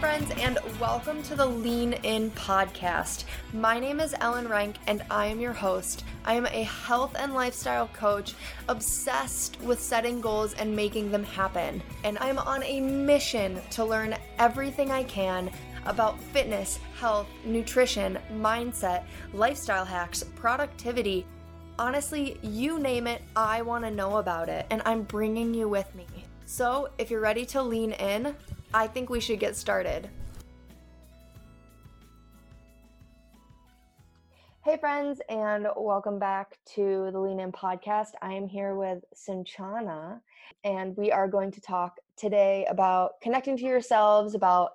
friends, 0.00 0.30
and 0.38 0.60
welcome 0.78 1.24
to 1.24 1.34
the 1.34 1.44
Lean 1.44 1.94
In 2.04 2.30
podcast. 2.30 3.24
My 3.52 3.80
name 3.80 3.98
is 3.98 4.14
Ellen 4.20 4.46
Renk, 4.46 4.76
and 4.86 5.02
I 5.10 5.26
am 5.26 5.40
your 5.40 5.52
host. 5.52 6.04
I 6.24 6.34
am 6.34 6.46
a 6.46 6.62
health 6.62 7.16
and 7.18 7.34
lifestyle 7.34 7.88
coach 7.88 8.34
obsessed 8.68 9.60
with 9.60 9.82
setting 9.82 10.20
goals 10.20 10.54
and 10.54 10.76
making 10.76 11.10
them 11.10 11.24
happen. 11.24 11.82
And 12.04 12.16
I'm 12.20 12.38
on 12.38 12.62
a 12.62 12.80
mission 12.80 13.60
to 13.70 13.84
learn 13.84 14.14
everything 14.38 14.92
I 14.92 15.02
can 15.02 15.50
about 15.84 16.20
fitness, 16.20 16.78
health, 17.00 17.26
nutrition, 17.44 18.20
mindset, 18.34 19.02
lifestyle 19.32 19.84
hacks, 19.84 20.22
productivity. 20.36 21.26
Honestly, 21.76 22.38
you 22.40 22.78
name 22.78 23.08
it, 23.08 23.22
I 23.34 23.62
want 23.62 23.82
to 23.84 23.90
know 23.90 24.18
about 24.18 24.48
it, 24.48 24.64
and 24.70 24.80
I'm 24.84 25.02
bringing 25.02 25.54
you 25.54 25.68
with 25.68 25.92
me. 25.96 26.06
So, 26.46 26.88
if 26.98 27.10
you're 27.10 27.20
ready 27.20 27.44
to 27.46 27.62
lean 27.62 27.92
in, 27.92 28.34
I 28.72 28.86
think 28.86 29.08
we 29.08 29.20
should 29.20 29.40
get 29.40 29.56
started. 29.56 30.10
Hey, 34.62 34.76
friends, 34.76 35.22
and 35.30 35.66
welcome 35.74 36.18
back 36.18 36.58
to 36.74 37.08
the 37.10 37.18
Lean 37.18 37.40
In 37.40 37.50
podcast. 37.50 38.10
I 38.20 38.34
am 38.34 38.46
here 38.46 38.74
with 38.74 39.02
Suncana, 39.14 40.20
and 40.64 40.94
we 40.98 41.10
are 41.10 41.26
going 41.26 41.50
to 41.52 41.60
talk 41.62 41.96
today 42.18 42.66
about 42.68 43.18
connecting 43.22 43.56
to 43.56 43.64
yourselves, 43.64 44.34
about 44.34 44.72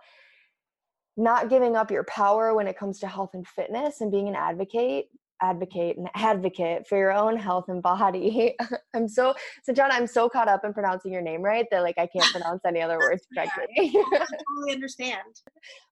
not 1.15 1.49
giving 1.49 1.75
up 1.75 1.91
your 1.91 2.05
power 2.05 2.55
when 2.55 2.65
it 2.65 2.75
comes 2.75 2.99
to 3.01 3.07
health 3.07 3.35
and 3.35 3.47
fitness, 3.47 4.01
and 4.01 4.11
being 4.11 4.27
an 4.27 4.35
advocate 4.35 5.09
advocate 5.43 5.97
and 5.97 6.09
advocate 6.15 6.87
for 6.87 6.97
your 6.97 7.11
own 7.11 7.35
health 7.35 7.65
and 7.67 7.83
body. 7.83 8.55
I'm 8.95 9.07
so 9.07 9.35
so 9.63 9.73
John, 9.73 9.91
I'm 9.91 10.07
so 10.07 10.29
caught 10.29 10.47
up 10.47 10.63
in 10.63 10.73
pronouncing 10.73 11.11
your 11.11 11.21
name 11.21 11.41
right 11.41 11.67
that 11.69 11.83
like 11.83 11.97
I 11.97 12.07
can't 12.07 12.25
pronounce 12.31 12.61
any 12.65 12.81
other 12.81 12.97
words 12.97 13.27
correctly. 13.33 13.65
I 13.77 13.91
totally 14.49 14.71
understand. 14.71 15.41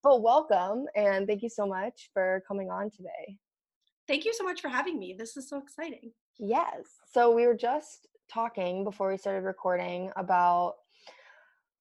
but 0.02 0.22
welcome 0.22 0.86
and 0.96 1.28
thank 1.28 1.44
you 1.44 1.50
so 1.50 1.68
much 1.68 2.10
for 2.14 2.44
coming 2.48 2.70
on 2.70 2.90
today. 2.90 3.38
Thank 4.08 4.26
you 4.26 4.34
so 4.34 4.44
much 4.44 4.62
for 4.62 4.70
having 4.70 4.98
me. 4.98 5.16
This 5.18 5.38
is 5.38 5.50
so 5.50 5.58
exciting. 5.58 6.12
Yes. 6.40 6.86
So 7.14 7.32
we 7.32 7.46
were 7.46 7.56
just 7.56 8.08
talking 8.32 8.84
before 8.84 9.12
we 9.12 9.18
started 9.18 9.44
recording 9.44 10.12
about 10.16 10.76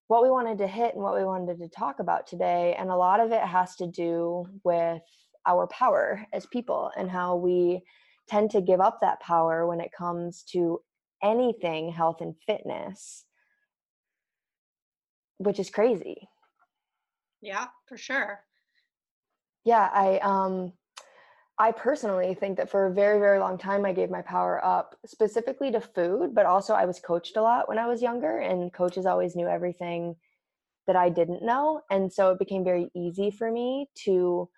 what 0.08 0.24
we 0.24 0.30
wanted 0.30 0.58
to 0.58 0.66
hit 0.66 0.94
and 0.94 1.04
what 1.04 1.16
we 1.16 1.24
wanted 1.24 1.56
to 1.58 1.68
talk 1.68 2.00
about 2.00 2.26
today 2.26 2.74
and 2.76 2.90
a 2.90 2.96
lot 2.96 3.20
of 3.20 3.30
it 3.30 3.42
has 3.42 3.76
to 3.76 3.86
do 3.86 4.44
with 4.64 5.02
our 5.46 5.66
power 5.66 6.26
as 6.32 6.46
people 6.46 6.90
and 6.96 7.10
how 7.10 7.36
we 7.36 7.82
tend 8.28 8.50
to 8.50 8.60
give 8.60 8.80
up 8.80 8.98
that 9.00 9.20
power 9.20 9.66
when 9.66 9.80
it 9.80 9.92
comes 9.92 10.42
to 10.52 10.80
anything 11.22 11.90
health 11.90 12.20
and 12.20 12.34
fitness 12.46 13.24
which 15.40 15.58
is 15.58 15.70
crazy. 15.70 16.28
Yeah 17.40 17.68
for 17.86 17.96
sure. 17.96 18.44
Yeah 19.64 19.88
i 19.92 20.18
um 20.18 20.72
i 21.58 21.72
personally 21.72 22.34
think 22.34 22.56
that 22.56 22.70
for 22.70 22.86
a 22.86 22.92
very 22.92 23.18
very 23.18 23.38
long 23.38 23.58
time 23.58 23.84
i 23.84 23.92
gave 23.92 24.10
my 24.10 24.22
power 24.22 24.64
up 24.64 24.96
specifically 25.06 25.70
to 25.70 25.80
food 25.80 26.34
but 26.34 26.46
also 26.46 26.72
i 26.74 26.86
was 26.86 27.00
coached 27.00 27.36
a 27.36 27.42
lot 27.42 27.68
when 27.68 27.78
i 27.78 27.86
was 27.86 28.00
younger 28.00 28.38
and 28.38 28.72
coaches 28.72 29.06
always 29.06 29.36
knew 29.36 29.46
everything 29.46 30.14
that 30.86 30.96
i 30.96 31.10
didn't 31.10 31.42
know 31.42 31.82
and 31.90 32.10
so 32.10 32.30
it 32.30 32.38
became 32.38 32.64
very 32.64 32.90
easy 32.94 33.30
for 33.30 33.50
me 33.50 33.88
to 33.94 34.48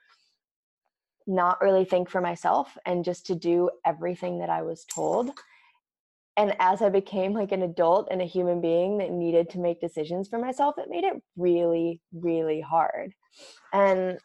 not 1.27 1.61
really 1.61 1.85
think 1.85 2.09
for 2.09 2.21
myself 2.21 2.77
and 2.87 3.05
just 3.05 3.27
to 3.27 3.35
do 3.35 3.71
everything 3.85 4.39
that 4.39 4.51
I 4.51 4.63
was 4.63 4.85
told. 4.85 5.31
And 6.37 6.55
as 6.59 6.81
I 6.81 6.89
became 6.89 7.35
like 7.35 7.53
an 7.53 7.63
adult 7.63 8.09
and 8.11 8.23
a 8.23 8.27
human 8.27 8.61
being 8.61 8.99
that 8.99 9.11
needed 9.11 9.51
to 9.51 9.59
make 9.59 9.81
decisions 9.81 10.29
for 10.29 10.39
myself, 10.39 10.77
it 10.79 10.89
made 10.89 11.05
it 11.05 11.23
really, 11.37 12.01
really 12.13 12.61
hard. 12.61 13.13
And 13.73 14.19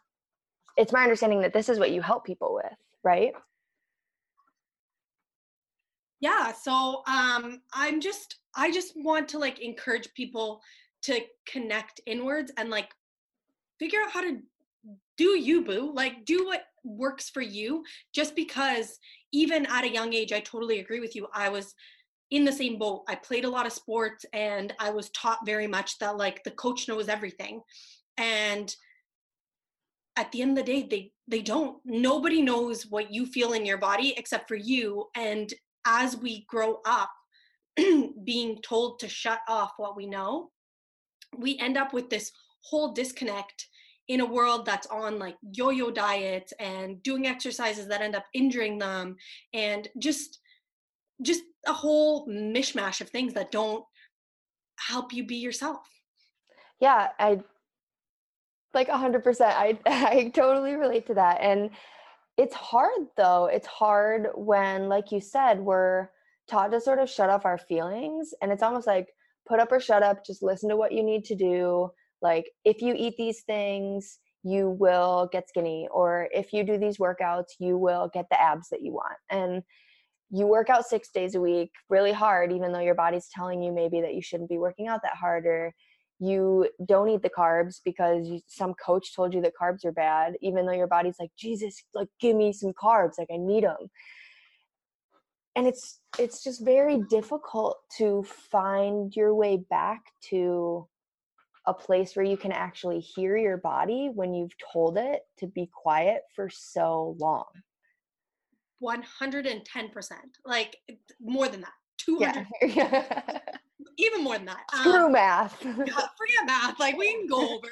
it's 0.78 0.94
my 0.94 1.04
understanding 1.04 1.42
that 1.42 1.54
this 1.54 1.70
is 1.70 1.80
what 1.80 1.92
you 1.92 2.02
help 2.02 2.26
people 2.26 2.54
with, 2.54 2.74
right? 3.04 3.34
Yeah. 6.20 6.52
So 6.54 7.04
um 7.08 7.62
I'm 7.74 8.00
just 8.02 8.40
I 8.56 8.72
just 8.72 8.94
want 8.96 9.28
to 9.30 9.40
like 9.40 9.60
encourage 9.60 10.14
people 10.14 10.62
to 11.04 11.22
connect 11.46 12.02
inwards 12.06 12.52
and 12.58 12.70
like 12.70 12.90
figure 13.80 14.00
out 14.02 14.12
how 14.12 14.22
to 14.22 14.40
do 15.18 15.38
you 15.40 15.64
boo 15.64 15.92
like 15.94 16.26
do 16.26 16.46
what 16.46 16.64
works 16.88 17.30
for 17.30 17.42
you 17.42 17.84
just 18.14 18.36
because 18.36 18.98
even 19.32 19.66
at 19.68 19.84
a 19.84 19.92
young 19.92 20.14
age 20.14 20.32
i 20.32 20.40
totally 20.40 20.80
agree 20.80 21.00
with 21.00 21.16
you 21.16 21.28
i 21.34 21.50
was 21.50 21.74
in 22.32 22.46
the 22.46 22.52
same 22.52 22.78
boat 22.78 23.04
i 23.08 23.16
played 23.16 23.46
a 23.46 23.50
lot 23.50 23.66
of 23.66 23.74
sports 23.74 24.26
and 24.34 24.74
i 24.80 24.90
was 24.90 25.10
taught 25.10 25.46
very 25.46 25.68
much 25.68 25.98
that 26.00 26.18
like 26.18 26.44
the 26.44 26.52
coach 26.52 26.88
knows 26.88 27.08
everything 27.08 27.62
and 28.18 28.76
at 30.18 30.32
the 30.32 30.42
end 30.42 30.58
of 30.58 30.66
the 30.66 30.72
day 30.72 30.88
they 30.90 31.12
they 31.28 31.42
don't 31.42 31.78
nobody 31.86 32.42
knows 32.42 32.88
what 32.88 33.14
you 33.14 33.26
feel 33.26 33.54
in 33.54 33.66
your 33.66 33.78
body 33.78 34.14
except 34.18 34.48
for 34.48 34.56
you 34.56 35.06
and 35.16 35.54
as 35.86 36.18
we 36.18 36.46
grow 36.50 36.80
up 36.86 37.12
being 38.24 38.58
told 38.62 39.00
to 39.00 39.08
shut 39.08 39.40
off 39.48 39.74
what 39.78 39.96
we 39.96 40.06
know 40.06 40.50
we 41.38 41.58
end 41.60 41.78
up 41.78 41.94
with 41.94 42.10
this 42.10 42.32
whole 42.62 42.92
disconnect 42.94 43.68
in 44.08 44.22
a 44.22 44.26
world 44.26 44.66
that's 44.66 44.88
on 44.88 45.20
like 45.20 45.36
yo-yo 45.52 45.92
diets 45.92 46.54
and 46.60 47.02
doing 47.04 47.28
exercises 47.28 47.88
that 47.88 48.02
end 48.02 48.16
up 48.16 48.26
injuring 48.34 48.78
them 48.78 49.16
and 49.54 49.88
just 50.00 50.40
just 51.22 51.42
a 51.66 51.74
whole 51.74 52.28
mishmash 52.28 53.02
of 53.02 53.10
things 53.10 53.34
that 53.34 53.52
don't 53.52 53.84
help 54.78 55.12
you 55.12 55.26
be 55.26 55.36
yourself. 55.36 55.88
Yeah 56.80 57.10
i 57.20 57.40
like 58.74 58.90
100% 58.90 59.42
i 59.42 59.78
i 59.86 60.32
totally 60.34 60.76
relate 60.76 61.08
to 61.08 61.14
that. 61.16 61.40
And 61.42 61.72
it's 62.38 62.54
hard 62.54 63.08
though. 63.18 63.48
It's 63.48 63.68
hard 63.68 64.28
when 64.36 64.90
like 64.90 65.12
you 65.12 65.20
said 65.20 65.60
we're 65.60 66.10
taught 66.48 66.72
to 66.72 66.80
sort 66.80 67.00
of 67.00 67.10
shut 67.10 67.30
off 67.30 67.46
our 67.46 67.58
feelings 67.58 68.34
and 68.42 68.52
it's 68.52 68.64
almost 68.64 68.88
like 68.88 69.10
put 69.48 69.60
up 69.60 69.72
or 69.72 69.80
shut 69.80 70.04
up 70.04 70.26
just 70.26 70.44
listen 70.44 70.70
to 70.70 70.78
what 70.78 70.92
you 70.92 71.04
need 71.04 71.26
to 71.26 71.36
do 71.36 71.90
like 72.22 72.50
if 72.66 72.82
you 72.82 72.94
eat 72.98 73.16
these 73.18 73.42
things 73.42 74.20
you 74.44 74.70
will 74.70 75.30
get 75.32 75.50
skinny 75.50 75.88
or 75.92 76.30
if 76.34 76.54
you 76.54 76.64
do 76.64 76.78
these 76.78 76.98
workouts 76.98 77.54
you 77.60 77.78
will 77.78 78.10
get 78.14 78.26
the 78.30 78.42
abs 78.42 78.70
that 78.70 78.82
you 78.82 78.94
want. 78.94 79.18
And 79.30 79.64
you 80.30 80.46
work 80.46 80.70
out 80.70 80.86
six 80.86 81.10
days 81.10 81.36
a 81.36 81.42
week 81.42 81.72
really 81.90 82.12
hard 82.12 82.52
even 82.52 82.72
though 82.72 82.80
your 82.80 82.96
body's 82.96 83.30
telling 83.34 83.62
you 83.62 83.72
maybe 83.72 84.02
that 84.02 84.14
you 84.14 84.22
shouldn't 84.22 84.50
be 84.50 84.58
working 84.58 84.88
out 84.88 85.02
that 85.04 85.16
hard 85.16 85.46
or 85.46 85.74
you 86.20 86.68
don't 86.86 87.10
eat 87.10 87.22
the 87.22 87.30
carbs 87.30 87.80
because 87.86 88.28
you, 88.28 88.42
some 88.48 88.74
coach 88.74 89.16
told 89.16 89.34
you 89.34 89.42
that 89.42 89.54
carbs 89.60 89.86
are 89.86 89.92
bad 89.92 90.34
even 90.42 90.66
though 90.66 90.74
your 90.74 90.88
body's 90.88 91.16
like 91.20 91.32
jesus 91.38 91.82
like 91.94 92.10
give 92.20 92.36
me 92.36 92.52
some 92.52 92.74
carbs 92.74 93.18
like 93.18 93.30
i 93.32 93.38
need 93.38 93.64
them 93.64 93.90
and 95.56 95.66
it's 95.66 96.00
it's 96.20 96.44
just 96.44 96.64
very 96.64 97.02
difficult 97.10 97.78
to 97.98 98.24
find 98.24 99.16
your 99.16 99.34
way 99.34 99.58
back 99.70 100.02
to 100.22 100.88
a 101.68 101.74
place 101.74 102.16
where 102.16 102.26
you 102.26 102.38
can 102.38 102.52
actually 102.52 103.00
hear 103.00 103.38
your 103.38 103.58
body 103.58 104.10
when 104.14 104.34
you've 104.34 104.56
told 104.74 104.98
it 104.98 105.22
to 105.38 105.48
be 105.48 105.70
quiet 105.72 106.22
for 106.34 106.50
so 106.50 107.16
long. 107.20 107.46
110% 108.82 110.12
like 110.46 110.78
more 111.20 111.48
than 111.48 111.62
that 111.62 111.74
200 111.98 112.46
yeah. 112.76 113.40
even 113.98 114.24
more 114.24 114.38
than 114.38 114.46
that 114.46 114.64
screw 114.72 115.06
um, 115.06 115.12
math. 115.12 115.58
yeah, 115.64 115.74
forget 115.74 116.46
math 116.46 116.80
like 116.80 116.96
we 116.96 117.12
can 117.12 117.28
go 117.28 117.56
over 117.56 117.70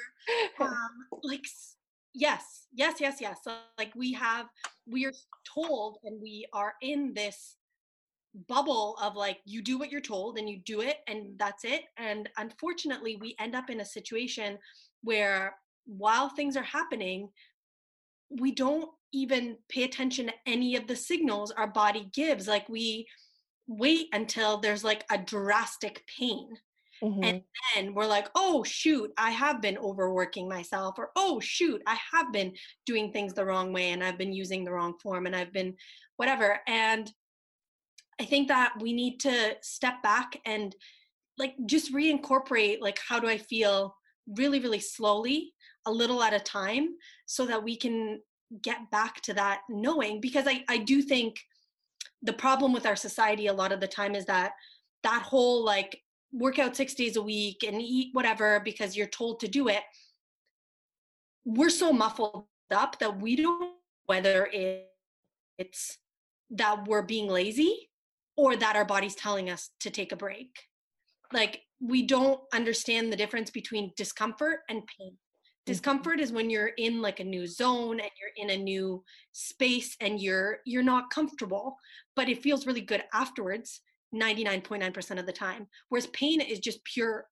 um, 0.60 0.90
like 1.22 1.44
yes 2.12 2.66
yes 2.74 2.96
yes 2.98 3.20
yes 3.20 3.38
so, 3.44 3.54
like 3.78 3.92
we 3.94 4.12
have 4.12 4.46
we 4.90 5.06
are 5.06 5.12
told 5.44 5.98
and 6.02 6.20
we 6.20 6.44
are 6.52 6.74
in 6.82 7.14
this 7.14 7.56
bubble 8.48 8.96
of 9.00 9.16
like 9.16 9.38
you 9.44 9.62
do 9.62 9.78
what 9.78 9.90
you're 9.90 10.00
told 10.00 10.38
and 10.38 10.48
you 10.48 10.58
do 10.64 10.80
it 10.80 10.98
and 11.08 11.38
that's 11.38 11.64
it 11.64 11.82
and 11.96 12.28
unfortunately 12.38 13.16
we 13.16 13.34
end 13.40 13.54
up 13.54 13.70
in 13.70 13.80
a 13.80 13.84
situation 13.84 14.58
where 15.02 15.56
while 15.86 16.28
things 16.28 16.56
are 16.56 16.62
happening 16.62 17.28
we 18.40 18.52
don't 18.52 18.90
even 19.12 19.56
pay 19.68 19.84
attention 19.84 20.26
to 20.26 20.32
any 20.46 20.76
of 20.76 20.86
the 20.86 20.96
signals 20.96 21.50
our 21.52 21.68
body 21.68 22.10
gives 22.12 22.46
like 22.46 22.68
we 22.68 23.06
wait 23.66 24.08
until 24.12 24.58
there's 24.58 24.84
like 24.84 25.04
a 25.10 25.18
drastic 25.18 26.04
pain 26.18 26.48
mm-hmm. 27.02 27.24
and 27.24 27.42
then 27.74 27.94
we're 27.94 28.06
like 28.06 28.28
oh 28.34 28.62
shoot 28.64 29.10
i 29.16 29.30
have 29.30 29.62
been 29.62 29.78
overworking 29.78 30.48
myself 30.48 30.96
or 30.98 31.10
oh 31.16 31.40
shoot 31.40 31.80
i 31.86 31.96
have 32.12 32.32
been 32.32 32.52
doing 32.84 33.12
things 33.12 33.32
the 33.32 33.44
wrong 33.44 33.72
way 33.72 33.90
and 33.90 34.04
i've 34.04 34.18
been 34.18 34.32
using 34.32 34.64
the 34.64 34.72
wrong 34.72 34.94
form 35.02 35.26
and 35.26 35.34
i've 35.34 35.52
been 35.52 35.74
whatever 36.16 36.60
and 36.66 37.10
I 38.20 38.24
think 38.24 38.48
that 38.48 38.74
we 38.80 38.92
need 38.92 39.20
to 39.20 39.56
step 39.62 40.02
back 40.02 40.40
and 40.46 40.74
like 41.38 41.54
just 41.66 41.92
reincorporate 41.92 42.80
like 42.80 42.98
how 43.06 43.20
do 43.20 43.28
I 43.28 43.38
feel 43.38 43.94
really 44.26 44.60
really 44.60 44.80
slowly 44.80 45.52
a 45.86 45.92
little 45.92 46.22
at 46.22 46.32
a 46.32 46.40
time 46.40 46.96
so 47.26 47.46
that 47.46 47.62
we 47.62 47.76
can 47.76 48.20
get 48.62 48.90
back 48.90 49.20
to 49.22 49.34
that 49.34 49.60
knowing 49.68 50.20
because 50.20 50.46
I 50.46 50.64
I 50.68 50.78
do 50.78 51.02
think 51.02 51.36
the 52.22 52.32
problem 52.32 52.72
with 52.72 52.86
our 52.86 52.96
society 52.96 53.46
a 53.48 53.52
lot 53.52 53.72
of 53.72 53.80
the 53.80 53.86
time 53.86 54.14
is 54.14 54.24
that 54.26 54.52
that 55.02 55.22
whole 55.22 55.64
like 55.64 56.00
work 56.32 56.58
out 56.58 56.76
6 56.76 56.94
days 56.94 57.16
a 57.16 57.22
week 57.22 57.64
and 57.66 57.80
eat 57.80 58.10
whatever 58.12 58.60
because 58.60 58.96
you're 58.96 59.06
told 59.06 59.40
to 59.40 59.48
do 59.48 59.68
it 59.68 59.82
we're 61.44 61.70
so 61.70 61.92
muffled 61.92 62.46
up 62.70 62.98
that 62.98 63.20
we 63.20 63.36
don't 63.36 63.74
whether 64.06 64.48
it's 65.58 65.98
that 66.50 66.86
we're 66.86 67.02
being 67.02 67.28
lazy 67.28 67.90
or 68.36 68.56
that 68.56 68.76
our 68.76 68.84
body's 68.84 69.14
telling 69.14 69.50
us 69.50 69.70
to 69.80 69.90
take 69.90 70.12
a 70.12 70.16
break. 70.16 70.50
Like 71.32 71.62
we 71.80 72.06
don't 72.06 72.40
understand 72.54 73.12
the 73.12 73.16
difference 73.16 73.50
between 73.50 73.92
discomfort 73.96 74.60
and 74.68 74.82
pain. 74.98 75.12
Mm-hmm. 75.12 75.72
discomfort 75.72 76.20
is 76.20 76.32
when 76.32 76.48
you're 76.48 76.72
in 76.78 77.02
like 77.02 77.20
a 77.20 77.24
new 77.24 77.46
zone 77.46 77.98
and 78.00 78.10
you're 78.20 78.36
in 78.36 78.50
a 78.50 78.62
new 78.62 79.02
space 79.32 79.96
and 80.00 80.20
you're 80.20 80.58
you're 80.64 80.82
not 80.82 81.10
comfortable 81.10 81.76
but 82.14 82.28
it 82.28 82.42
feels 82.42 82.66
really 82.66 82.80
good 82.80 83.02
afterwards 83.12 83.80
99.9% 84.14 85.18
of 85.18 85.26
the 85.26 85.32
time. 85.32 85.66
Whereas 85.88 86.06
pain 86.08 86.40
is 86.40 86.58
just 86.58 86.84
pure 86.84 87.26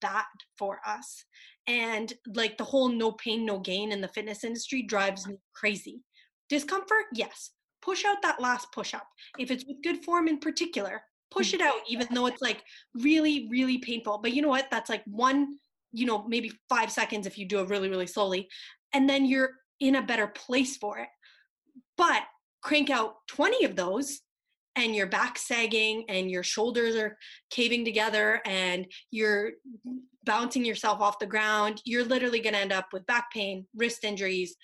bad 0.00 0.24
for 0.56 0.80
us. 0.86 1.24
And 1.66 2.12
like 2.34 2.58
the 2.58 2.64
whole 2.64 2.88
no 2.88 3.12
pain 3.12 3.44
no 3.44 3.58
gain 3.58 3.92
in 3.92 4.00
the 4.00 4.08
fitness 4.08 4.44
industry 4.44 4.82
drives 4.82 5.26
me 5.26 5.36
crazy. 5.54 6.02
Discomfort 6.48 7.06
yes 7.12 7.50
push 7.82 8.04
out 8.04 8.22
that 8.22 8.40
last 8.40 8.72
push 8.72 8.94
up. 8.94 9.06
If 9.38 9.50
it's 9.50 9.64
with 9.66 9.82
good 9.82 10.04
form 10.04 10.28
in 10.28 10.38
particular 10.38 11.02
push 11.30 11.52
it 11.52 11.60
out 11.60 11.80
even 11.88 12.06
though 12.12 12.26
it's 12.26 12.42
like 12.42 12.62
really 12.94 13.48
really 13.50 13.78
painful. 13.78 14.18
But 14.18 14.32
you 14.32 14.42
know 14.42 14.48
what? 14.48 14.68
That's 14.70 14.90
like 14.90 15.02
one 15.06 15.58
you 15.92 16.06
know 16.06 16.26
maybe 16.28 16.52
five 16.68 16.90
seconds 16.90 17.26
if 17.26 17.38
you 17.38 17.46
do 17.46 17.60
it 17.60 17.68
really 17.68 17.88
really 17.88 18.06
slowly 18.06 18.48
and 18.92 19.08
then 19.08 19.24
you're 19.24 19.52
in 19.80 19.96
a 19.96 20.02
better 20.02 20.26
place 20.26 20.76
for 20.76 20.98
it. 20.98 21.08
But 21.96 22.22
crank 22.62 22.90
out 22.90 23.14
20 23.28 23.64
of 23.64 23.76
those 23.76 24.20
and 24.76 24.94
your 24.94 25.06
back 25.06 25.38
sagging 25.38 26.04
and 26.08 26.30
your 26.30 26.42
shoulders 26.42 26.94
are 26.96 27.16
caving 27.50 27.84
together 27.84 28.40
and 28.44 28.86
you're 29.10 29.52
bouncing 30.24 30.64
yourself 30.64 31.00
off 31.00 31.18
the 31.18 31.26
ground, 31.26 31.80
you're 31.84 32.04
literally 32.04 32.40
going 32.40 32.52
to 32.54 32.60
end 32.60 32.72
up 32.72 32.88
with 32.92 33.06
back 33.06 33.32
pain, 33.32 33.66
wrist 33.74 34.04
injuries, 34.04 34.56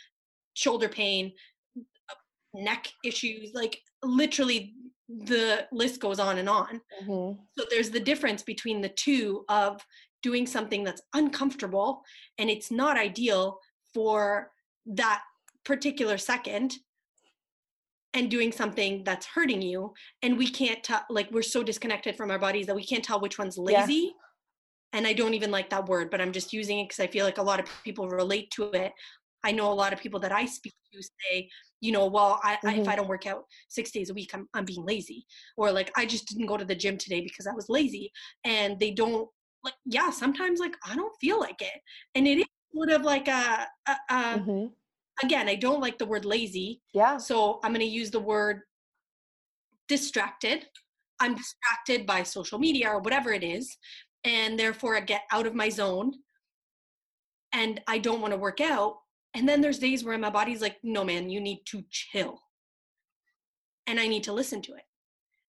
shoulder 0.54 0.88
pain, 0.88 1.32
neck 2.54 2.88
issues. 3.04 3.52
Like 3.54 3.80
literally, 4.02 4.74
the 5.08 5.66
list 5.72 6.00
goes 6.00 6.18
on 6.18 6.38
and 6.38 6.48
on. 6.48 6.80
Mm-hmm. 7.02 7.40
So 7.58 7.66
there's 7.70 7.90
the 7.90 8.00
difference 8.00 8.42
between 8.42 8.80
the 8.80 8.88
two 8.88 9.44
of 9.48 9.80
doing 10.22 10.46
something 10.46 10.82
that's 10.82 11.02
uncomfortable 11.12 12.02
and 12.38 12.48
it's 12.48 12.70
not 12.70 12.96
ideal 12.96 13.58
for 13.92 14.50
that 14.86 15.20
particular 15.64 16.16
second 16.16 16.74
and 18.14 18.30
doing 18.30 18.50
something 18.50 19.04
that's 19.04 19.26
hurting 19.26 19.60
you 19.60 19.92
and 20.22 20.38
we 20.38 20.48
can't 20.48 20.82
tell 20.82 21.02
like 21.10 21.30
we're 21.30 21.42
so 21.42 21.62
disconnected 21.62 22.16
from 22.16 22.30
our 22.30 22.38
bodies 22.38 22.66
that 22.66 22.74
we 22.74 22.84
can't 22.84 23.04
tell 23.04 23.20
which 23.20 23.38
one's 23.38 23.58
lazy 23.58 23.94
yeah. 23.94 24.10
and 24.94 25.06
i 25.06 25.12
don't 25.12 25.34
even 25.34 25.50
like 25.50 25.68
that 25.68 25.86
word 25.86 26.10
but 26.10 26.20
i'm 26.20 26.32
just 26.32 26.52
using 26.52 26.80
it 26.80 26.88
because 26.88 27.00
i 27.00 27.06
feel 27.06 27.26
like 27.26 27.38
a 27.38 27.42
lot 27.42 27.60
of 27.60 27.66
people 27.82 28.08
relate 28.08 28.50
to 28.50 28.70
it 28.72 28.92
i 29.42 29.52
know 29.52 29.70
a 29.70 29.74
lot 29.74 29.92
of 29.92 30.00
people 30.00 30.20
that 30.20 30.32
i 30.32 30.46
speak 30.46 30.74
to 30.92 31.02
say 31.02 31.48
you 31.84 31.92
know 31.92 32.06
well 32.06 32.40
I, 32.42 32.54
mm-hmm. 32.54 32.68
I, 32.68 32.72
if 32.72 32.78
mm-hmm. 32.80 32.90
i 32.90 32.96
don't 32.96 33.08
work 33.08 33.26
out 33.26 33.44
six 33.68 33.90
days 33.90 34.10
a 34.10 34.14
week 34.14 34.30
I'm, 34.34 34.48
I'm 34.54 34.64
being 34.64 34.84
lazy 34.84 35.26
or 35.56 35.70
like 35.70 35.92
i 35.96 36.06
just 36.06 36.26
didn't 36.26 36.46
go 36.46 36.56
to 36.56 36.64
the 36.64 36.74
gym 36.74 36.96
today 36.96 37.20
because 37.20 37.46
i 37.46 37.52
was 37.52 37.66
lazy 37.68 38.10
and 38.44 38.78
they 38.80 38.90
don't 38.90 39.28
like 39.62 39.74
yeah 39.84 40.10
sometimes 40.10 40.60
like 40.60 40.76
i 40.88 40.94
don't 40.94 41.14
feel 41.20 41.38
like 41.40 41.60
it 41.60 41.80
and 42.14 42.26
it 42.26 42.38
is 42.38 42.46
sort 42.74 42.90
of 42.90 43.02
like 43.02 43.28
a, 43.28 43.66
a, 43.88 43.96
a 44.10 44.14
mm-hmm 44.14 44.66
again, 45.22 45.48
I 45.48 45.54
don't 45.54 45.80
like 45.80 45.98
the 45.98 46.06
word 46.06 46.24
lazy. 46.24 46.80
Yeah. 46.92 47.18
So 47.18 47.60
I'm 47.62 47.72
going 47.72 47.80
to 47.80 47.86
use 47.86 48.10
the 48.10 48.20
word 48.20 48.62
distracted. 49.88 50.66
I'm 51.20 51.34
distracted 51.34 52.06
by 52.06 52.22
social 52.22 52.58
media 52.58 52.88
or 52.88 53.00
whatever 53.00 53.32
it 53.32 53.44
is. 53.44 53.76
And 54.24 54.58
therefore, 54.58 54.96
I 54.96 55.00
get 55.00 55.22
out 55.32 55.46
of 55.46 55.54
my 55.54 55.68
zone 55.68 56.12
and 57.52 57.80
I 57.86 57.98
don't 57.98 58.20
want 58.20 58.32
to 58.32 58.38
work 58.38 58.60
out. 58.60 58.96
And 59.34 59.48
then 59.48 59.60
there's 59.60 59.78
days 59.78 60.04
where 60.04 60.16
my 60.16 60.30
body's 60.30 60.62
like, 60.62 60.76
no, 60.82 61.04
man, 61.04 61.28
you 61.28 61.40
need 61.40 61.64
to 61.66 61.82
chill. 61.90 62.40
And 63.86 63.98
I 63.98 64.06
need 64.06 64.24
to 64.24 64.32
listen 64.32 64.62
to 64.62 64.74
it. 64.74 64.84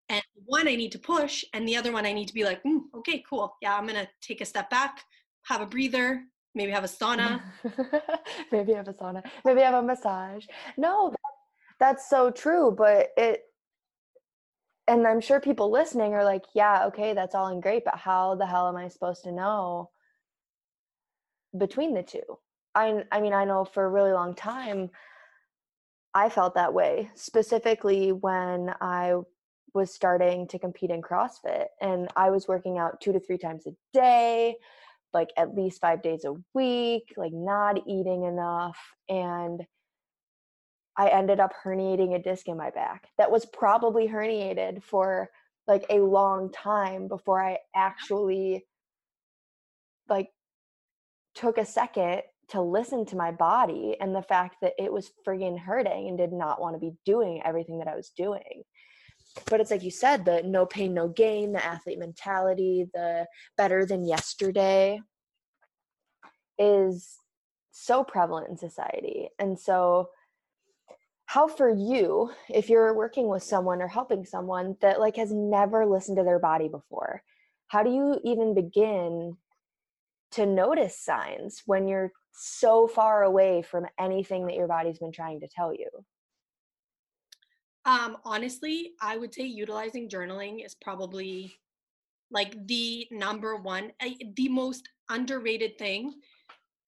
And 0.09 0.23
one, 0.45 0.67
I 0.67 0.75
need 0.75 0.91
to 0.93 0.99
push. 0.99 1.43
And 1.53 1.67
the 1.67 1.77
other 1.77 1.91
one, 1.91 2.05
I 2.05 2.13
need 2.13 2.27
to 2.27 2.33
be 2.33 2.43
like, 2.43 2.63
mm, 2.63 2.81
okay, 2.95 3.23
cool. 3.29 3.55
Yeah, 3.61 3.75
I'm 3.75 3.87
going 3.87 4.03
to 4.03 4.09
take 4.21 4.41
a 4.41 4.45
step 4.45 4.69
back, 4.69 5.01
have 5.43 5.61
a 5.61 5.65
breather, 5.65 6.23
maybe 6.55 6.71
have 6.71 6.85
a 6.85 6.87
sauna 6.87 7.41
maybe 8.51 8.73
have 8.73 8.87
a 8.87 8.93
sauna 8.93 9.21
maybe 9.43 9.61
have 9.61 9.75
a 9.75 9.83
massage 9.83 10.45
no 10.77 11.13
that's 11.79 12.09
so 12.09 12.31
true 12.31 12.73
but 12.75 13.09
it 13.17 13.43
and 14.87 15.05
i'm 15.05 15.21
sure 15.21 15.39
people 15.39 15.69
listening 15.69 16.13
are 16.13 16.23
like 16.23 16.43
yeah 16.55 16.85
okay 16.85 17.13
that's 17.13 17.35
all 17.35 17.47
and 17.47 17.61
great 17.61 17.83
but 17.83 17.97
how 17.97 18.33
the 18.35 18.45
hell 18.45 18.67
am 18.67 18.77
i 18.77 18.87
supposed 18.87 19.23
to 19.23 19.31
know 19.31 19.89
between 21.57 21.93
the 21.93 22.03
two 22.03 22.39
i 22.75 23.03
i 23.11 23.19
mean 23.19 23.33
i 23.33 23.45
know 23.45 23.65
for 23.65 23.85
a 23.85 23.89
really 23.89 24.11
long 24.11 24.35
time 24.35 24.89
i 26.13 26.29
felt 26.29 26.55
that 26.55 26.73
way 26.73 27.09
specifically 27.15 28.11
when 28.11 28.73
i 28.81 29.13
was 29.73 29.93
starting 29.93 30.47
to 30.47 30.57
compete 30.57 30.89
in 30.89 31.01
CrossFit 31.01 31.65
and 31.81 32.07
I 32.15 32.29
was 32.29 32.47
working 32.47 32.77
out 32.77 33.01
2 33.01 33.11
to 33.11 33.19
3 33.19 33.37
times 33.37 33.67
a 33.67 33.71
day 33.91 34.55
like 35.15 35.29
at 35.37 35.55
least 35.55 35.81
five 35.81 36.03
days 36.03 36.25
a 36.25 36.35
week, 36.53 37.13
like 37.17 37.31
not 37.33 37.77
eating 37.87 38.25
enough. 38.25 38.77
And 39.09 39.65
I 40.97 41.07
ended 41.07 41.39
up 41.39 41.53
herniating 41.63 42.13
a 42.13 42.19
disc 42.19 42.47
in 42.47 42.57
my 42.57 42.69
back 42.69 43.07
that 43.17 43.31
was 43.31 43.45
probably 43.45 44.07
herniated 44.07 44.83
for 44.83 45.29
like 45.67 45.85
a 45.89 45.99
long 45.99 46.51
time 46.51 47.07
before 47.07 47.41
I 47.41 47.57
actually 47.75 48.65
like 50.07 50.29
took 51.33 51.57
a 51.57 51.65
second 51.65 52.21
to 52.49 52.61
listen 52.61 53.05
to 53.07 53.15
my 53.15 53.31
body 53.31 53.97
and 53.99 54.15
the 54.15 54.21
fact 54.21 54.57
that 54.61 54.73
it 54.77 54.91
was 54.91 55.11
friggin' 55.25 55.59
hurting 55.59 56.07
and 56.07 56.17
did 56.17 56.31
not 56.31 56.61
want 56.61 56.75
to 56.75 56.79
be 56.79 56.93
doing 57.05 57.41
everything 57.43 57.79
that 57.79 57.87
I 57.87 57.95
was 57.95 58.09
doing. 58.09 58.63
But 59.49 59.59
it's 59.59 59.71
like 59.71 59.83
you 59.83 59.91
said 59.91 60.23
the 60.23 60.43
no 60.43 60.65
pain 60.65 60.93
no 60.93 61.09
gain 61.09 61.51
the 61.51 61.65
athlete 61.65 61.99
mentality 61.99 62.87
the 62.93 63.27
better 63.57 63.85
than 63.85 64.07
yesterday 64.07 65.01
is 66.57 67.17
so 67.71 68.03
prevalent 68.03 68.49
in 68.49 68.57
society. 68.57 69.29
And 69.37 69.59
so 69.59 70.09
how 71.25 71.47
for 71.47 71.69
you 71.69 72.31
if 72.49 72.69
you're 72.69 72.93
working 72.93 73.27
with 73.27 73.43
someone 73.43 73.81
or 73.81 73.87
helping 73.87 74.25
someone 74.25 74.77
that 74.81 74.99
like 74.99 75.15
has 75.17 75.33
never 75.33 75.85
listened 75.85 76.17
to 76.17 76.23
their 76.23 76.39
body 76.39 76.67
before 76.67 77.21
how 77.67 77.83
do 77.83 77.89
you 77.89 78.19
even 78.23 78.53
begin 78.53 79.35
to 80.31 80.45
notice 80.45 80.99
signs 80.99 81.61
when 81.65 81.87
you're 81.87 82.11
so 82.31 82.87
far 82.87 83.23
away 83.23 83.61
from 83.61 83.85
anything 83.99 84.45
that 84.45 84.55
your 84.55 84.67
body's 84.67 84.99
been 84.99 85.11
trying 85.11 85.39
to 85.39 85.47
tell 85.47 85.73
you 85.73 85.87
um, 87.85 88.17
honestly, 88.25 88.93
I 88.99 89.15
would 89.15 89.33
say 89.33 89.43
utilizing 89.43 90.09
journaling 90.09 90.65
is 90.65 90.73
probably 90.73 91.53
like 92.31 92.55
the 92.67 93.07
number 93.11 93.55
one, 93.55 93.91
the 94.35 94.49
most 94.49 94.89
underrated 95.09 95.77
thing. 95.77 96.15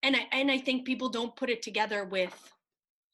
And 0.02 0.16
I 0.16 0.28
and 0.32 0.52
I 0.52 0.58
think 0.58 0.86
people 0.86 1.10
don't 1.10 1.36
put 1.36 1.50
it 1.50 1.62
together 1.62 2.06
with 2.06 2.34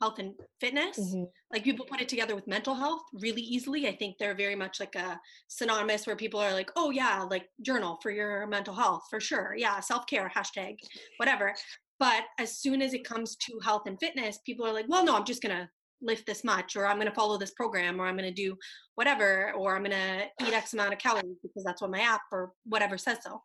health 0.03 0.19
and 0.19 0.33
fitness. 0.59 0.99
Mm-hmm. 0.99 1.23
Like 1.53 1.63
people 1.63 1.85
put 1.85 2.01
it 2.01 2.09
together 2.09 2.35
with 2.35 2.45
mental 2.45 2.75
health 2.75 3.03
really 3.13 3.41
easily. 3.41 3.87
I 3.87 3.95
think 3.95 4.17
they're 4.17 4.35
very 4.35 4.55
much 4.55 4.81
like 4.81 4.95
a 4.95 5.17
synonymous 5.47 6.05
where 6.05 6.17
people 6.17 6.41
are 6.41 6.51
like, 6.51 6.69
oh 6.75 6.89
yeah, 6.89 7.25
like 7.29 7.45
journal 7.61 7.99
for 8.03 8.11
your 8.11 8.45
mental 8.47 8.75
health 8.75 9.03
for 9.09 9.21
sure. 9.21 9.55
Yeah, 9.57 9.79
self 9.79 10.05
care 10.05 10.29
hashtag, 10.35 10.75
whatever. 11.17 11.55
But 11.99 12.23
as 12.37 12.57
soon 12.57 12.81
as 12.81 12.93
it 12.93 13.05
comes 13.05 13.37
to 13.37 13.59
health 13.63 13.83
and 13.85 13.97
fitness, 13.97 14.39
people 14.45 14.65
are 14.67 14.73
like, 14.73 14.89
well, 14.89 15.05
no, 15.05 15.15
I'm 15.15 15.23
just 15.23 15.41
gonna 15.41 15.69
lift 16.01 16.25
this 16.25 16.43
much 16.43 16.75
or 16.75 16.85
i'm 16.85 16.97
going 16.97 17.07
to 17.07 17.15
follow 17.15 17.37
this 17.37 17.51
program 17.51 18.01
or 18.01 18.05
i'm 18.05 18.17
going 18.17 18.27
to 18.27 18.43
do 18.43 18.57
whatever 18.95 19.53
or 19.53 19.73
i'm 19.73 19.85
going 19.85 19.91
to 19.91 20.25
eat 20.45 20.53
x 20.53 20.73
amount 20.73 20.91
of 20.91 20.99
calories 20.99 21.37
because 21.41 21.63
that's 21.63 21.81
what 21.81 21.91
my 21.91 22.01
app 22.01 22.19
or 22.29 22.51
whatever 22.65 22.97
says 22.97 23.19
so 23.23 23.41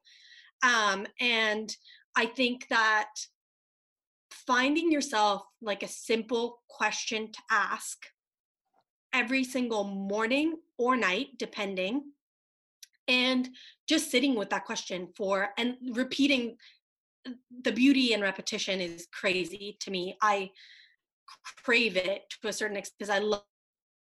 um, 0.65 1.07
and 1.21 1.77
i 2.17 2.27
think 2.27 2.67
that 2.69 3.11
finding 4.49 4.91
yourself 4.91 5.43
like 5.63 5.85
a 5.85 5.89
simple 5.89 6.63
question 6.69 7.31
to 7.31 7.39
ask 7.51 7.99
every 9.13 9.45
single 9.45 9.85
morning 9.85 10.57
or 10.77 10.97
night 10.97 11.29
depending 11.39 12.03
and 13.07 13.49
just 13.89 14.11
sitting 14.11 14.35
with 14.35 14.51
that 14.51 14.65
question 14.65 15.09
for 15.17 15.51
and 15.57 15.77
repeating 15.93 16.57
the 17.63 17.73
beauty 17.73 18.13
in 18.13 18.21
repetition 18.21 18.81
is 18.81 19.07
crazy 19.13 19.77
to 19.81 19.91
me 19.91 20.17
i 20.21 20.51
crave 21.63 21.97
it 21.97 22.23
to 22.43 22.49
a 22.49 22.53
certain 22.53 22.77
extent 22.77 22.97
because 22.99 23.11
I 23.15 23.19
love, 23.19 23.43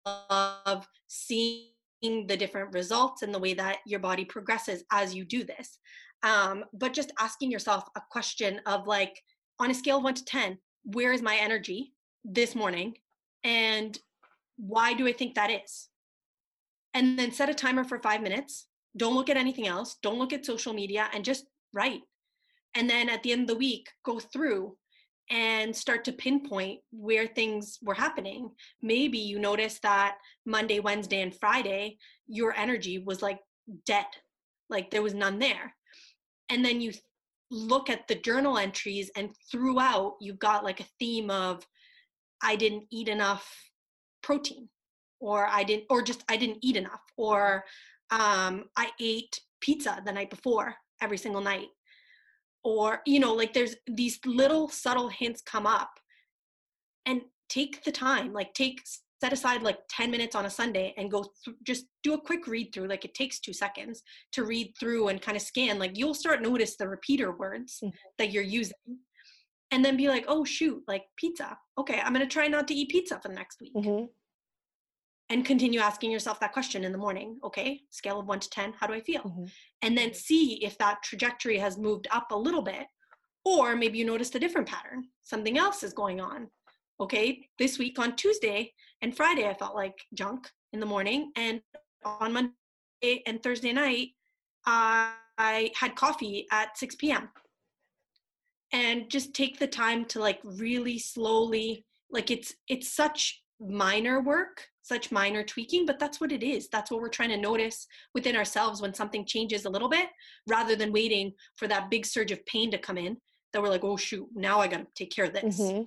love 0.06 0.88
seeing 1.08 1.70
the 2.02 2.36
different 2.36 2.72
results 2.72 3.22
and 3.22 3.34
the 3.34 3.38
way 3.38 3.54
that 3.54 3.78
your 3.86 4.00
body 4.00 4.24
progresses 4.24 4.84
as 4.92 5.14
you 5.14 5.24
do 5.24 5.44
this. 5.44 5.78
Um, 6.22 6.64
but 6.72 6.92
just 6.92 7.12
asking 7.18 7.50
yourself 7.50 7.88
a 7.96 8.02
question 8.10 8.60
of 8.66 8.86
like, 8.86 9.22
on 9.58 9.70
a 9.70 9.74
scale 9.74 9.98
of 9.98 10.04
one 10.04 10.14
to 10.14 10.24
10, 10.24 10.58
where 10.84 11.12
is 11.12 11.22
my 11.22 11.36
energy 11.36 11.92
this 12.24 12.54
morning? 12.54 12.96
And 13.42 13.98
why 14.56 14.94
do 14.94 15.06
I 15.06 15.12
think 15.12 15.34
that 15.34 15.50
is? 15.50 15.88
And 16.92 17.18
then 17.18 17.32
set 17.32 17.48
a 17.48 17.54
timer 17.54 17.84
for 17.84 17.98
five 17.98 18.22
minutes. 18.22 18.66
Don't 18.96 19.14
look 19.16 19.28
at 19.28 19.36
anything 19.36 19.66
else. 19.66 19.96
Don't 20.02 20.18
look 20.18 20.32
at 20.32 20.46
social 20.46 20.72
media 20.72 21.08
and 21.12 21.24
just 21.24 21.46
write. 21.72 22.02
And 22.74 22.88
then 22.88 23.08
at 23.08 23.22
the 23.22 23.32
end 23.32 23.42
of 23.42 23.48
the 23.48 23.56
week, 23.56 23.88
go 24.04 24.18
through 24.20 24.76
and 25.30 25.74
start 25.74 26.04
to 26.04 26.12
pinpoint 26.12 26.80
where 26.90 27.26
things 27.26 27.78
were 27.82 27.94
happening. 27.94 28.50
Maybe 28.82 29.18
you 29.18 29.38
notice 29.38 29.78
that 29.80 30.16
Monday, 30.44 30.80
Wednesday, 30.80 31.22
and 31.22 31.34
Friday, 31.34 31.98
your 32.26 32.54
energy 32.56 32.98
was 32.98 33.22
like 33.22 33.40
dead, 33.86 34.06
like 34.68 34.90
there 34.90 35.02
was 35.02 35.14
none 35.14 35.38
there. 35.38 35.74
And 36.50 36.64
then 36.64 36.80
you 36.80 36.92
look 37.54 37.88
at 37.88 38.08
the 38.08 38.16
journal 38.16 38.58
entries, 38.58 39.10
and 39.16 39.30
throughout, 39.50 40.16
you've 40.20 40.38
got 40.38 40.64
like 40.64 40.80
a 40.80 40.86
theme 40.98 41.30
of, 41.30 41.66
I 42.42 42.56
didn't 42.56 42.84
eat 42.90 43.08
enough 43.08 43.48
protein, 44.22 44.68
or 45.20 45.46
I 45.46 45.64
didn't, 45.64 45.84
or 45.90 46.02
just 46.02 46.24
I 46.28 46.36
didn't 46.36 46.58
eat 46.62 46.76
enough, 46.76 47.02
or 47.16 47.64
um, 48.10 48.64
I 48.76 48.90
ate 49.00 49.38
pizza 49.60 50.02
the 50.04 50.12
night 50.12 50.30
before 50.30 50.74
every 51.00 51.18
single 51.18 51.40
night 51.40 51.68
or 52.64 53.02
you 53.06 53.20
know 53.20 53.34
like 53.34 53.52
there's 53.52 53.76
these 53.86 54.18
little 54.24 54.68
subtle 54.68 55.08
hints 55.08 55.42
come 55.42 55.66
up. 55.66 55.90
And 57.06 57.20
take 57.50 57.84
the 57.84 57.92
time 57.92 58.32
like 58.32 58.54
take 58.54 58.80
set 59.20 59.32
aside 59.32 59.62
like 59.62 59.78
10 59.90 60.10
minutes 60.10 60.34
on 60.34 60.46
a 60.46 60.50
sunday 60.50 60.94
and 60.96 61.10
go 61.10 61.24
th- 61.44 61.56
just 61.64 61.86
do 62.02 62.14
a 62.14 62.20
quick 62.20 62.46
read 62.46 62.72
through 62.72 62.86
like 62.86 63.04
it 63.04 63.14
takes 63.14 63.40
two 63.40 63.52
seconds 63.52 64.02
to 64.32 64.44
read 64.44 64.72
through 64.78 65.08
and 65.08 65.22
kind 65.22 65.36
of 65.36 65.42
scan 65.42 65.78
like 65.78 65.96
you'll 65.96 66.14
start 66.14 66.42
notice 66.42 66.76
the 66.76 66.88
repeater 66.88 67.32
words 67.32 67.78
mm-hmm. 67.82 67.94
that 68.18 68.32
you're 68.32 68.42
using 68.42 68.98
and 69.70 69.84
then 69.84 69.96
be 69.96 70.08
like 70.08 70.24
oh 70.28 70.44
shoot 70.44 70.82
like 70.86 71.04
pizza. 71.16 71.56
Okay 71.78 72.00
i'm 72.04 72.12
going 72.12 72.26
to 72.26 72.32
try 72.32 72.48
not 72.48 72.68
to 72.68 72.74
eat 72.74 72.90
pizza 72.90 73.18
for 73.20 73.28
the 73.28 73.34
next 73.34 73.60
week. 73.60 73.74
Mm-hmm. 73.74 74.04
And 75.30 75.44
continue 75.44 75.80
asking 75.80 76.10
yourself 76.10 76.38
that 76.40 76.52
question 76.52 76.84
in 76.84 76.92
the 76.92 76.98
morning 76.98 77.38
okay 77.44 77.80
scale 77.90 78.20
of 78.20 78.26
1 78.26 78.40
to 78.40 78.50
10 78.50 78.74
how 78.78 78.86
do 78.86 78.94
i 78.94 79.00
feel? 79.00 79.22
Mm-hmm. 79.22 79.44
and 79.82 79.96
then 79.96 80.12
see 80.12 80.64
if 80.64 80.76
that 80.78 81.02
trajectory 81.02 81.58
has 81.58 81.78
moved 81.78 82.08
up 82.10 82.30
a 82.30 82.36
little 82.36 82.62
bit 82.62 82.86
or 83.44 83.76
maybe 83.76 83.98
you 83.98 84.06
noticed 84.06 84.34
a 84.34 84.38
different 84.38 84.66
pattern. 84.66 85.04
Something 85.22 85.58
else 85.58 85.82
is 85.82 85.92
going 85.92 86.20
on. 86.20 86.48
Okay 87.00 87.48
this 87.58 87.78
week 87.78 87.98
on 87.98 88.14
tuesday 88.14 88.72
and 89.04 89.16
friday 89.16 89.48
i 89.48 89.54
felt 89.54 89.74
like 89.74 89.94
junk 90.14 90.50
in 90.72 90.80
the 90.80 90.86
morning 90.86 91.30
and 91.36 91.60
on 92.04 92.32
monday 92.32 93.22
and 93.26 93.42
thursday 93.42 93.72
night 93.72 94.08
uh, 94.66 95.12
i 95.38 95.70
had 95.78 95.94
coffee 95.94 96.46
at 96.50 96.76
6 96.76 96.96
p.m 96.96 97.28
and 98.72 99.08
just 99.10 99.34
take 99.34 99.58
the 99.58 99.66
time 99.66 100.04
to 100.06 100.18
like 100.18 100.40
really 100.42 100.98
slowly 100.98 101.84
like 102.10 102.30
it's 102.30 102.54
it's 102.68 102.90
such 102.92 103.42
minor 103.60 104.20
work 104.20 104.66
such 104.84 105.10
minor 105.10 105.42
tweaking, 105.42 105.86
but 105.86 105.98
that's 105.98 106.20
what 106.20 106.30
it 106.30 106.42
is. 106.42 106.68
That's 106.68 106.90
what 106.90 107.00
we're 107.00 107.08
trying 107.08 107.30
to 107.30 107.38
notice 107.38 107.86
within 108.14 108.36
ourselves 108.36 108.82
when 108.82 108.92
something 108.92 109.24
changes 109.24 109.64
a 109.64 109.70
little 109.70 109.88
bit, 109.88 110.08
rather 110.46 110.76
than 110.76 110.92
waiting 110.92 111.32
for 111.56 111.66
that 111.68 111.90
big 111.90 112.04
surge 112.04 112.30
of 112.32 112.44
pain 112.44 112.70
to 112.70 112.78
come 112.78 112.98
in 112.98 113.16
that 113.52 113.62
we're 113.62 113.70
like, 113.70 113.82
oh 113.82 113.96
shoot, 113.96 114.28
now 114.34 114.60
I 114.60 114.68
gotta 114.68 114.86
take 114.94 115.10
care 115.10 115.24
of 115.24 115.32
this. 115.32 115.58
Mm-hmm. 115.58 115.82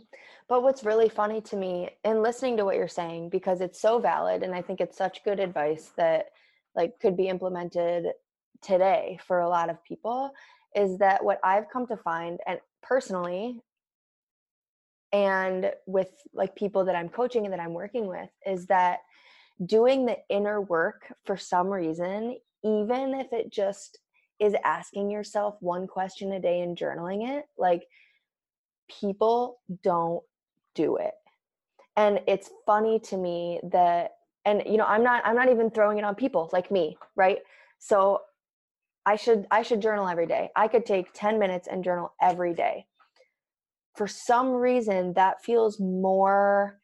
But 0.50 0.64
what's 0.64 0.86
really 0.86 1.10
funny 1.10 1.42
to 1.42 1.58
me 1.58 1.90
in 2.06 2.22
listening 2.22 2.58
to 2.58 2.66
what 2.66 2.78
you're 2.78 2.88
saying, 2.88 3.30
because 3.30 3.60
it's 3.60 3.82
so 3.82 4.00
valid 4.00 4.44
and 4.44 4.56
I 4.56 4.62
think 4.62 4.80
it's 4.80 4.98
such 4.98 5.24
good 5.24 5.40
advice 5.40 5.92
that 5.98 6.28
like 6.76 7.00
could 7.00 7.18
be 7.18 7.28
implemented 7.28 8.06
today 8.62 9.20
for 9.28 9.42
a 9.42 9.50
lot 9.50 9.70
of 9.70 9.84
people, 9.84 10.32
is 10.76 11.00
that 11.00 11.24
what 11.24 11.40
I've 11.44 11.70
come 11.70 11.88
to 11.88 11.98
find, 11.98 12.40
and 12.48 12.60
personally, 12.82 13.62
and 15.12 15.72
with 15.86 16.12
like 16.34 16.56
people 16.56 16.86
that 16.86 16.96
I'm 16.96 17.10
coaching 17.10 17.46
and 17.46 17.54
that 17.54 17.60
I'm 17.60 17.74
working 17.74 18.08
with 18.08 18.30
is 18.46 18.68
that 18.68 19.00
doing 19.66 20.06
the 20.06 20.18
inner 20.30 20.62
work 20.62 21.12
for 21.26 21.38
some 21.38 21.68
reason, 21.68 22.38
even 22.64 23.14
if 23.14 23.34
it 23.34 23.52
just 23.52 24.00
is 24.40 24.54
asking 24.64 25.10
yourself 25.10 25.56
one 25.62 25.88
question 25.88 26.32
a 26.34 26.40
day 26.40 26.62
and 26.62 26.78
journaling 26.78 27.28
it, 27.38 27.46
like 27.58 27.88
people 29.02 29.60
don't 29.84 30.24
do 30.84 30.98
it. 30.98 31.14
And 31.96 32.22
it's 32.28 32.50
funny 32.66 33.00
to 33.10 33.18
me 33.18 33.60
that 33.72 34.12
and 34.46 34.64
you 34.66 34.78
know, 34.78 34.86
I'm 34.86 35.04
not 35.04 35.24
I'm 35.26 35.36
not 35.36 35.50
even 35.50 35.70
throwing 35.70 35.98
it 35.98 36.06
on 36.06 36.16
people 36.16 36.50
like 36.54 36.72
me, 36.72 36.98
right? 37.16 37.40
So 37.80 38.22
I 39.06 39.16
should 39.16 39.48
I 39.52 39.62
should 39.64 39.82
journal 39.82 40.08
every 40.08 40.28
day. 40.28 40.50
I 40.56 40.68
could 40.68 40.86
take 40.86 41.08
10 41.14 41.40
minutes 41.40 41.68
and 41.70 41.84
journal 41.84 42.14
every 42.22 42.54
day 42.54 42.86
for 43.98 44.08
some 44.08 44.52
reason 44.52 45.14
that 45.14 45.44
feels 45.44 45.80
more 45.80 46.80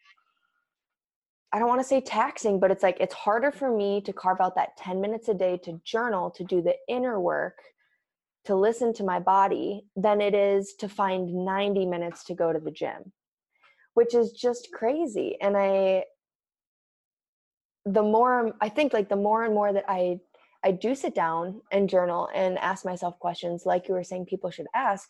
I 1.55 1.59
don't 1.59 1.67
want 1.67 1.81
to 1.81 1.87
say 1.87 2.01
taxing, 2.01 2.59
but 2.59 2.71
it's 2.71 2.81
like 2.81 2.97
it's 2.99 3.13
harder 3.13 3.51
for 3.51 3.69
me 3.69 4.01
to 4.01 4.11
carve 4.11 4.41
out 4.41 4.55
that 4.55 4.75
10 4.77 4.99
minutes 4.99 5.29
a 5.29 5.35
day 5.35 5.59
to 5.65 5.79
journal, 5.85 6.31
to 6.31 6.43
do 6.43 6.63
the 6.63 6.73
inner 6.87 7.19
work, 7.19 7.59
to 8.45 8.55
listen 8.55 8.91
to 8.93 9.03
my 9.03 9.19
body 9.19 9.85
than 9.95 10.19
it 10.19 10.33
is 10.33 10.73
to 10.79 10.89
find 10.89 11.31
90 11.31 11.85
minutes 11.85 12.23
to 12.23 12.33
go 12.33 12.51
to 12.51 12.59
the 12.59 12.71
gym, 12.71 13.11
which 13.93 14.13
is 14.13 14.31
just 14.31 14.69
crazy. 14.73 15.37
And 15.41 15.55
I, 15.57 16.05
the 17.85 18.03
more 18.03 18.53
I 18.61 18.69
think 18.69 18.93
like 18.93 19.09
the 19.09 19.15
more 19.15 19.43
and 19.43 19.53
more 19.53 19.73
that 19.73 19.85
I 19.87 20.19
I 20.63 20.71
do 20.71 20.95
sit 20.95 21.13
down 21.13 21.61
and 21.71 21.89
journal 21.89 22.29
and 22.33 22.57
ask 22.59 22.85
myself 22.85 23.19
questions 23.19 23.65
like 23.65 23.87
you 23.87 23.93
were 23.93 24.03
saying 24.03 24.27
people 24.27 24.49
should 24.49 24.67
ask, 24.73 25.09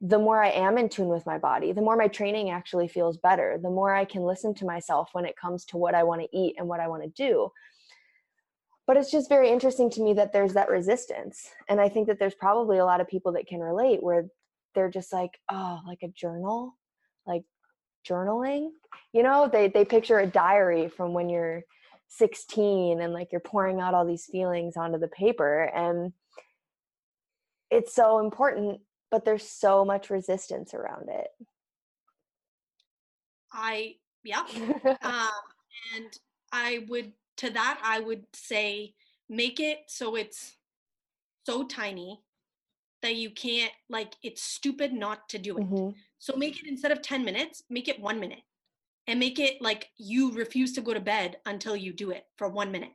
the 0.00 0.18
more 0.18 0.42
I 0.42 0.50
am 0.50 0.78
in 0.78 0.88
tune 0.88 1.08
with 1.08 1.26
my 1.26 1.38
body, 1.38 1.72
the 1.72 1.80
more 1.80 1.96
my 1.96 2.06
training 2.06 2.50
actually 2.50 2.86
feels 2.86 3.16
better, 3.16 3.58
the 3.60 3.70
more 3.70 3.92
I 3.92 4.04
can 4.04 4.22
listen 4.22 4.54
to 4.54 4.64
myself 4.64 5.08
when 5.12 5.24
it 5.24 5.36
comes 5.36 5.64
to 5.66 5.76
what 5.76 5.94
I 5.94 6.04
want 6.04 6.22
to 6.22 6.36
eat 6.36 6.54
and 6.58 6.68
what 6.68 6.80
I 6.80 6.88
want 6.88 7.02
to 7.02 7.08
do. 7.08 7.50
But 8.86 8.96
it's 8.96 9.10
just 9.10 9.28
very 9.28 9.50
interesting 9.50 9.90
to 9.90 10.02
me 10.02 10.12
that 10.14 10.32
there's 10.32 10.52
that 10.52 10.68
resistance. 10.68 11.48
And 11.68 11.80
I 11.80 11.88
think 11.88 12.06
that 12.06 12.20
there's 12.20 12.34
probably 12.34 12.78
a 12.78 12.84
lot 12.84 13.00
of 13.00 13.08
people 13.08 13.32
that 13.32 13.48
can 13.48 13.60
relate 13.60 14.00
where 14.02 14.26
they're 14.74 14.90
just 14.90 15.12
like, 15.12 15.40
oh, 15.50 15.80
like 15.86 16.02
a 16.04 16.08
journal, 16.08 16.76
like 17.26 17.42
journaling. 18.06 18.70
You 19.12 19.22
know, 19.22 19.48
they 19.52 19.68
they 19.68 19.84
picture 19.84 20.18
a 20.18 20.26
diary 20.26 20.88
from 20.88 21.12
when 21.12 21.28
you're 21.28 21.62
16 22.08 23.00
and 23.00 23.12
like 23.12 23.32
you're 23.32 23.40
pouring 23.40 23.80
out 23.80 23.94
all 23.94 24.06
these 24.06 24.26
feelings 24.26 24.76
onto 24.76 24.98
the 24.98 25.08
paper 25.08 25.64
and 25.74 26.12
it's 27.68 27.92
so 27.92 28.20
important 28.20 28.80
but 29.10 29.24
there's 29.24 29.48
so 29.48 29.84
much 29.84 30.10
resistance 30.10 30.74
around 30.74 31.08
it. 31.08 31.28
I 33.52 33.96
yeah. 34.24 34.44
um, 35.02 35.28
and 35.94 36.18
I 36.52 36.84
would 36.88 37.12
to 37.38 37.50
that 37.50 37.80
I 37.82 38.00
would 38.00 38.24
say 38.32 38.94
make 39.28 39.60
it 39.60 39.78
so 39.86 40.16
it's 40.16 40.56
so 41.44 41.64
tiny 41.64 42.20
that 43.02 43.14
you 43.14 43.30
can't 43.30 43.72
like 43.88 44.14
it's 44.22 44.42
stupid 44.42 44.92
not 44.92 45.28
to 45.30 45.38
do 45.38 45.58
it. 45.58 45.64
Mm-hmm. 45.64 45.90
So 46.18 46.36
make 46.36 46.58
it 46.62 46.68
instead 46.68 46.92
of 46.92 47.02
10 47.02 47.24
minutes, 47.24 47.62
make 47.70 47.88
it 47.88 48.00
1 48.00 48.20
minute. 48.20 48.42
And 49.08 49.20
make 49.20 49.38
it 49.38 49.62
like 49.62 49.88
you 49.96 50.32
refuse 50.32 50.72
to 50.72 50.80
go 50.80 50.92
to 50.92 51.00
bed 51.00 51.36
until 51.46 51.76
you 51.76 51.92
do 51.92 52.10
it 52.10 52.24
for 52.36 52.48
1 52.48 52.72
minute. 52.72 52.92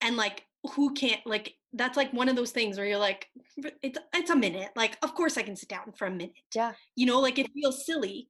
And 0.00 0.16
like 0.16 0.44
who 0.74 0.94
can't 0.94 1.20
like 1.26 1.54
that's 1.72 1.96
like 1.96 2.12
one 2.12 2.28
of 2.28 2.36
those 2.36 2.50
things 2.50 2.76
where 2.76 2.86
you're 2.86 2.98
like 2.98 3.28
it's 3.82 3.98
it's 4.12 4.30
a 4.30 4.36
minute. 4.36 4.70
Like 4.74 4.98
of 5.02 5.14
course 5.14 5.38
i 5.38 5.42
can 5.42 5.56
sit 5.56 5.68
down 5.68 5.92
for 5.96 6.06
a 6.06 6.10
minute. 6.10 6.32
Yeah. 6.54 6.72
You 6.96 7.06
know 7.06 7.20
like 7.20 7.38
it 7.38 7.50
feels 7.52 7.86
silly 7.86 8.28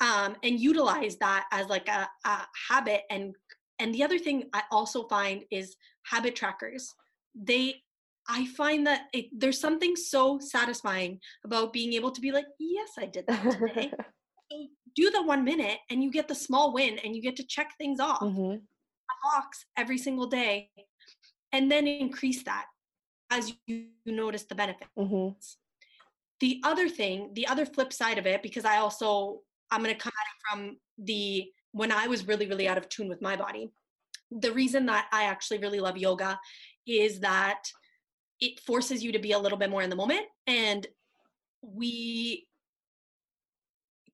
um 0.00 0.36
and 0.44 0.60
utilize 0.60 1.16
that 1.16 1.46
as 1.52 1.66
like 1.66 1.88
a, 1.88 2.08
a 2.24 2.46
habit. 2.68 3.02
And 3.10 3.34
and 3.80 3.94
the 3.94 4.04
other 4.04 4.18
thing 4.18 4.44
i 4.52 4.62
also 4.70 5.08
find 5.08 5.44
is 5.50 5.76
habit 6.04 6.36
trackers. 6.36 6.94
They 7.34 7.82
i 8.28 8.46
find 8.46 8.86
that 8.86 9.02
it, 9.12 9.26
there's 9.32 9.60
something 9.60 9.96
so 9.96 10.38
satisfying 10.38 11.18
about 11.44 11.72
being 11.72 11.92
able 11.92 12.10
to 12.10 12.20
be 12.20 12.32
like 12.32 12.46
yes 12.58 12.90
i 12.98 13.06
did 13.06 13.24
that 13.26 13.42
today 13.52 13.90
so 14.50 14.66
do 14.96 15.10
the 15.10 15.22
one 15.22 15.44
minute 15.44 15.78
and 15.90 16.02
you 16.02 16.10
get 16.10 16.28
the 16.28 16.34
small 16.34 16.72
win 16.72 16.98
and 17.04 17.14
you 17.14 17.22
get 17.22 17.36
to 17.36 17.46
check 17.46 17.72
things 17.78 18.00
off 18.00 18.20
mm-hmm. 18.20 18.52
a 18.52 19.36
box 19.36 19.64
every 19.76 19.98
single 19.98 20.26
day 20.26 20.70
and 21.52 21.70
then 21.70 21.86
increase 21.86 22.42
that 22.44 22.66
as 23.30 23.52
you 23.66 23.86
notice 24.06 24.44
the 24.44 24.54
benefits. 24.54 24.90
Mm-hmm. 24.98 25.36
The 26.40 26.60
other 26.64 26.88
thing, 26.88 27.30
the 27.34 27.46
other 27.46 27.66
flip 27.66 27.92
side 27.92 28.18
of 28.18 28.26
it, 28.26 28.42
because 28.42 28.64
I 28.64 28.78
also 28.78 29.40
I'm 29.70 29.82
going 29.82 29.94
to 29.94 30.00
come 30.00 30.12
at 30.18 30.26
it 30.26 30.60
from 30.60 30.76
the 30.98 31.46
when 31.72 31.92
I 31.92 32.06
was 32.06 32.26
really 32.26 32.46
really 32.46 32.68
out 32.68 32.78
of 32.78 32.88
tune 32.88 33.08
with 33.08 33.20
my 33.20 33.36
body. 33.36 33.70
The 34.30 34.52
reason 34.52 34.86
that 34.86 35.08
I 35.12 35.24
actually 35.24 35.58
really 35.58 35.80
love 35.80 35.96
yoga 35.96 36.38
is 36.86 37.20
that 37.20 37.62
it 38.40 38.60
forces 38.60 39.02
you 39.02 39.12
to 39.12 39.18
be 39.18 39.32
a 39.32 39.38
little 39.38 39.58
bit 39.58 39.70
more 39.70 39.82
in 39.82 39.90
the 39.90 39.96
moment 39.96 40.26
and 40.46 40.86
we 41.62 42.46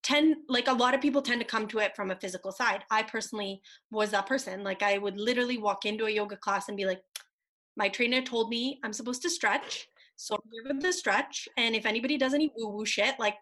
tend 0.03 0.37
like 0.49 0.69
a 0.69 0.73
lot 0.73 0.95
of 0.95 1.01
people 1.01 1.23
tend 1.23 1.41
to 1.41 1.47
come 1.47 1.67
to 1.67 1.79
it 1.79 1.97
from 1.97 2.11
a 2.11 2.17
physical 2.17 2.53
side 2.53 2.85
i 2.91 3.03
personally 3.03 3.61
was 3.91 4.11
that 4.11 4.27
person 4.27 4.63
like 4.63 4.83
i 4.83 4.99
would 4.99 5.17
literally 5.17 5.59
walk 5.59 5.87
into 5.87 6.07
a 6.07 6.11
yoga 6.11 6.37
class 6.37 6.69
and 6.69 6.77
be 6.77 6.85
like 6.85 7.01
my 7.77 7.89
trainer 7.89 8.23
told 8.23 8.51
me 8.51 8.79
I'm 8.83 8.93
supposed 8.93 9.23
to 9.23 9.31
stretch. 9.31 9.89
So 10.17 10.37
I'm 10.37 10.41
here 10.53 10.75
with 10.75 10.83
the 10.83 10.93
stretch. 10.93 11.49
And 11.57 11.75
if 11.75 11.87
anybody 11.87 12.17
does 12.17 12.35
any 12.35 12.53
woo 12.57 12.69
woo 12.69 12.87
shit, 12.87 13.15
like, 13.19 13.37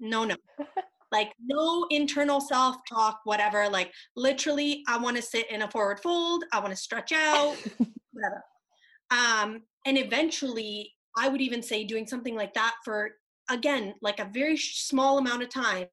no, 0.00 0.24
no. 0.24 0.36
like, 1.12 1.32
no 1.42 1.86
internal 1.90 2.40
self 2.40 2.76
talk, 2.88 3.20
whatever. 3.24 3.68
Like, 3.68 3.90
literally, 4.16 4.82
I 4.86 4.98
want 4.98 5.16
to 5.16 5.22
sit 5.22 5.50
in 5.50 5.62
a 5.62 5.70
forward 5.70 6.00
fold. 6.00 6.44
I 6.52 6.60
want 6.60 6.70
to 6.70 6.76
stretch 6.76 7.12
out, 7.12 7.56
whatever. 8.12 8.44
Um, 9.10 9.62
and 9.84 9.98
eventually, 9.98 10.92
I 11.16 11.28
would 11.28 11.40
even 11.40 11.62
say 11.62 11.84
doing 11.84 12.06
something 12.06 12.34
like 12.34 12.54
that 12.54 12.74
for 12.84 13.12
again 13.50 13.94
like 14.00 14.20
a 14.20 14.30
very 14.32 14.56
small 14.56 15.18
amount 15.18 15.42
of 15.42 15.50
time 15.50 15.86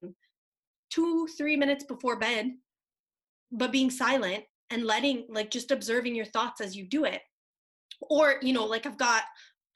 two 0.90 1.28
three 1.36 1.54
minutes 1.54 1.84
before 1.84 2.18
bed 2.18 2.50
but 3.50 3.70
being 3.70 3.90
silent 3.90 4.44
and 4.70 4.84
letting 4.84 5.26
like 5.28 5.50
just 5.50 5.70
observing 5.70 6.14
your 6.14 6.24
thoughts 6.24 6.62
as 6.62 6.74
you 6.74 6.86
do 6.86 7.04
it. 7.04 7.20
Or 8.08 8.36
you 8.42 8.52
know 8.52 8.64
like 8.64 8.84
i've 8.84 8.98
got 8.98 9.22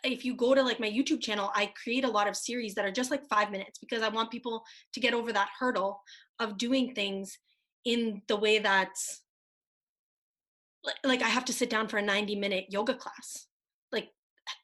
if 0.02 0.24
you 0.24 0.34
go 0.34 0.52
to 0.52 0.62
like 0.62 0.80
my 0.80 0.90
youtube 0.90 1.20
channel 1.20 1.52
i 1.54 1.72
create 1.80 2.04
a 2.04 2.10
lot 2.10 2.26
of 2.26 2.36
series 2.36 2.74
that 2.74 2.84
are 2.84 2.90
just 2.90 3.12
like 3.12 3.28
five 3.28 3.52
minutes 3.52 3.78
because 3.78 4.02
i 4.02 4.08
want 4.08 4.32
people 4.32 4.64
to 4.92 5.00
get 5.00 5.14
over 5.14 5.32
that 5.32 5.48
hurdle 5.56 6.00
of 6.40 6.58
doing 6.58 6.92
things 6.92 7.38
in 7.84 8.20
the 8.26 8.36
way 8.36 8.58
that's 8.58 9.22
like 11.04 11.22
i 11.22 11.28
have 11.28 11.44
to 11.44 11.52
sit 11.52 11.70
down 11.70 11.86
for 11.86 11.98
a 11.98 12.02
90 12.02 12.34
minute 12.34 12.66
yoga 12.68 12.94
class 12.94 13.46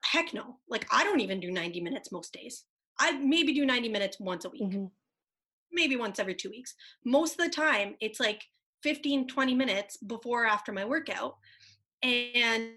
heck 0.05 0.33
no. 0.35 0.59
Like 0.69 0.87
i 0.93 1.05
don't 1.05 1.21
even 1.21 1.41
do 1.41 1.51
90 1.51 1.81
minutes 1.81 2.12
most 2.12 2.33
days. 2.33 2.65
I 2.99 3.12
maybe 3.12 3.53
do 3.55 3.67
90 3.67 3.89
minutes 3.89 4.19
once 4.21 4.45
a 4.45 4.51
week. 4.51 4.62
Mm-hmm. 4.62 4.87
maybe 5.73 5.97
once 5.97 6.19
every 6.19 6.35
two 6.35 6.51
weeks. 6.51 6.75
Most 7.05 7.39
of 7.39 7.45
the 7.45 7.51
time 7.51 7.97
it's 8.01 8.21
like 8.21 8.43
15 8.83 9.29
20 9.29 9.55
minutes 9.55 9.97
before 9.99 10.45
or 10.45 10.47
after 10.47 10.73
my 10.73 10.85
workout 10.85 11.37
and 12.03 12.75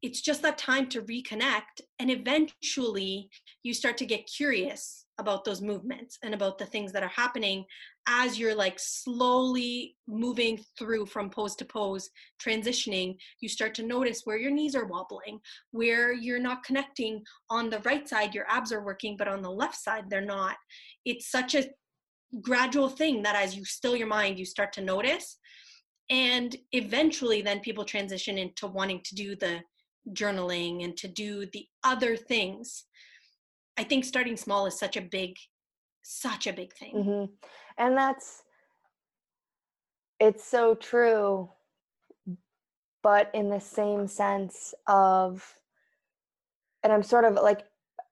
it's 0.00 0.20
just 0.20 0.42
that 0.42 0.58
time 0.58 0.88
to 0.88 1.02
reconnect 1.02 1.80
and 1.98 2.10
eventually 2.10 3.30
you 3.64 3.74
start 3.74 3.96
to 3.98 4.06
get 4.06 4.30
curious 4.32 5.06
about 5.18 5.44
those 5.44 5.60
movements 5.60 6.18
and 6.22 6.32
about 6.32 6.58
the 6.58 6.66
things 6.66 6.92
that 6.92 7.02
are 7.02 7.08
happening 7.08 7.64
as 8.06 8.38
you're 8.38 8.54
like 8.54 8.78
slowly 8.78 9.96
moving 10.06 10.58
through 10.78 11.04
from 11.06 11.28
pose 11.28 11.56
to 11.56 11.64
pose 11.64 12.08
transitioning 12.42 13.16
you 13.40 13.48
start 13.48 13.74
to 13.74 13.82
notice 13.82 14.22
where 14.24 14.38
your 14.38 14.50
knees 14.50 14.74
are 14.74 14.86
wobbling 14.86 15.40
where 15.72 16.12
you're 16.12 16.38
not 16.38 16.64
connecting. 16.64 17.22
On 17.50 17.68
the 17.68 17.80
right 17.80 18.08
side 18.08 18.34
your 18.34 18.46
abs 18.48 18.72
are 18.72 18.84
working 18.84 19.16
but 19.16 19.28
on 19.28 19.42
the 19.42 19.50
left 19.50 19.76
side 19.76 20.04
they're 20.08 20.20
not. 20.20 20.56
It's 21.04 21.30
such 21.30 21.54
a 21.54 21.68
gradual 22.40 22.88
thing 22.88 23.22
that 23.22 23.36
as 23.36 23.56
you 23.56 23.64
still 23.64 23.96
your 23.96 24.06
mind 24.06 24.38
you 24.38 24.44
start 24.44 24.72
to 24.74 24.82
notice. 24.82 25.38
And 26.10 26.56
eventually 26.72 27.42
then 27.42 27.60
people 27.60 27.84
transition 27.84 28.38
into 28.38 28.66
wanting 28.66 29.02
to 29.04 29.14
do 29.14 29.36
the 29.36 29.60
journaling 30.12 30.84
and 30.84 30.96
to 30.96 31.08
do 31.08 31.46
the 31.52 31.66
other 31.84 32.16
things 32.16 32.84
i 33.78 33.82
think 33.84 34.04
starting 34.04 34.36
small 34.36 34.66
is 34.66 34.78
such 34.78 34.96
a 34.96 35.00
big 35.00 35.36
such 36.02 36.46
a 36.46 36.52
big 36.52 36.72
thing 36.74 36.94
mm-hmm. 36.94 37.24
and 37.78 37.96
that's 37.96 38.42
it's 40.20 40.44
so 40.44 40.74
true 40.74 41.48
but 43.02 43.30
in 43.34 43.48
the 43.48 43.60
same 43.60 44.06
sense 44.06 44.74
of 44.86 45.54
and 46.82 46.92
i'm 46.92 47.02
sort 47.02 47.24
of 47.24 47.34
like 47.34 47.64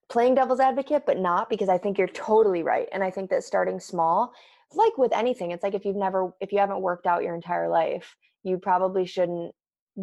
playing 0.09 0.35
devil's 0.35 0.61
advocate 0.61 1.05
but 1.07 1.19
not 1.19 1.51
because 1.51 1.69
i 1.69 1.79
think 1.79 1.99
you're 1.99 2.07
totally 2.09 2.63
right 2.63 2.89
and 2.93 3.03
i 3.03 3.11
think 3.11 3.29
that 3.31 3.43
starting 3.43 3.81
small 3.81 4.33
like 4.73 4.97
with 4.99 5.13
anything 5.13 5.51
it's 5.51 5.63
like 5.63 5.75
if 5.75 5.85
you've 5.85 5.97
never 5.97 6.33
if 6.41 6.53
you 6.53 6.59
haven't 6.59 6.81
worked 6.81 7.07
out 7.07 7.23
your 7.23 7.35
entire 7.35 7.69
life 7.69 8.17
you 8.43 8.59
probably 8.59 9.05
shouldn't 9.05 9.53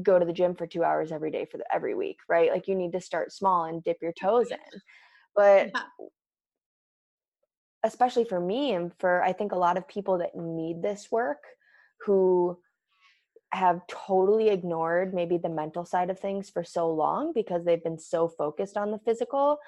go 0.01 0.17
to 0.17 0.25
the 0.25 0.33
gym 0.33 0.55
for 0.55 0.65
two 0.65 0.83
hours 0.83 1.11
every 1.11 1.29
day 1.29 1.45
for 1.45 1.57
the, 1.57 1.65
every 1.73 1.93
week, 1.93 2.17
right? 2.27 2.51
Like 2.51 2.67
you 2.67 2.75
need 2.75 2.91
to 2.93 3.01
start 3.01 3.31
small 3.31 3.65
and 3.65 3.83
dip 3.83 3.97
your 4.01 4.13
toes 4.13 4.49
in. 4.49 4.81
But 5.35 5.71
especially 7.83 8.25
for 8.25 8.39
me 8.39 8.73
and 8.73 8.91
for 8.99 9.23
I 9.23 9.33
think 9.33 9.51
a 9.51 9.57
lot 9.57 9.77
of 9.77 9.87
people 9.87 10.19
that 10.19 10.35
need 10.35 10.81
this 10.81 11.11
work 11.11 11.43
who 12.05 12.57
have 13.51 13.81
totally 13.87 14.49
ignored 14.49 15.13
maybe 15.13 15.37
the 15.37 15.49
mental 15.49 15.85
side 15.85 16.09
of 16.09 16.19
things 16.19 16.49
for 16.49 16.63
so 16.63 16.91
long 16.91 17.33
because 17.33 17.65
they've 17.65 17.83
been 17.83 17.99
so 17.99 18.27
focused 18.27 18.77
on 18.77 18.89
the 18.89 18.97
physical 19.05 19.59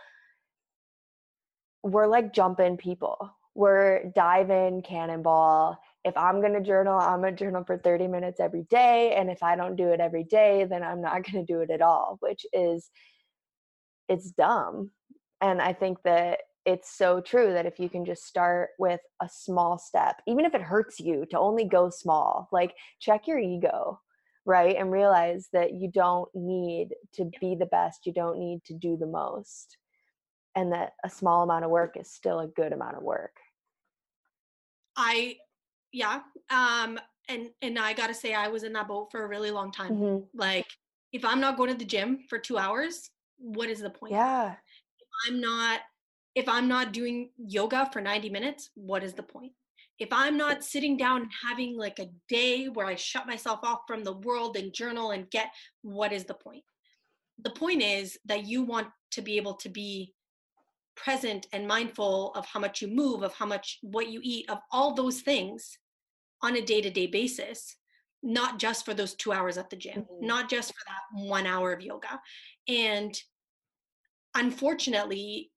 we're 1.84 2.08
like 2.08 2.34
jumping 2.34 2.78
people 2.78 3.30
we're 3.54 4.12
diving 4.16 4.82
cannonball 4.82 5.80
if 6.06 6.16
I'm 6.16 6.40
going 6.40 6.54
to 6.54 6.62
journal, 6.62 7.00
I'm 7.00 7.20
going 7.20 7.36
to 7.36 7.44
journal 7.44 7.64
for 7.66 7.80
30 7.80 8.08
minutes 8.08 8.40
every 8.40 8.62
day. 8.70 9.16
And 9.16 9.32
if 9.32 9.42
I 9.42 9.56
don't 9.56 9.76
do 9.76 9.90
it 9.90 10.00
every 10.00 10.24
day, 10.24 10.66
then 10.70 10.84
I'm 10.84 11.02
not 11.02 11.24
going 11.32 11.44
to 11.44 11.52
do 11.52 11.62
it 11.62 11.72
at 11.72 11.82
all, 11.82 12.18
which 12.22 12.46
is, 12.54 12.90
it's 14.08 14.30
dumb. 14.30 14.92
And 15.42 15.62
I 15.62 15.74
think 15.74 16.00
that 16.04 16.40
it's 16.66 16.98
so 16.98 17.22
true 17.22 17.54
that 17.54 17.66
if 17.66 17.80
you 17.80 17.90
can 17.90 18.06
just 18.06 18.26
start 18.26 18.70
with 18.80 19.02
a 19.22 19.30
small 19.30 19.78
step, 19.78 20.22
even 20.28 20.46
if 20.46 20.56
it 20.56 20.62
hurts 20.62 21.00
you 21.00 21.26
to 21.30 21.40
only 21.40 21.66
go 21.66 21.90
small, 21.90 22.50
like 22.52 22.74
check 23.00 23.28
your 23.28 23.38
ego, 23.38 24.00
right? 24.46 24.76
And 24.76 24.92
realize 24.92 25.48
that 25.54 25.74
you 25.74 25.92
don't 25.92 26.30
need 26.34 26.90
to 27.14 27.30
be 27.40 27.56
the 27.56 27.68
best, 27.68 28.06
you 28.06 28.14
don't 28.14 28.40
need 28.40 28.64
to 28.66 28.74
do 28.74 28.98
the 28.98 29.08
most. 29.08 29.78
And 30.56 30.72
that 30.72 30.94
a 31.04 31.10
small 31.10 31.44
amount 31.44 31.66
of 31.66 31.72
work 31.72 31.98
is 31.98 32.10
still 32.10 32.40
a 32.40 32.48
good 32.48 32.74
amount 32.74 32.98
of 32.98 33.04
work. 33.04 33.36
I 34.96 35.36
yeah 35.96 36.20
um 36.50 37.00
and 37.30 37.50
and 37.62 37.80
i 37.80 37.94
gotta 37.94 38.14
say 38.14 38.34
i 38.34 38.50
was 38.50 38.64
in 38.64 38.74
that 38.74 38.88
boat 38.88 39.10
for 39.12 39.24
a 39.24 39.28
really 39.28 39.50
long 39.50 39.72
time 39.72 39.92
mm-hmm. 39.92 40.24
like 40.34 40.68
if 41.14 41.24
i'm 41.24 41.40
not 41.40 41.56
going 41.56 41.70
to 41.70 41.78
the 41.78 41.86
gym 41.86 42.20
for 42.28 42.38
two 42.38 42.58
hours 42.58 43.10
what 43.38 43.70
is 43.70 43.80
the 43.80 43.90
point 43.90 44.12
yeah 44.12 44.56
i'm 45.28 45.40
not 45.42 45.82
if 46.36 46.48
i'm 46.48 46.68
not 46.68 46.94
doing 46.94 47.30
yoga 47.38 47.90
for 47.92 48.02
90 48.02 48.30
minutes 48.30 48.70
what 48.76 49.04
is 49.04 49.14
the 49.14 49.24
point? 49.24 49.52
If 49.98 50.10
i'm 50.12 50.38
not 50.38 50.64
sitting 50.64 50.98
down 50.98 51.22
and 51.22 51.32
having 51.48 51.78
like 51.78 52.00
a 52.00 52.10
day 52.28 52.66
where 52.66 52.86
i 52.86 52.96
shut 52.96 53.28
myself 53.28 53.60
off 53.64 53.82
from 53.88 54.04
the 54.04 54.14
world 54.14 54.58
and 54.58 54.74
journal 54.74 55.12
and 55.12 55.30
get 55.30 55.52
what 55.82 56.12
is 56.12 56.26
the 56.26 56.34
point? 56.34 56.64
The 57.44 57.52
point 57.52 57.82
is 57.82 58.18
that 58.26 58.46
you 58.46 58.64
want 58.64 58.88
to 59.12 59.22
be 59.22 59.38
able 59.38 59.56
to 59.56 59.70
be 59.70 60.14
present 60.96 61.48
and 61.52 61.68
mindful 61.68 62.34
of 62.36 62.46
how 62.46 62.60
much 62.60 62.82
you 62.82 62.88
move 62.88 63.22
of 63.22 63.34
how 63.34 63.46
much 63.46 63.80
what 63.82 64.10
you 64.10 64.20
eat 64.24 64.50
of 64.50 64.60
all 64.72 64.94
those 64.94 65.22
things 65.22 65.78
on 66.42 66.56
a 66.56 66.62
day-to-day 66.62 67.08
basis 67.08 67.76
not 68.26 68.58
just 68.58 68.84
for 68.84 68.94
those 68.94 69.14
two 69.14 69.32
hours 69.32 69.58
at 69.58 69.70
the 69.70 69.76
gym 69.76 70.02
mm-hmm. 70.02 70.26
not 70.26 70.50
just 70.50 70.70
for 70.74 70.84
that 70.88 71.28
one 71.28 71.46
hour 71.46 71.72
of 71.72 71.82
yoga. 71.82 72.20
And 72.68 73.16
unfortunately 74.36 75.52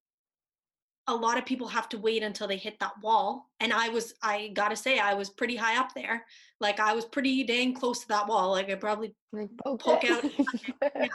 a 1.07 1.15
lot 1.15 1.39
of 1.39 1.47
people 1.47 1.69
have 1.69 1.89
to 1.89 1.99
wait 1.99 2.23
until 2.23 2.47
they 2.47 2.57
hit 2.57 2.79
that 2.81 2.93
wall 3.03 3.49
and 3.61 3.73
i 3.73 3.89
was 3.89 4.15
i 4.23 4.51
gotta 4.55 4.77
say 4.77 4.99
i 4.99 5.15
was 5.15 5.31
pretty 5.31 5.57
high 5.57 5.79
up 5.79 5.95
there. 5.95 6.25
Like 6.61 6.81
i 6.81 6.93
was 6.93 7.05
pretty 7.05 7.45
dang 7.45 7.75
close 7.75 8.01
to 8.01 8.09
that 8.09 8.27
wall 8.27 8.51
like 8.51 8.71
i 8.71 8.75
probably 8.75 9.15
like, 9.33 9.49
poke 9.65 10.05
out 10.05 10.25
yeah. 10.83 11.07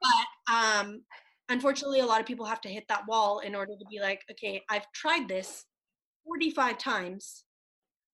but 0.00 0.52
um 0.52 1.02
unfortunately 1.48 2.00
a 2.00 2.06
lot 2.06 2.20
of 2.20 2.26
people 2.26 2.44
have 2.44 2.60
to 2.62 2.68
hit 2.68 2.84
that 2.88 3.06
wall 3.08 3.38
in 3.38 3.54
order 3.54 3.72
to 3.78 3.84
be 3.90 4.00
like 4.00 4.22
okay 4.30 4.62
i've 4.68 4.90
tried 4.92 5.28
this 5.28 5.64
45 6.26 6.78
times. 6.78 7.44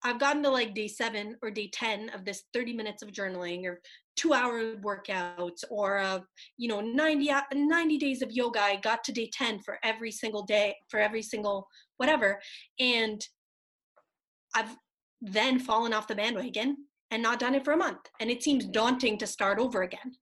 I've 0.03 0.19
gotten 0.19 0.43
to 0.43 0.49
like 0.49 0.73
day 0.73 0.87
seven 0.87 1.35
or 1.41 1.51
day 1.51 1.69
10 1.71 2.09
of 2.09 2.23
this 2.23 2.43
30 2.53 2.73
minutes 2.73 3.03
of 3.03 3.11
journaling 3.11 3.65
or 3.65 3.81
two 4.17 4.33
hour 4.33 4.75
workouts 4.77 5.63
or, 5.69 5.99
uh, 5.99 6.19
you 6.57 6.67
know, 6.67 6.81
90, 6.81 7.31
90 7.53 7.97
days 7.97 8.21
of 8.21 8.31
yoga. 8.31 8.61
I 8.61 8.75
got 8.77 9.03
to 9.05 9.11
day 9.11 9.29
10 9.31 9.61
for 9.61 9.77
every 9.83 10.11
single 10.11 10.43
day, 10.43 10.75
for 10.89 10.99
every 10.99 11.21
single 11.21 11.67
whatever. 11.97 12.39
And 12.79 13.25
I've 14.55 14.75
then 15.21 15.59
fallen 15.59 15.93
off 15.93 16.07
the 16.07 16.15
bandwagon 16.15 16.77
and 17.11 17.23
not 17.23 17.39
done 17.39 17.55
it 17.55 17.63
for 17.63 17.73
a 17.73 17.77
month. 17.77 17.99
And 18.19 18.29
it 18.29 18.43
seems 18.43 18.65
daunting 18.65 19.17
to 19.19 19.27
start 19.27 19.59
over 19.59 19.83
again. 19.83 20.15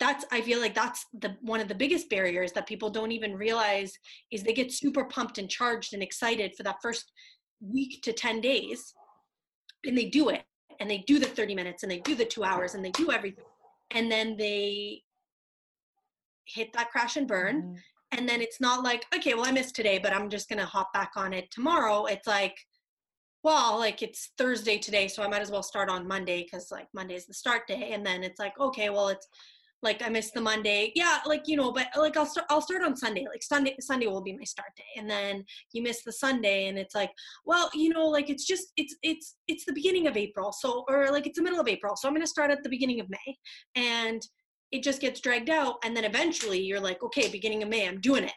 That's, 0.00 0.24
I 0.30 0.40
feel 0.40 0.60
like 0.60 0.74
that's 0.74 1.06
the 1.20 1.36
one 1.40 1.60
of 1.60 1.68
the 1.68 1.74
biggest 1.74 2.10
barriers 2.10 2.52
that 2.52 2.66
people 2.66 2.90
don't 2.90 3.12
even 3.12 3.36
realize 3.36 3.92
is 4.30 4.42
they 4.42 4.52
get 4.52 4.72
super 4.72 5.04
pumped 5.04 5.38
and 5.38 5.48
charged 5.48 5.94
and 5.94 6.02
excited 6.02 6.54
for 6.56 6.62
that 6.64 6.76
first 6.82 7.12
week 7.60 8.02
to 8.02 8.12
10 8.12 8.40
days 8.40 8.92
and 9.84 9.96
they 9.96 10.06
do 10.06 10.28
it 10.28 10.42
and 10.80 10.90
they 10.90 10.98
do 11.06 11.18
the 11.18 11.26
30 11.26 11.54
minutes 11.54 11.82
and 11.82 11.90
they 11.90 12.00
do 12.00 12.14
the 12.14 12.24
two 12.24 12.44
hours 12.44 12.74
and 12.74 12.84
they 12.84 12.90
do 12.90 13.10
everything. 13.10 13.44
And 13.90 14.10
then 14.10 14.36
they 14.36 15.02
hit 16.46 16.72
that 16.74 16.90
crash 16.90 17.16
and 17.16 17.28
burn. 17.28 17.62
Mm-hmm. 17.62 17.74
and 18.12 18.28
then 18.28 18.40
it's 18.40 18.60
not 18.60 18.84
like 18.84 19.04
okay 19.16 19.34
well 19.34 19.46
i 19.46 19.50
missed 19.50 19.74
today 19.74 19.98
but 19.98 20.12
i'm 20.12 20.28
just 20.28 20.48
gonna 20.48 20.64
hop 20.64 20.92
back 20.92 21.12
on 21.16 21.32
it 21.32 21.50
tomorrow. 21.50 22.06
It's 22.06 22.26
like 22.26 22.56
well 23.42 23.78
like 23.78 24.02
it's 24.02 24.30
thursday 24.38 24.78
today 24.78 25.08
so 25.08 25.22
i 25.22 25.28
might 25.28 25.42
as 25.42 25.50
well 25.50 25.62
start 25.62 25.90
on 25.90 26.08
monday 26.08 26.42
because 26.42 26.70
like 26.70 26.88
monday 26.94 27.14
is 27.14 27.26
the 27.26 27.34
start 27.34 27.66
day. 27.66 27.90
And 27.92 28.04
then 28.04 28.22
it's 28.22 28.38
like 28.38 28.58
okay 28.60 28.90
well 28.90 29.08
it's 29.08 29.28
like 29.84 30.02
I 30.02 30.08
missed 30.08 30.34
the 30.34 30.40
Monday. 30.40 30.90
Yeah, 30.96 31.18
like 31.26 31.46
you 31.46 31.56
know, 31.56 31.70
but 31.70 31.88
like 31.96 32.16
I'll 32.16 32.26
start 32.26 32.46
I'll 32.50 32.62
start 32.62 32.82
on 32.82 32.96
Sunday. 32.96 33.26
Like 33.30 33.42
Sunday 33.42 33.76
Sunday 33.78 34.06
will 34.06 34.22
be 34.22 34.36
my 34.36 34.44
start 34.44 34.70
day. 34.76 34.82
And 34.96 35.08
then 35.08 35.44
you 35.72 35.82
miss 35.82 36.02
the 36.02 36.12
Sunday 36.12 36.68
and 36.68 36.78
it's 36.78 36.94
like, 36.94 37.10
well, 37.44 37.70
you 37.74 37.90
know, 37.90 38.08
like 38.08 38.30
it's 38.30 38.46
just 38.46 38.72
it's 38.76 38.96
it's 39.02 39.36
it's 39.46 39.66
the 39.66 39.74
beginning 39.74 40.06
of 40.06 40.16
April. 40.16 40.50
So 40.50 40.84
or 40.88 41.10
like 41.10 41.26
it's 41.26 41.38
the 41.38 41.44
middle 41.44 41.60
of 41.60 41.68
April. 41.68 41.94
So 41.96 42.08
I'm 42.08 42.14
going 42.14 42.22
to 42.22 42.26
start 42.26 42.50
at 42.50 42.62
the 42.62 42.68
beginning 42.70 42.98
of 42.98 43.10
May. 43.10 43.36
And 43.76 44.26
it 44.72 44.82
just 44.82 45.00
gets 45.00 45.20
dragged 45.20 45.50
out 45.50 45.76
and 45.84 45.96
then 45.96 46.04
eventually 46.04 46.60
you're 46.60 46.80
like, 46.80 47.02
okay, 47.02 47.28
beginning 47.28 47.62
of 47.62 47.68
May, 47.68 47.86
I'm 47.86 48.00
doing 48.00 48.24
it. 48.24 48.32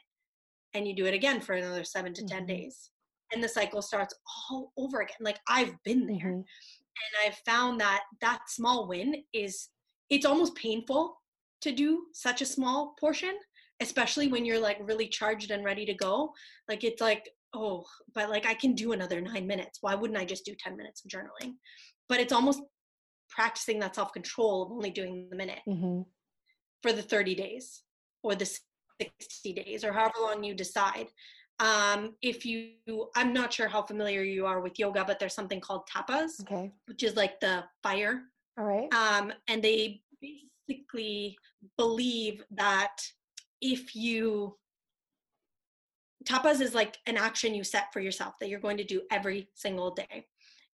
And 0.76 0.88
you 0.88 0.96
do 0.96 1.06
it 1.06 1.16
again 1.16 1.40
for 1.42 1.54
another 1.54 1.84
7 1.84 2.14
to 2.14 2.26
10 2.26 2.38
mm-hmm. 2.38 2.46
days. 2.46 2.92
And 3.34 3.44
the 3.44 3.50
cycle 3.50 3.82
starts 3.82 4.14
all 4.52 4.72
over 4.78 5.02
again. 5.02 5.18
Like 5.22 5.40
I've 5.48 5.74
been 5.84 6.06
there. 6.06 6.18
Mm-hmm. 6.18 6.44
And 7.00 7.26
I've 7.26 7.38
found 7.46 7.80
that 7.80 8.02
that 8.22 8.42
small 8.48 8.88
win 8.88 9.16
is 9.34 9.70
it's 10.10 10.26
almost 10.26 10.56
painful 10.56 11.18
to 11.62 11.72
do 11.72 12.04
such 12.13 12.41
a 12.41 12.46
small 12.46 12.96
portion 13.00 13.34
especially 13.80 14.28
when 14.28 14.43
you're 14.43 14.60
like 14.60 14.80
really 14.82 15.08
charged 15.08 15.52
and 15.52 15.63
ready 15.63 15.86
to 15.86 15.93
go. 15.93 16.34
Like 16.67 16.84
it's 16.84 17.00
like, 17.00 17.30
oh, 17.54 17.86
but 18.15 18.28
like 18.28 18.48
I 18.48 18.56
can 18.56 18.74
do 18.74 18.93
another 18.93 19.22
nine 19.22 19.46
minutes. 19.46 19.78
Why 19.82 19.93
wouldn't 19.93 20.17
I 20.20 20.26
just 20.26 20.46
do 20.46 20.56
10 20.58 20.76
minutes 20.76 21.04
of 21.06 21.12
journaling? 21.12 21.52
But 22.10 22.20
it's 22.20 22.34
almost 22.34 22.60
practicing 23.30 23.78
that 23.82 23.93
self 23.93 24.13
control 24.13 24.63
of 24.63 24.72
only 24.72 24.89
doing 24.89 25.28
the 25.30 25.36
minute 25.36 25.60
Mm-hmm. 25.70 26.02
for 26.82 26.91
the 26.91 27.04
30 27.04 27.36
days 27.36 27.84
or 28.24 28.34
the 28.34 28.50
60 29.00 29.54
days 29.54 29.84
or 29.84 29.93
however 29.93 30.15
long 30.22 30.43
you 30.43 30.56
decide. 30.56 31.10
Um, 31.60 32.15
if 32.24 32.48
you, 32.48 32.72
I'm 33.15 33.32
not 33.32 33.54
sure 33.54 33.67
how 33.67 33.84
familiar 33.84 34.24
you 34.24 34.48
are 34.48 34.60
with 34.62 34.80
yoga, 34.80 35.04
but 35.06 35.20
there's 35.20 35.36
something 35.36 35.62
called 35.62 35.84
tapas, 35.88 36.41
Okay. 36.41 36.72
which 36.88 37.04
is 37.04 37.15
like 37.15 37.39
the 37.41 37.63
fire. 37.84 38.24
All 38.58 38.65
right. 38.65 38.91
Um, 38.91 39.32
and 39.48 39.62
they 39.63 40.02
believe 41.78 42.44
that 42.52 42.98
if 43.62 43.96
you, 43.96 44.58
tapas 46.26 46.62
is 46.62 46.74
like 46.76 46.98
an 47.06 47.18
action 47.18 47.56
you 47.56 47.64
set 47.64 47.92
for 47.94 48.00
yourself 48.00 48.36
that 48.40 48.50
you're 48.50 48.60
going 48.60 48.78
to 48.78 48.84
do 48.84 49.02
every 49.12 49.50
single 49.56 49.92
day. 49.92 50.28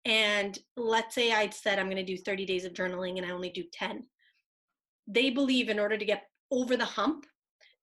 And 0.05 0.57
let's 0.75 1.13
say 1.13 1.31
I 1.31 1.49
said 1.49 1.77
I'm 1.77 1.85
going 1.85 1.97
to 1.97 2.03
do 2.03 2.17
30 2.17 2.45
days 2.45 2.65
of 2.65 2.73
journaling 2.73 3.17
and 3.17 3.25
I 3.25 3.31
only 3.31 3.49
do 3.49 3.63
10. 3.71 4.03
They 5.07 5.29
believe 5.29 5.69
in 5.69 5.79
order 5.79 5.97
to 5.97 6.05
get 6.05 6.23
over 6.49 6.75
the 6.75 6.85
hump 6.85 7.25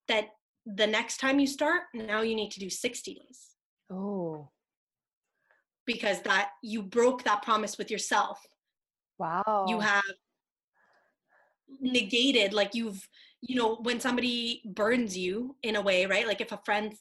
that 0.08 0.30
the 0.66 0.86
next 0.86 1.18
time 1.18 1.38
you 1.38 1.46
start, 1.46 1.82
now 1.94 2.22
you 2.22 2.34
need 2.34 2.50
to 2.52 2.60
do 2.60 2.70
60 2.70 3.14
days 3.14 3.44
Oh, 3.90 4.50
because 5.86 6.20
that 6.22 6.50
you 6.62 6.82
broke 6.82 7.24
that 7.24 7.42
promise 7.42 7.78
with 7.78 7.90
yourself. 7.90 8.44
wow. 9.18 9.64
You 9.68 9.80
have 9.80 10.02
negated 11.80 12.52
like 12.52 12.74
you've 12.74 13.08
you 13.40 13.54
know 13.54 13.76
when 13.82 14.00
somebody 14.00 14.62
burns 14.64 15.16
you 15.16 15.56
in 15.62 15.76
a 15.76 15.82
way 15.82 16.06
right? 16.06 16.26
Like 16.26 16.40
if 16.40 16.52
a 16.52 16.60
friend 16.64 16.94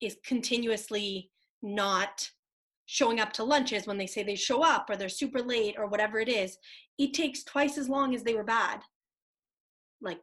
is 0.00 0.16
continuously 0.24 1.30
not 1.62 2.28
showing 2.86 3.20
up 3.20 3.32
to 3.32 3.44
lunches 3.44 3.86
when 3.86 3.98
they 3.98 4.06
say 4.06 4.22
they 4.22 4.34
show 4.34 4.62
up 4.62 4.90
or 4.90 4.96
they're 4.96 5.08
super 5.08 5.40
late 5.40 5.76
or 5.78 5.86
whatever 5.86 6.18
it 6.18 6.28
is 6.28 6.58
it 6.98 7.14
takes 7.14 7.42
twice 7.42 7.78
as 7.78 7.88
long 7.88 8.14
as 8.14 8.22
they 8.22 8.34
were 8.34 8.44
bad. 8.44 8.80
Like 10.00 10.20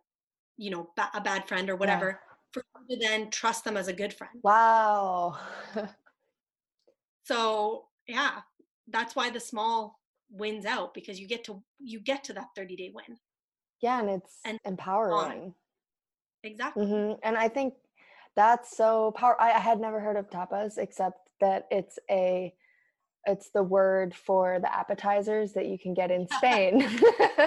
you 0.58 0.72
know 0.72 0.90
ba- 0.96 1.12
a 1.14 1.22
bad 1.22 1.48
friend 1.48 1.70
or 1.70 1.76
whatever 1.76 2.20
for 2.52 2.64
you 2.88 2.98
to 2.98 3.06
then 3.06 3.30
trust 3.30 3.64
them 3.64 3.78
as 3.78 3.88
a 3.88 3.94
good 3.94 4.14
friend. 4.14 4.34
Wow. 4.44 5.38
so 7.24 7.86
yeah 8.08 8.42
that's 8.92 9.16
why 9.16 9.30
the 9.30 9.40
small 9.40 10.00
wins 10.32 10.66
out 10.66 10.94
because 10.94 11.20
you 11.20 11.28
get 11.28 11.44
to 11.44 11.62
you 11.80 12.00
get 12.00 12.24
to 12.24 12.34
that 12.34 12.48
30 12.56 12.76
day 12.76 12.92
win 12.94 13.18
yeah, 13.82 14.00
and 14.00 14.10
it's 14.10 14.40
And 14.46 14.60
empowering. 14.66 15.54
exactly 16.44 16.86
hmm 16.86 17.14
And 17.24 17.38
I 17.38 17.50
think 17.50 17.74
that's 18.36 18.76
so 18.76 19.12
power. 19.12 19.40
I, 19.42 19.52
I 19.52 19.60
had 19.60 19.80
never 19.80 20.00
heard 20.00 20.16
of 20.18 20.30
tapas 20.30 20.78
except 20.78 21.18
that 21.42 21.68
it's 21.72 22.00
a 22.10 22.54
it's 23.26 23.50
the 23.52 23.64
word 23.64 24.16
for 24.16 24.60
the 24.60 24.74
appetizers 24.74 25.54
that 25.54 25.66
you 25.68 25.78
can 25.78 25.94
get 25.94 26.10
in 26.10 26.28
Spain. 26.28 26.82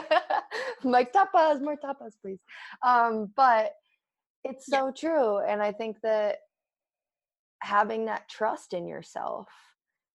I'm 0.85 0.90
like 0.90 1.12
tapas, 1.12 1.61
more 1.62 1.77
tapas, 1.77 2.12
please. 2.21 2.40
Um, 2.83 3.33
but 3.35 3.73
it's 4.45 4.66
Yeah. 4.68 4.81
so 4.81 4.92
true, 4.92 5.38
and 5.38 5.62
I 5.62 5.73
think 5.73 6.01
that 6.03 6.38
having 7.62 8.07
that 8.07 8.29
trust 8.29 8.75
in 8.75 8.87
yourself 8.87 9.49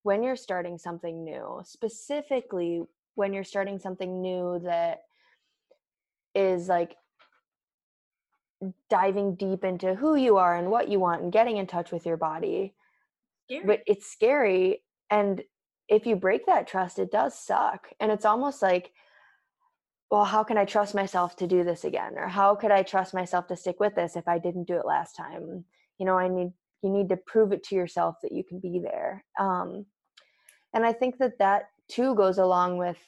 when 0.03 0.21
you're 0.21 0.35
starting 0.35 0.77
something 0.77 1.23
new, 1.23 1.61
specifically 1.65 2.81
when 3.15 3.33
you're 3.33 3.43
starting 3.43 3.79
something 3.79 4.21
new 4.21 4.59
that 4.63 4.99
is 6.37 6.69
like 6.69 6.95
diving 8.89 9.35
deep 9.35 9.63
into 9.63 9.95
who 9.95 10.15
you 10.15 10.37
are 10.37 10.55
and 10.55 10.69
what 10.69 10.87
you 10.87 10.99
want 10.99 11.21
and 11.21 11.31
getting 11.31 11.57
in 11.57 11.67
touch 11.67 11.91
with 11.91 12.05
your 12.05 12.17
body. 12.17 12.73
Scary. 13.49 13.65
but 13.65 13.79
it's 13.87 14.11
scary 14.11 14.83
and 15.09 15.41
if 15.87 16.05
you 16.05 16.17
break 16.17 16.45
that 16.47 16.67
trust 16.67 16.99
it 16.99 17.11
does 17.11 17.37
suck. 17.39 17.87
And 17.99 18.11
it's 18.11 18.25
almost 18.25 18.61
like 18.61 18.91
well 20.11 20.25
how 20.25 20.43
can 20.43 20.57
i 20.57 20.65
trust 20.65 20.93
myself 20.93 21.35
to 21.37 21.47
do 21.47 21.63
this 21.63 21.83
again? 21.83 22.17
Or 22.17 22.27
how 22.27 22.55
could 22.55 22.71
i 22.71 22.83
trust 22.83 23.13
myself 23.13 23.47
to 23.47 23.55
stick 23.55 23.79
with 23.79 23.95
this 23.95 24.15
if 24.15 24.27
i 24.27 24.37
didn't 24.37 24.67
do 24.67 24.77
it 24.77 24.85
last 24.85 25.13
time? 25.13 25.63
You 25.97 26.05
know 26.05 26.17
i 26.17 26.27
need 26.27 26.51
you 26.83 26.89
need 26.91 27.09
to 27.09 27.17
prove 27.17 27.51
it 27.51 27.63
to 27.65 27.75
yourself 27.75 28.17
that 28.21 28.31
you 28.31 28.43
can 28.43 28.59
be 28.59 28.79
there. 28.83 29.23
Um 29.39 29.85
and 30.73 30.85
i 30.85 30.91
think 30.91 31.17
that 31.19 31.39
that 31.39 31.69
too 31.89 32.15
goes 32.15 32.37
along 32.37 32.77
with 32.77 32.99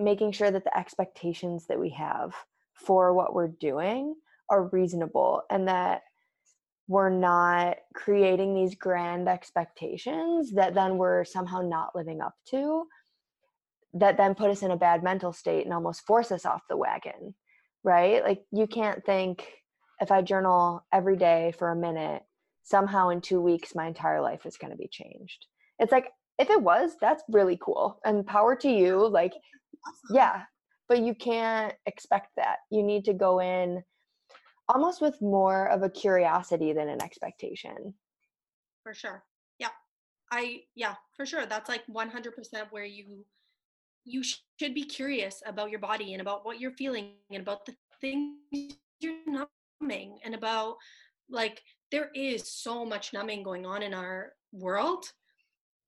making 0.00 0.32
sure 0.32 0.50
that 0.50 0.64
the 0.64 0.76
expectations 0.76 1.66
that 1.66 1.78
we 1.78 1.90
have 1.90 2.34
for 2.74 3.12
what 3.12 3.34
we're 3.34 3.48
doing 3.48 4.14
are 4.48 4.68
reasonable 4.68 5.42
and 5.50 5.68
that 5.68 6.02
we're 6.88 7.10
not 7.10 7.76
creating 7.94 8.54
these 8.54 8.74
grand 8.74 9.28
expectations 9.28 10.52
that 10.52 10.74
then 10.74 10.98
we're 10.98 11.24
somehow 11.24 11.60
not 11.60 11.94
living 11.94 12.20
up 12.20 12.34
to 12.48 12.84
that 13.94 14.16
then 14.16 14.34
put 14.34 14.50
us 14.50 14.62
in 14.62 14.70
a 14.70 14.76
bad 14.76 15.02
mental 15.02 15.32
state 15.32 15.64
and 15.64 15.74
almost 15.74 16.06
force 16.06 16.32
us 16.32 16.46
off 16.46 16.62
the 16.68 16.76
wagon 16.76 17.34
right? 17.84 18.22
Like 18.22 18.42
you 18.52 18.66
can't 18.66 19.04
think 19.04 19.46
if 20.00 20.10
i 20.10 20.22
journal 20.22 20.84
every 20.92 21.16
day 21.16 21.52
for 21.58 21.70
a 21.70 21.76
minute 21.76 22.22
somehow 22.62 23.08
in 23.08 23.20
2 23.20 23.40
weeks 23.40 23.74
my 23.74 23.86
entire 23.86 24.20
life 24.20 24.46
is 24.46 24.56
going 24.56 24.70
to 24.70 24.76
be 24.76 24.88
changed. 24.88 25.46
It's 25.78 25.92
like 25.92 26.10
if 26.38 26.50
it 26.50 26.62
was 26.62 26.92
that's 27.00 27.22
really 27.28 27.58
cool 27.60 28.00
and 28.04 28.26
power 28.26 28.56
to 28.56 28.70
you 28.70 29.06
like 29.08 29.32
Awesome. 29.86 30.16
yeah 30.16 30.42
but 30.90 31.04
you 31.04 31.14
can't 31.14 31.72
expect 31.86 32.30
that. 32.36 32.56
You 32.68 32.82
need 32.82 33.04
to 33.04 33.14
go 33.14 33.40
in 33.40 33.84
almost 34.68 35.00
with 35.00 35.22
more 35.22 35.66
of 35.68 35.84
a 35.84 35.88
curiosity 35.88 36.72
than 36.72 36.88
an 36.88 37.00
expectation. 37.00 37.94
For 38.82 38.92
sure. 38.92 39.22
Yeah. 39.60 39.68
I 40.32 40.62
yeah 40.74 40.96
for 41.16 41.24
sure. 41.24 41.46
That's 41.46 41.68
like 41.68 41.82
100% 41.86 42.32
where 42.70 42.84
you 42.84 43.24
you 44.04 44.24
sh- 44.24 44.38
should 44.58 44.74
be 44.74 44.82
curious 44.82 45.42
about 45.46 45.70
your 45.70 45.78
body 45.78 46.12
and 46.12 46.20
about 46.20 46.44
what 46.44 46.58
you're 46.58 46.72
feeling 46.72 47.12
and 47.30 47.42
about 47.42 47.64
the 47.66 47.76
things 48.00 48.74
you're 48.98 49.14
numbing 49.80 50.18
and 50.24 50.34
about 50.34 50.74
like 51.28 51.62
there 51.92 52.10
is 52.16 52.52
so 52.52 52.84
much 52.84 53.12
numbing 53.12 53.44
going 53.44 53.64
on 53.64 53.84
in 53.84 53.94
our 53.94 54.32
world. 54.52 55.04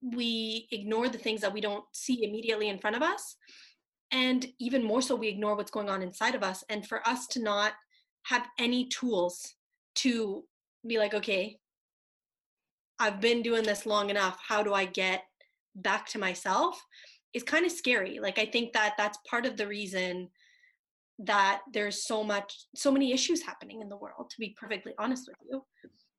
We 0.00 0.68
ignore 0.70 1.08
the 1.08 1.18
things 1.18 1.40
that 1.40 1.52
we 1.52 1.60
don't 1.60 1.84
see 1.92 2.22
immediately 2.24 2.68
in 2.68 2.78
front 2.78 2.94
of 2.94 3.02
us 3.02 3.36
and 4.12 4.46
even 4.58 4.84
more 4.84 5.02
so 5.02 5.16
we 5.16 5.28
ignore 5.28 5.56
what's 5.56 5.70
going 5.70 5.88
on 5.88 6.02
inside 6.02 6.34
of 6.34 6.42
us 6.42 6.62
and 6.68 6.86
for 6.86 7.06
us 7.08 7.26
to 7.26 7.42
not 7.42 7.72
have 8.24 8.46
any 8.58 8.86
tools 8.88 9.54
to 9.94 10.44
be 10.86 10.98
like 10.98 11.14
okay 11.14 11.58
I've 13.02 13.20
been 13.20 13.42
doing 13.42 13.64
this 13.64 13.84
long 13.84 14.10
enough. 14.10 14.38
How 14.46 14.62
do 14.62 14.74
I 14.74 14.84
get 14.84 15.24
back 15.74 16.06
to 16.10 16.20
myself? 16.20 16.80
Is 17.34 17.42
kind 17.42 17.66
of 17.66 17.72
scary. 17.72 18.20
Like 18.20 18.38
I 18.38 18.46
think 18.46 18.72
that 18.74 18.94
that's 18.96 19.18
part 19.28 19.44
of 19.44 19.56
the 19.56 19.66
reason 19.66 20.28
that 21.18 21.62
there's 21.72 22.04
so 22.04 22.22
much 22.22 22.66
so 22.76 22.92
many 22.92 23.12
issues 23.12 23.42
happening 23.42 23.80
in 23.80 23.88
the 23.88 23.96
world 23.96 24.30
to 24.30 24.36
be 24.38 24.56
perfectly 24.58 24.92
honest 24.98 25.28
with 25.28 25.36
you 25.48 25.62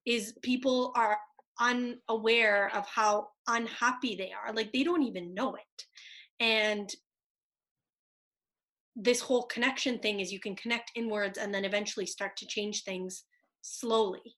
is 0.06 0.34
people 0.44 0.94
are 0.96 1.18
unaware 1.60 2.72
of 2.76 2.86
how 2.88 3.28
unhappy 3.48 4.16
they 4.16 4.32
are 4.32 4.54
like 4.54 4.72
they 4.72 4.84
don't 4.84 5.04
even 5.04 5.34
know 5.34 5.56
it 5.56 5.86
and 6.40 6.94
this 8.96 9.22
whole 9.22 9.44
connection 9.44 9.98
thing 10.00 10.20
is 10.20 10.32
you 10.32 10.40
can 10.40 10.56
connect 10.56 10.92
inwards 10.96 11.38
and 11.38 11.54
then 11.54 11.66
eventually 11.66 12.06
start 12.06 12.38
to 12.38 12.46
change 12.46 12.84
things 12.84 13.24
slowly 13.62 14.36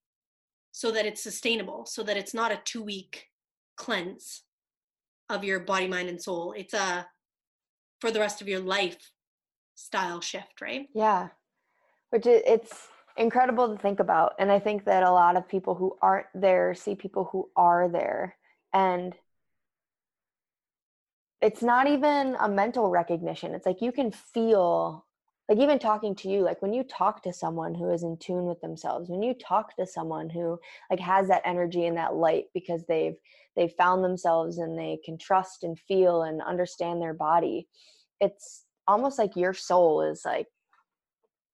so 0.71 0.91
that 0.91 1.05
it's 1.05 1.23
sustainable 1.23 1.85
so 1.85 2.03
that 2.03 2.17
it's 2.17 2.33
not 2.33 2.51
a 2.51 2.61
two 2.63 2.83
week 2.83 3.25
cleanse 3.75 4.43
of 5.29 5.43
your 5.43 5.59
body 5.59 5.87
mind 5.87 6.09
and 6.09 6.21
soul. 6.21 6.53
It's 6.55 6.73
a 6.73 7.07
for 7.99 8.11
the 8.11 8.19
rest 8.19 8.41
of 8.41 8.47
your 8.47 8.59
life 8.59 9.11
style 9.75 10.21
shift 10.21 10.61
right? 10.61 10.87
Yeah. 10.93 11.29
Which 12.11 12.25
it's 12.25 12.87
incredible 13.17 13.69
to 13.69 13.81
think 13.81 13.99
about 13.99 14.33
and 14.39 14.51
i 14.51 14.59
think 14.59 14.83
that 14.83 15.01
a 15.03 15.11
lot 15.11 15.37
of 15.37 15.47
people 15.47 15.73
who 15.73 15.95
aren't 16.01 16.25
there 16.33 16.75
see 16.75 16.95
people 16.95 17.29
who 17.31 17.49
are 17.55 17.87
there 17.87 18.35
and 18.73 19.15
it's 21.45 21.62
not 21.62 21.88
even 21.88 22.36
a 22.39 22.49
mental 22.49 22.89
recognition. 22.89 23.53
It's 23.53 23.67
like 23.67 23.81
you 23.81 23.91
can 23.91 24.12
feel 24.12 25.05
like 25.47 25.60
even 25.60 25.77
talking 25.77 26.15
to 26.15 26.27
you 26.27 26.41
like 26.41 26.60
when 26.63 26.73
you 26.73 26.84
talk 26.84 27.21
to 27.21 27.31
someone 27.31 27.75
who 27.75 27.91
is 27.91 28.01
in 28.01 28.17
tune 28.17 28.45
with 28.45 28.60
themselves 28.62 29.12
when 29.12 29.21
you 29.21 29.36
talk 29.36 29.75
to 29.75 29.86
someone 29.86 30.27
who 30.27 30.58
like 30.89 30.99
has 30.99 31.27
that 31.27 31.43
energy 31.45 31.86
and 31.86 31.97
that 31.97 32.15
light 32.15 32.45
because 32.55 32.84
they've 32.88 33.13
they've 33.55 33.73
found 33.77 34.03
themselves 34.03 34.58
and 34.58 34.75
they 34.75 34.97
can 35.05 35.19
trust 35.19 35.63
and 35.63 35.77
feel 35.88 36.23
and 36.23 36.41
understand 36.41 36.99
their 36.99 37.13
body 37.13 37.67
it's 38.19 38.65
almost 38.88 39.19
like 39.19 39.36
your 39.36 39.53
soul 39.53 40.01
is 40.01 40.23
like 40.25 40.47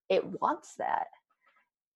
it 0.09 0.23
wants 0.41 0.75
that. 0.77 1.07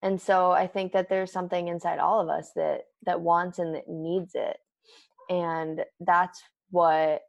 And 0.02 0.20
so 0.20 0.50
i 0.52 0.66
think 0.66 0.92
that 0.92 1.08
there's 1.08 1.32
something 1.32 1.68
inside 1.68 1.98
all 1.98 2.20
of 2.20 2.28
us 2.28 2.50
that 2.56 2.82
that 3.04 3.20
wants 3.20 3.58
and 3.58 3.74
that 3.74 3.88
needs 3.88 4.32
it. 4.34 4.58
And 5.30 5.82
that's 6.00 6.42
what 6.70 7.22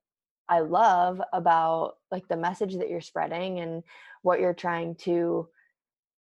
i 0.50 0.60
love 0.60 1.22
about 1.34 1.96
like 2.12 2.28
the 2.28 2.38
message 2.38 2.76
that 2.76 2.90
you're 2.90 3.02
spreading 3.02 3.60
and 3.60 3.84
what 4.22 4.40
you're 4.40 4.54
trying 4.54 4.96
to 4.96 5.48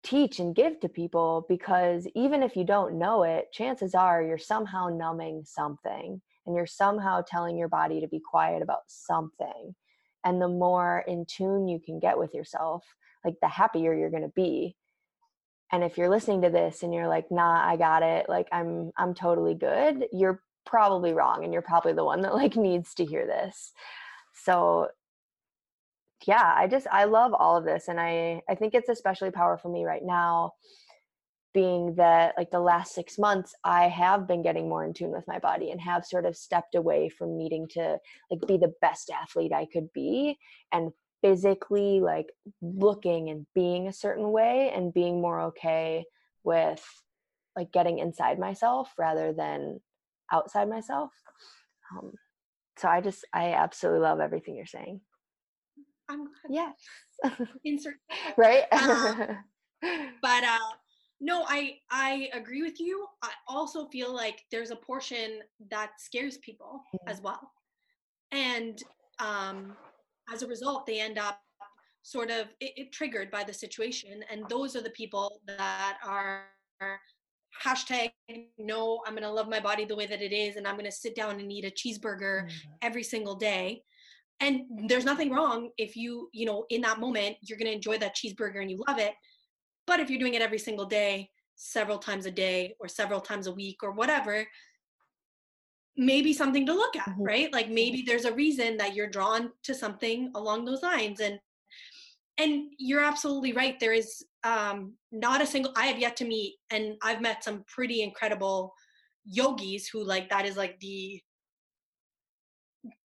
teach 0.03 0.41
and 0.41 0.55
give 0.55 0.81
to 0.81 0.89
people 0.89 1.47
because 1.49 2.07
even 2.15 2.43
if 2.43 2.57
you 2.57 2.65
don't 2.65 2.99
know 2.99 3.23
it, 3.23 3.53
chances 3.53 3.95
are 3.95 4.23
you're 4.23 4.39
somehow 4.39 4.89
numbing 4.89 5.43
something 5.45 6.21
and 6.47 6.57
you're 6.57 6.67
somehow 6.67 7.23
telling 7.23 7.57
your 7.57 7.69
body 7.69 8.01
to 8.01 8.09
be 8.09 8.21
quiet 8.21 8.63
about 8.63 8.83
something. 8.89 9.75
And 10.25 10.41
the 10.41 10.49
more 10.49 11.05
in 11.07 11.25
tune 11.27 11.69
you 11.69 11.81
can 11.81 11.99
get 12.01 12.19
with 12.19 12.35
yourself, 12.35 12.85
like 13.25 13.35
the 13.41 13.49
happier 13.49 13.95
you're 13.95 14.11
going 14.11 14.23
to 14.23 14.29
be. 14.35 14.77
And 15.71 15.83
if 15.83 15.97
you're 15.97 16.09
listening 16.09 16.43
to 16.43 16.51
this 16.51 16.83
and 16.83 16.93
you're 16.93 17.09
like, 17.09 17.31
"Nah, 17.31 17.67
I 17.67 17.77
got 17.77 18.03
it. 18.03 18.29
Like 18.29 18.47
I'm 18.53 18.93
I'm 18.99 19.15
totally 19.15 19.55
good." 19.55 20.07
You're 20.13 20.43
probably 20.67 21.13
wrong 21.13 21.45
and 21.45 21.53
you're 21.53 21.63
probably 21.63 21.93
the 21.95 22.05
one 22.05 22.21
that 22.23 22.35
like 22.35 22.57
needs 22.57 22.95
to 22.95 23.05
hear 23.05 23.27
this. 23.27 23.73
So 24.33 24.89
yeah, 26.27 26.55
I 26.57 26.69
just 26.69 26.87
I 26.91 27.05
love 27.05 27.35
all 27.35 27.57
of 27.57 27.65
this 27.65 27.89
and 27.89 28.01
I 28.01 28.43
I 28.49 28.55
think 28.55 28.75
it's 28.75 28.89
especially 28.89 29.31
powerful 29.31 29.71
for 29.71 29.75
me 29.75 29.85
right 29.85 30.05
now 30.05 30.53
being 31.55 31.95
that 31.97 32.35
like 32.39 32.51
the 32.51 32.61
last 32.61 32.95
6 32.95 33.19
months 33.19 33.55
I 33.65 33.89
have 33.89 34.27
been 34.27 34.43
getting 34.43 34.69
more 34.69 34.85
in 34.85 34.95
tune 34.95 35.11
with 35.11 35.29
my 35.29 35.39
body 35.39 35.71
and 35.71 35.81
have 35.81 36.07
sort 36.07 36.25
of 36.25 36.37
stepped 36.37 36.75
away 36.75 37.09
from 37.11 37.37
needing 37.37 37.69
to 37.73 37.99
like 38.31 38.41
be 38.47 38.57
the 38.57 38.73
best 38.81 39.11
athlete 39.11 39.53
I 39.53 39.67
could 39.71 39.93
be 39.93 40.39
and 40.73 40.93
physically 41.23 42.01
like 42.01 42.27
looking 42.63 43.29
and 43.31 43.47
being 43.55 43.87
a 43.87 43.93
certain 43.93 44.33
way 44.33 44.73
and 44.75 44.95
being 44.95 45.21
more 45.21 45.41
okay 45.43 46.05
with 46.43 46.83
like 47.57 47.71
getting 47.73 47.99
inside 47.99 48.39
myself 48.39 48.93
rather 48.99 49.33
than 49.33 49.81
outside 50.33 50.69
myself. 50.69 51.11
Um, 51.93 52.13
so 52.79 52.89
i 52.89 53.01
just 53.01 53.25
i 53.33 53.53
absolutely 53.53 54.01
love 54.01 54.21
everything 54.21 54.57
you're 54.57 54.67
saying. 54.67 55.01
I'm 56.09 56.25
glad. 56.25 56.51
yes 56.51 57.39
insert 57.65 57.95
right? 58.37 58.65
Uh, 58.73 59.27
but 60.23 60.45
uh 60.45 60.59
no 61.21 61.45
i 61.49 61.79
i 61.91 62.29
agree 62.33 62.63
with 62.63 62.81
you. 62.81 63.07
I 63.23 63.31
also 63.49 63.87
feel 63.89 64.15
like 64.15 64.43
there's 64.51 64.71
a 64.71 64.77
portion 64.77 65.41
that 65.71 65.93
scares 65.99 66.39
people 66.39 66.83
mm-hmm. 66.95 67.09
as 67.09 67.21
well. 67.21 67.41
And 68.33 68.83
um 69.19 69.77
as 70.33 70.43
a 70.43 70.47
result 70.47 70.87
they 70.87 71.01
end 71.01 71.19
up 71.19 71.39
sort 72.03 72.31
of 72.31 72.47
it, 72.61 72.73
it 72.77 72.93
triggered 72.93 73.31
by 73.31 73.45
the 73.45 73.55
situation 73.55 74.25
and 74.31 74.49
those 74.49 74.75
are 74.75 74.83
the 74.83 74.91
people 74.91 75.41
that 75.47 75.99
are 76.05 76.47
hashtag 77.65 78.11
no 78.59 79.01
i'm 79.07 79.13
going 79.13 79.23
to 79.23 79.31
love 79.31 79.49
my 79.49 79.61
body 79.61 79.85
the 79.85 79.95
way 79.95 80.07
that 80.07 80.23
it 80.23 80.33
is 80.33 80.57
and 80.57 80.67
i'm 80.67 80.75
going 80.75 80.85
to 80.85 80.93
sit 80.93 81.15
down 81.15 81.39
and 81.39 81.53
eat 81.53 81.65
a 81.65 81.71
cheeseburger 81.71 82.45
mm-hmm. 82.45 82.73
every 82.83 83.03
single 83.03 83.35
day. 83.35 83.83
And 84.41 84.63
there's 84.89 85.05
nothing 85.05 85.31
wrong 85.31 85.71
if 85.79 85.95
you 85.95 86.29
you 86.33 86.47
know 86.47 86.65
in 86.69 86.81
that 86.81 86.99
moment 86.99 87.37
you're 87.43 87.59
going 87.59 87.69
to 87.71 87.75
enjoy 87.75 87.99
that 87.99 88.17
cheeseburger 88.17 88.61
and 88.61 88.71
you 88.71 88.83
love 88.89 88.99
it. 88.99 89.15
But 89.87 90.01
if 90.01 90.11
you're 90.11 90.19
doing 90.19 90.35
it 90.35 90.43
every 90.43 90.59
single 90.59 90.87
day 90.87 91.31
several 91.55 91.99
times 91.99 92.27
a 92.27 92.31
day 92.31 92.75
or 92.81 92.89
several 92.89 93.21
times 93.21 93.47
a 93.47 93.53
week 93.53 93.79
or 93.83 93.93
whatever 93.93 94.47
maybe 95.97 96.33
something 96.33 96.65
to 96.67 96.73
look 96.73 96.97
at 96.97 97.07
mm-hmm. 97.07 97.23
right? 97.23 97.53
Like 97.53 97.69
maybe 97.69 98.03
there's 98.07 98.25
a 98.25 98.33
reason 98.33 98.77
that 98.79 98.95
you're 98.95 99.11
drawn 99.11 99.51
to 99.65 99.75
something 99.75 100.31
along 100.35 100.65
those 100.65 100.83
lines. 100.83 101.21
And 101.21 101.39
and 102.43 102.71
you're 102.79 103.05
absolutely 103.05 103.53
right 103.53 103.79
there 103.79 103.93
is 103.93 104.25
um 104.45 104.95
not 105.13 105.41
a 105.41 105.47
single 105.47 105.73
i 105.77 105.87
have 105.87 105.99
yet 105.99 106.17
to 106.17 106.25
meet 106.25 106.57
and 106.71 106.97
i've 107.03 107.21
met 107.21 107.45
some 107.45 107.65
pretty 107.67 108.03
incredible 108.03 108.73
yogis 109.25 109.89
who 109.89 110.05
like 110.05 110.29
that 110.29 110.45
is 110.45 110.57
like 110.57 110.79
the 110.81 111.21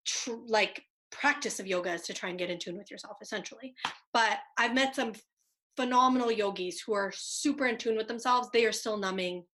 tr- 0.04 0.44
like 0.46 0.82
practice 1.10 1.60
of 1.60 1.66
yoga 1.66 1.92
is 1.92 2.02
to 2.02 2.12
try 2.12 2.28
and 2.28 2.38
get 2.38 2.50
in 2.50 2.58
tune 2.58 2.76
with 2.76 2.90
yourself 2.90 3.16
essentially 3.22 3.74
but 4.12 4.38
i've 4.58 4.74
met 4.74 4.94
some 4.94 5.12
phenomenal 5.76 6.32
yogis 6.32 6.80
who 6.80 6.92
are 6.92 7.12
super 7.14 7.66
in 7.66 7.78
tune 7.78 7.96
with 7.96 8.08
themselves 8.08 8.48
they 8.52 8.64
are 8.64 8.72
still 8.72 8.96
numbing 8.96 9.44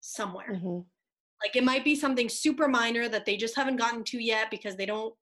somewhere 0.00 0.54
mm-hmm. 0.54 0.78
like 1.44 1.54
it 1.54 1.62
might 1.62 1.84
be 1.84 1.94
something 1.94 2.28
super 2.28 2.66
minor 2.68 3.08
that 3.08 3.26
they 3.26 3.36
just 3.36 3.54
haven't 3.54 3.76
gotten 3.76 4.02
to 4.02 4.22
yet 4.22 4.50
because 4.50 4.76
they 4.76 4.86
don't 4.86 5.14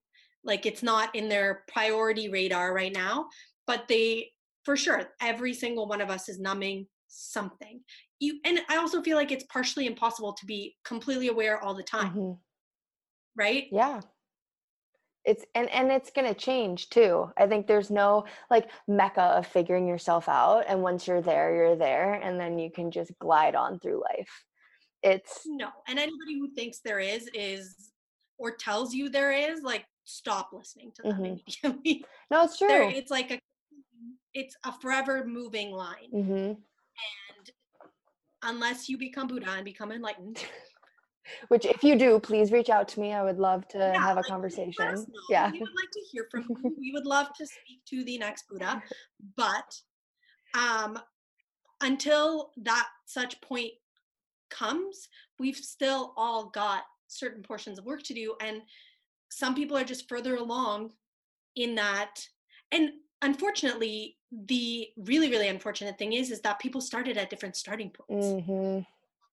like 0.44 0.64
it's 0.64 0.83
not 0.83 1.14
in 1.14 1.29
their 1.29 1.64
priority 1.68 2.29
radar 2.29 2.72
right 2.72 2.94
now 2.94 3.26
but 3.70 3.87
they 3.87 4.33
for 4.64 4.76
sure 4.76 5.11
every 5.20 5.54
single 5.54 5.87
one 5.87 6.00
of 6.00 6.11
us 6.11 6.28
is 6.28 6.40
numbing 6.40 6.88
something. 7.06 7.80
You 8.18 8.40
and 8.44 8.59
i 8.68 8.76
also 8.76 9.00
feel 9.00 9.16
like 9.16 9.30
it's 9.30 9.44
partially 9.44 9.87
impossible 9.87 10.33
to 10.33 10.44
be 10.44 10.76
completely 10.85 11.28
aware 11.28 11.62
all 11.62 11.74
the 11.74 11.85
time. 11.85 12.11
Mm-hmm. 12.11 12.33
right? 13.37 13.66
Yeah. 13.70 14.00
It's 15.24 15.44
and 15.54 15.70
and 15.70 15.92
it's 15.92 16.11
going 16.11 16.26
to 16.26 16.35
change 16.35 16.88
too. 16.88 17.30
I 17.38 17.46
think 17.46 17.68
there's 17.68 17.92
no 17.92 18.24
like 18.50 18.70
mecca 18.88 19.22
of 19.38 19.46
figuring 19.46 19.87
yourself 19.87 20.28
out 20.28 20.64
and 20.66 20.83
once 20.83 21.06
you're 21.06 21.22
there 21.22 21.54
you're 21.54 21.76
there 21.76 22.14
and 22.14 22.40
then 22.40 22.59
you 22.59 22.72
can 22.72 22.90
just 22.90 23.12
glide 23.20 23.54
on 23.54 23.78
through 23.78 24.02
life. 24.02 24.44
It's 25.04 25.42
no 25.46 25.68
and 25.87 25.96
anybody 25.96 26.40
who 26.40 26.52
thinks 26.56 26.80
there 26.80 26.98
is 26.98 27.30
is 27.35 27.92
or 28.37 28.56
tells 28.56 28.92
you 28.94 29.11
there 29.11 29.33
is 29.33 29.62
like 29.62 29.85
stop 30.04 30.50
listening 30.52 30.90
to 30.96 31.02
them 31.02 31.12
mm-hmm. 31.12 31.24
immediately. 31.24 32.04
No 32.33 32.42
it's 32.44 32.59
true. 32.59 32.66
there, 32.66 32.90
it's 32.90 33.12
like 33.12 33.30
a 33.30 33.38
it's 34.35 34.57
a 34.64 34.73
forever 34.81 35.25
moving 35.27 35.73
line. 35.73 36.11
Mm-hmm. 36.14 36.33
and 36.33 37.51
unless 38.43 38.88
you 38.88 38.99
become 38.99 39.27
buddha 39.29 39.51
and 39.51 39.64
become 39.64 39.93
enlightened. 39.93 40.45
Which 41.49 41.64
if 41.64 41.85
you 41.85 41.97
do 41.97 42.19
please 42.19 42.51
reach 42.51 42.71
out 42.71 42.88
to 42.88 43.01
me. 43.01 43.12
I 43.12 43.23
would 43.23 43.38
love 43.38 43.69
to 43.69 43.79
yeah, 43.79 44.01
have 44.01 44.16
a 44.16 44.21
like, 44.21 44.27
conversation. 44.27 45.07
yeah 45.29 45.51
we 45.51 45.61
would 45.61 45.69
like 45.69 45.90
to 45.93 46.01
hear 46.11 46.27
from 46.31 46.45
you. 46.49 46.75
We 46.81 46.93
would 46.93 47.07
love 47.07 47.29
to 47.35 47.47
speak 47.47 47.85
to 47.90 48.05
the 48.05 48.19
next 48.19 48.47
buddha. 48.49 48.83
But 49.37 49.81
um 50.59 50.99
until 51.83 52.51
that 52.57 52.88
such 53.07 53.40
point 53.40 53.73
comes 54.51 55.09
we've 55.38 55.57
still 55.57 56.12
all 56.16 56.51
got 56.51 56.83
certain 57.11 57.43
portions 57.43 57.79
of 57.79 57.85
work 57.85 58.03
to 58.05 58.14
do. 58.14 58.35
And 58.40 58.62
some 59.31 59.55
people 59.55 59.77
are 59.77 59.85
just 59.85 60.09
further 60.09 60.37
along 60.37 60.93
in 61.57 61.75
that. 61.75 62.25
And 62.73 62.90
unfortunately 63.22 64.16
the 64.46 64.88
really 64.96 65.30
really 65.30 65.48
unfortunate 65.48 65.98
thing 65.98 66.12
is 66.12 66.30
is 66.30 66.40
that 66.40 66.59
people 66.59 66.80
started 66.80 67.16
at 67.16 67.30
different 67.30 67.56
starting 67.56 67.90
points 67.90 68.26
mm-hmm 68.26 68.80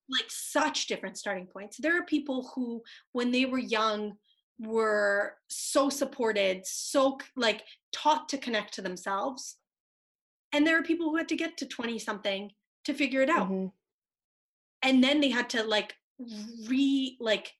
like 0.09 0.25
such 0.29 0.87
different 0.87 1.17
starting 1.17 1.45
points. 1.45 1.77
There 1.77 1.97
are 1.97 2.05
people 2.05 2.51
who, 2.55 2.81
when 3.11 3.31
they 3.31 3.45
were 3.45 3.59
young, 3.59 4.17
were 4.59 5.35
so 5.47 5.89
supported, 5.89 6.65
so 6.65 7.17
like 7.35 7.63
taught 7.91 8.29
to 8.29 8.37
connect 8.37 8.73
to 8.75 8.81
themselves. 8.81 9.57
And 10.53 10.65
there 10.65 10.77
are 10.79 10.83
people 10.83 11.09
who 11.09 11.17
had 11.17 11.27
to 11.29 11.35
get 11.35 11.57
to 11.57 11.65
20 11.65 11.99
something 11.99 12.51
to 12.85 12.93
figure 12.93 13.21
it 13.21 13.29
out. 13.29 13.49
Mm-hmm. 13.49 13.67
And 14.83 15.03
then 15.03 15.19
they 15.19 15.29
had 15.29 15.49
to 15.51 15.63
like 15.63 15.95
re 16.67 17.17
like 17.19 17.53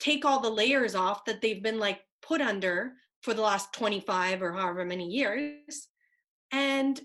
take 0.00 0.24
all 0.24 0.40
the 0.40 0.50
layers 0.50 0.94
off 0.94 1.24
that 1.26 1.40
they've 1.40 1.62
been 1.62 1.78
like 1.78 2.00
put 2.20 2.40
under 2.40 2.94
for 3.22 3.34
the 3.34 3.42
last 3.42 3.72
25 3.72 4.42
or 4.42 4.52
however 4.52 4.84
many 4.84 5.08
years. 5.08 5.88
And 6.52 7.00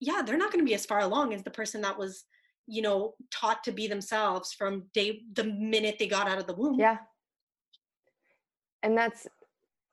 yeah, 0.00 0.22
they're 0.24 0.38
not 0.38 0.52
going 0.52 0.64
to 0.64 0.68
be 0.68 0.74
as 0.74 0.86
far 0.86 1.00
along 1.00 1.34
as 1.34 1.42
the 1.42 1.50
person 1.50 1.80
that 1.82 1.98
was 1.98 2.24
you 2.66 2.82
know 2.82 3.14
taught 3.32 3.64
to 3.64 3.72
be 3.72 3.88
themselves 3.88 4.52
from 4.52 4.84
day 4.94 5.22
the 5.32 5.44
minute 5.44 5.96
they 5.98 6.06
got 6.06 6.28
out 6.28 6.38
of 6.38 6.46
the 6.46 6.54
womb. 6.54 6.78
Yeah. 6.78 6.98
And 8.82 8.96
that's 8.96 9.26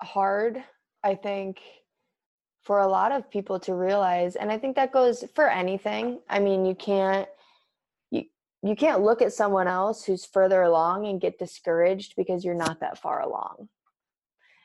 hard 0.01 0.63
i 1.03 1.15
think 1.15 1.59
for 2.63 2.79
a 2.79 2.87
lot 2.87 3.11
of 3.11 3.29
people 3.29 3.59
to 3.59 3.73
realize 3.73 4.35
and 4.35 4.51
i 4.51 4.57
think 4.57 4.75
that 4.75 4.91
goes 4.91 5.23
for 5.35 5.49
anything. 5.49 6.19
I 6.29 6.39
mean 6.39 6.65
you 6.65 6.75
can't 6.75 7.27
you 8.11 8.25
you 8.61 8.75
can't 8.75 9.01
look 9.01 9.21
at 9.21 9.33
someone 9.33 9.67
else 9.67 10.03
who's 10.03 10.25
further 10.25 10.61
along 10.61 11.07
and 11.07 11.21
get 11.21 11.39
discouraged 11.39 12.13
because 12.15 12.43
you're 12.43 12.55
not 12.55 12.79
that 12.81 12.99
far 12.99 13.21
along 13.21 13.69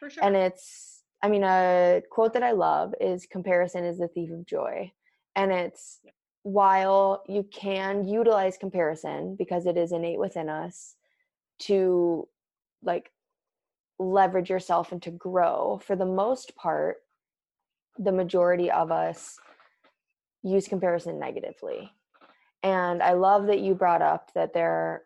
for 0.02 0.10
sure. 0.10 0.24
and 0.24 0.34
it's 0.34 1.04
i 1.22 1.28
mean 1.28 1.44
a 1.44 2.02
quote 2.10 2.32
that 2.32 2.42
i 2.42 2.50
love 2.50 2.92
is 3.00 3.24
comparison 3.26 3.84
is 3.84 3.98
the 3.98 4.08
thief 4.08 4.30
of 4.32 4.44
joy. 4.44 4.90
And 5.36 5.52
it's 5.52 6.00
while 6.42 7.22
you 7.28 7.44
can 7.44 8.06
utilize 8.06 8.58
comparison 8.58 9.36
because 9.36 9.64
it 9.64 9.76
is 9.76 9.92
innate 9.92 10.18
within 10.18 10.48
us 10.48 10.96
to 11.60 12.28
like 12.82 13.12
leverage 13.98 14.50
yourself 14.50 14.90
and 14.90 15.00
to 15.02 15.12
grow 15.12 15.80
for 15.86 15.94
the 15.94 16.04
most 16.04 16.56
part 16.56 16.96
the 17.96 18.12
majority 18.12 18.70
of 18.70 18.90
us 18.90 19.38
use 20.42 20.66
comparison 20.66 21.20
negatively. 21.20 21.92
And 22.64 23.02
i 23.02 23.12
love 23.12 23.46
that 23.46 23.60
you 23.60 23.74
brought 23.74 24.02
up 24.02 24.32
that 24.34 24.52
there 24.52 25.04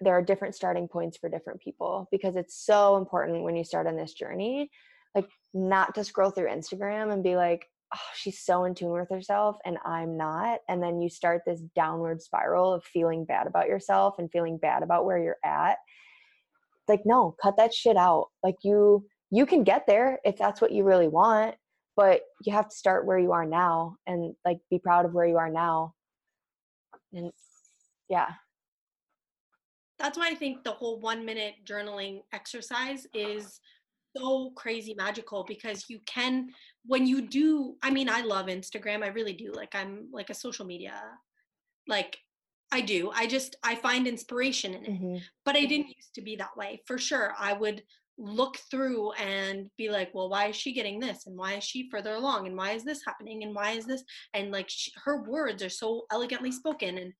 there 0.00 0.14
are 0.14 0.22
different 0.22 0.54
starting 0.54 0.88
points 0.88 1.16
for 1.16 1.28
different 1.28 1.60
people 1.60 2.08
because 2.10 2.36
it's 2.36 2.64
so 2.64 2.96
important 2.96 3.42
when 3.42 3.56
you 3.56 3.64
start 3.64 3.86
on 3.86 3.96
this 3.96 4.12
journey 4.12 4.70
like 5.14 5.28
not 5.54 5.94
to 5.94 6.04
scroll 6.04 6.30
through 6.30 6.48
instagram 6.48 7.12
and 7.12 7.22
be 7.22 7.36
like 7.36 7.66
oh, 7.94 7.98
she's 8.14 8.40
so 8.40 8.64
in 8.64 8.74
tune 8.74 8.90
with 8.90 9.10
herself 9.10 9.56
and 9.64 9.76
I'm 9.84 10.16
not. 10.16 10.60
And 10.68 10.82
then 10.82 11.00
you 11.00 11.08
start 11.08 11.42
this 11.46 11.60
downward 11.74 12.22
spiral 12.22 12.72
of 12.72 12.84
feeling 12.84 13.24
bad 13.24 13.46
about 13.46 13.68
yourself 13.68 14.14
and 14.18 14.30
feeling 14.30 14.56
bad 14.56 14.82
about 14.82 15.04
where 15.04 15.18
you're 15.18 15.36
at. 15.44 15.76
Like, 16.88 17.02
no, 17.04 17.36
cut 17.42 17.56
that 17.58 17.74
shit 17.74 17.96
out. 17.96 18.28
Like 18.42 18.56
you 18.62 19.06
you 19.30 19.46
can 19.46 19.64
get 19.64 19.86
there 19.86 20.20
if 20.24 20.36
that's 20.36 20.60
what 20.60 20.72
you 20.72 20.84
really 20.84 21.08
want, 21.08 21.54
but 21.96 22.22
you 22.44 22.52
have 22.52 22.68
to 22.68 22.76
start 22.76 23.06
where 23.06 23.18
you 23.18 23.32
are 23.32 23.46
now 23.46 23.96
and 24.06 24.34
like 24.44 24.58
be 24.70 24.78
proud 24.78 25.06
of 25.06 25.14
where 25.14 25.26
you 25.26 25.36
are 25.36 25.50
now 25.50 25.94
and 27.12 27.30
yeah 28.08 28.28
that's 30.02 30.18
why 30.18 30.28
i 30.28 30.34
think 30.34 30.64
the 30.64 30.70
whole 30.70 31.00
one 31.00 31.24
minute 31.24 31.54
journaling 31.64 32.20
exercise 32.32 33.06
is 33.14 33.60
so 34.14 34.50
crazy 34.56 34.94
magical 34.94 35.44
because 35.48 35.86
you 35.88 35.98
can 36.04 36.48
when 36.84 37.06
you 37.06 37.22
do 37.22 37.76
i 37.82 37.90
mean 37.90 38.08
i 38.08 38.20
love 38.20 38.46
instagram 38.46 39.02
i 39.02 39.08
really 39.08 39.32
do 39.32 39.52
like 39.52 39.74
i'm 39.74 40.08
like 40.12 40.28
a 40.28 40.34
social 40.34 40.66
media 40.66 40.92
like 41.88 42.18
i 42.72 42.80
do 42.80 43.10
i 43.14 43.26
just 43.26 43.56
i 43.62 43.74
find 43.74 44.06
inspiration 44.06 44.74
in 44.74 44.84
it. 44.84 44.90
Mm-hmm. 44.90 45.16
but 45.44 45.56
i 45.56 45.64
didn't 45.64 45.96
used 45.96 46.14
to 46.14 46.20
be 46.20 46.36
that 46.36 46.56
way 46.56 46.82
for 46.86 46.98
sure. 46.98 47.32
I 47.38 47.52
would 47.54 47.82
look 48.18 48.58
through 48.70 49.12
and 49.12 49.70
be 49.78 49.88
like 49.90 50.10
well 50.14 50.28
why 50.28 50.48
is 50.48 50.56
she 50.56 50.74
getting 50.74 51.00
this? 51.00 51.26
And 51.26 51.36
why 51.36 51.54
is 51.54 51.64
she 51.64 51.88
further 51.90 52.14
along? 52.14 52.46
And 52.46 52.56
why 52.56 52.72
is 52.72 52.84
this 52.84 53.00
happening? 53.06 53.42
And 53.42 53.54
why 53.54 53.72
is 53.72 53.86
this? 53.86 54.04
And 54.34 54.50
like 54.50 54.68
she, 54.68 54.92
her 55.04 55.22
words 55.22 55.62
are 55.62 55.70
so 55.70 56.02
elegantly 56.12 56.52
spoken 56.52 56.98
and 56.98 57.12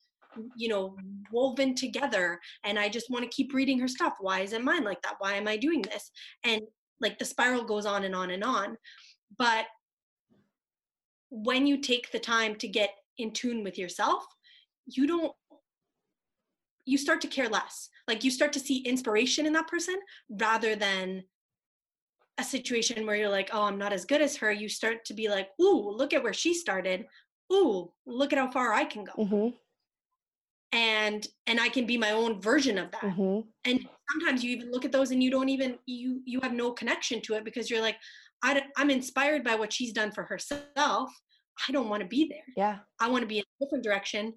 you 0.56 0.68
know 0.68 0.96
woven 1.30 1.74
together 1.74 2.40
and 2.64 2.78
i 2.78 2.88
just 2.88 3.10
want 3.10 3.24
to 3.24 3.30
keep 3.30 3.52
reading 3.54 3.78
her 3.78 3.88
stuff. 3.88 4.14
Why 4.20 4.40
isn't 4.40 4.64
mine 4.64 4.84
like 4.84 5.02
that? 5.02 5.16
Why 5.18 5.34
am 5.34 5.48
i 5.48 5.56
doing 5.56 5.82
this? 5.82 6.10
And 6.44 6.62
like 7.00 7.18
the 7.18 7.24
spiral 7.24 7.64
goes 7.64 7.86
on 7.86 8.04
and 8.04 8.14
on 8.14 8.30
and 8.30 8.44
on. 8.44 8.76
But 9.38 9.66
when 11.30 11.66
you 11.66 11.78
take 11.78 12.12
the 12.12 12.18
time 12.18 12.54
to 12.56 12.68
get 12.68 12.90
in 13.18 13.32
tune 13.32 13.64
with 13.64 13.78
yourself 13.78 14.24
you 14.86 15.06
don't 15.06 15.32
you 16.84 16.98
start 16.98 17.20
to 17.20 17.28
care 17.28 17.48
less. 17.48 17.88
Like 18.08 18.24
you 18.24 18.30
start 18.30 18.52
to 18.54 18.60
see 18.60 18.78
inspiration 18.78 19.46
in 19.46 19.52
that 19.52 19.68
person 19.68 20.00
rather 20.28 20.74
than 20.74 21.22
a 22.38 22.42
situation 22.42 23.06
where 23.06 23.14
you're 23.14 23.28
like 23.28 23.50
oh 23.52 23.62
i'm 23.62 23.78
not 23.78 23.92
as 23.92 24.04
good 24.04 24.20
as 24.20 24.36
her. 24.36 24.50
You 24.50 24.68
start 24.68 25.04
to 25.06 25.14
be 25.14 25.28
like 25.28 25.48
ooh 25.60 25.90
look 25.90 26.12
at 26.12 26.22
where 26.22 26.32
she 26.32 26.54
started. 26.54 27.06
Ooh 27.52 27.92
look 28.06 28.32
at 28.32 28.38
how 28.38 28.50
far 28.50 28.72
i 28.72 28.84
can 28.84 29.04
go. 29.04 29.12
Mm-hmm. 29.18 29.56
And 30.72 31.26
and 31.46 31.60
i 31.60 31.68
can 31.68 31.86
be 31.86 31.98
my 31.98 32.10
own 32.10 32.40
version 32.40 32.78
of 32.78 32.90
that. 32.92 33.02
Mm-hmm. 33.02 33.40
and 33.64 33.88
sometimes 34.10 34.42
you 34.42 34.50
even 34.52 34.70
look 34.70 34.84
at 34.84 34.92
those 34.92 35.10
and 35.10 35.22
you 35.22 35.30
don't 35.30 35.48
even 35.48 35.78
you 35.86 36.20
you 36.24 36.40
have 36.42 36.52
no 36.52 36.72
connection 36.72 37.20
to 37.22 37.34
it 37.34 37.44
because 37.44 37.70
you're 37.70 37.82
like 37.82 37.96
I, 38.42 38.62
i'm 38.76 38.90
inspired 38.90 39.44
by 39.44 39.54
what 39.54 39.72
she's 39.72 39.92
done 39.92 40.10
for 40.10 40.24
herself. 40.24 41.10
I 41.68 41.70
don't 41.70 41.90
want 41.90 42.02
to 42.02 42.08
be 42.08 42.26
there. 42.28 42.44
Yeah. 42.56 42.78
I 42.98 43.08
want 43.10 43.22
to 43.22 43.28
be 43.28 43.38
in 43.38 43.44
a 43.44 43.64
different 43.64 43.84
direction 43.84 44.34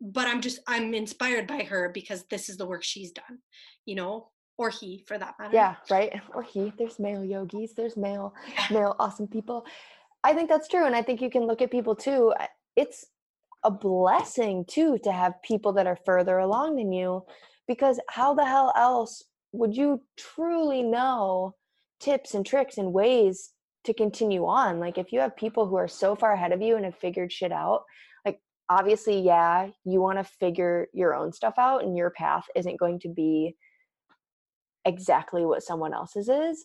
but 0.00 0.28
i'm 0.28 0.40
just 0.40 0.60
i'm 0.68 0.94
inspired 0.94 1.46
by 1.46 1.62
her 1.64 1.90
because 1.92 2.24
this 2.30 2.48
is 2.48 2.56
the 2.56 2.66
work 2.66 2.84
she's 2.84 3.10
done 3.10 3.38
you 3.84 3.96
know 3.96 4.28
or 4.56 4.70
he 4.70 5.04
for 5.06 5.16
that 5.18 5.34
matter. 5.38 5.54
Yeah 5.54 5.76
right? 5.90 6.20
Or 6.34 6.42
he. 6.42 6.72
There's 6.78 6.98
male 6.98 7.24
yogis 7.24 7.74
there's 7.74 7.96
male 7.96 8.34
male 8.70 8.96
awesome 8.98 9.28
people. 9.28 9.64
I 10.24 10.34
think 10.34 10.48
that's 10.48 10.68
true 10.68 10.84
and 10.84 10.94
i 10.94 11.02
think 11.02 11.22
you 11.22 11.30
can 11.30 11.46
look 11.46 11.62
at 11.62 11.70
people 11.70 11.94
too. 11.94 12.34
It's 12.76 13.06
a 13.64 13.70
blessing 13.70 14.64
too 14.68 14.98
to 15.04 15.12
have 15.12 15.42
people 15.42 15.72
that 15.72 15.86
are 15.86 15.98
further 16.04 16.38
along 16.38 16.76
than 16.76 16.92
you 16.92 17.24
because 17.66 18.00
how 18.08 18.34
the 18.34 18.44
hell 18.44 18.72
else 18.76 19.24
would 19.52 19.76
you 19.76 20.02
truly 20.16 20.82
know 20.82 21.54
tips 22.00 22.34
and 22.34 22.46
tricks 22.46 22.78
and 22.78 22.92
ways 22.92 23.50
to 23.84 23.92
continue 23.92 24.46
on? 24.46 24.78
Like 24.78 24.98
if 24.98 25.12
you 25.12 25.20
have 25.20 25.36
people 25.36 25.66
who 25.66 25.76
are 25.76 25.88
so 25.88 26.14
far 26.14 26.32
ahead 26.32 26.52
of 26.52 26.62
you 26.62 26.76
and 26.76 26.84
have 26.84 26.96
figured 26.96 27.32
shit 27.32 27.52
out 27.52 27.82
like 28.24 28.40
obviously 28.68 29.20
yeah 29.20 29.68
you 29.84 30.00
want 30.00 30.18
to 30.18 30.24
figure 30.24 30.86
your 30.92 31.14
own 31.14 31.32
stuff 31.32 31.54
out 31.58 31.82
and 31.82 31.96
your 31.96 32.10
path 32.10 32.44
isn't 32.54 32.78
going 32.78 33.00
to 33.00 33.08
be 33.08 33.56
exactly 34.84 35.44
what 35.44 35.62
someone 35.62 35.92
else's 35.92 36.28
is 36.28 36.64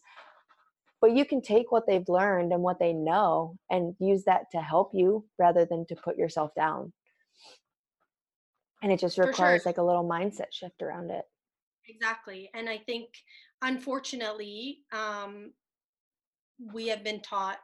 but 1.04 1.12
you 1.18 1.26
can 1.26 1.42
take 1.42 1.70
what 1.70 1.86
they've 1.86 2.08
learned 2.08 2.54
and 2.54 2.64
what 2.64 2.80
they 2.80 2.94
know 2.94 3.58
and 3.70 3.94
use 4.00 4.24
that 4.24 4.50
to 4.54 4.62
help 4.62 4.92
you 4.94 5.26
rather 5.38 5.66
than 5.66 5.86
to 5.88 5.98
put 5.98 6.18
yourself 6.18 6.56
down. 6.56 6.94
And 8.82 8.90
it 8.90 9.02
just 9.02 9.18
requires 9.18 9.64
sure. 9.64 9.70
like 9.70 9.80
a 9.80 9.84
little 9.84 10.08
mindset 10.08 10.54
shift 10.54 10.82
around 10.82 11.12
it. 11.12 11.26
Exactly 11.90 12.50
and 12.54 12.70
i 12.70 12.78
think 12.78 13.10
unfortunately 13.62 14.80
um, 14.94 15.52
we 16.74 16.88
have 16.88 17.04
been 17.04 17.20
taught 17.20 17.58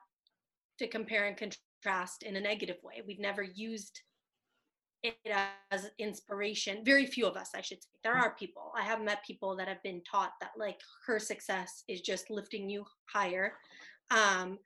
to 0.80 0.88
compare 0.88 1.26
and 1.26 1.38
contrast 1.38 2.24
in 2.24 2.36
a 2.36 2.42
negative 2.42 2.78
way. 2.84 3.02
We've 3.08 3.20
never 3.20 3.44
used 3.44 4.02
it 5.04 5.16
as 5.72 5.90
inspiration 5.98 6.84
very 6.84 7.06
few 7.06 7.26
of 7.26 7.38
us 7.38 7.52
i 7.56 7.62
should 7.62 7.82
say 7.82 7.90
there 8.04 8.16
mm. 8.16 8.22
are 8.22 8.36
people 8.36 8.72
i 8.78 8.82
have 8.82 9.02
met 9.02 9.26
people 9.26 9.56
that 9.56 9.68
have 9.68 9.82
been 9.82 10.02
taught 10.10 10.32
that 10.42 10.52
like 10.58 10.80
her 11.06 11.20
success 11.20 11.84
is 11.88 12.02
just 12.02 12.30
lifting 12.30 12.70
you 12.70 12.84
higher 13.12 13.54
um, 14.12 14.58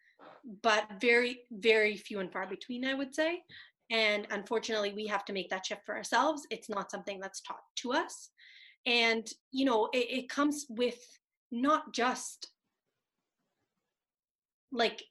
but 0.62 0.86
very 1.00 1.42
very 1.52 1.96
few 1.96 2.20
and 2.20 2.32
far 2.32 2.48
between 2.48 2.86
i 2.86 2.94
would 2.94 3.14
say 3.14 3.44
and 3.94 4.26
unfortunately, 4.32 4.92
we 4.94 5.06
have 5.08 5.24
to 5.26 5.34
make 5.34 5.50
that 5.50 5.68
shift 5.68 5.86
for 5.86 5.96
ourselves. 5.96 6.48
It's 6.50 6.68
not 6.68 6.90
something 6.90 7.20
that's 7.20 7.42
taught 7.42 7.62
to 7.78 7.94
us. 7.94 8.30
And, 8.88 9.28
you 9.52 9.66
know, 9.66 9.90
it, 9.94 10.08
it 10.10 10.30
comes 10.30 10.66
with 10.68 10.98
not 11.52 11.94
just 11.94 12.50
like 14.72 15.04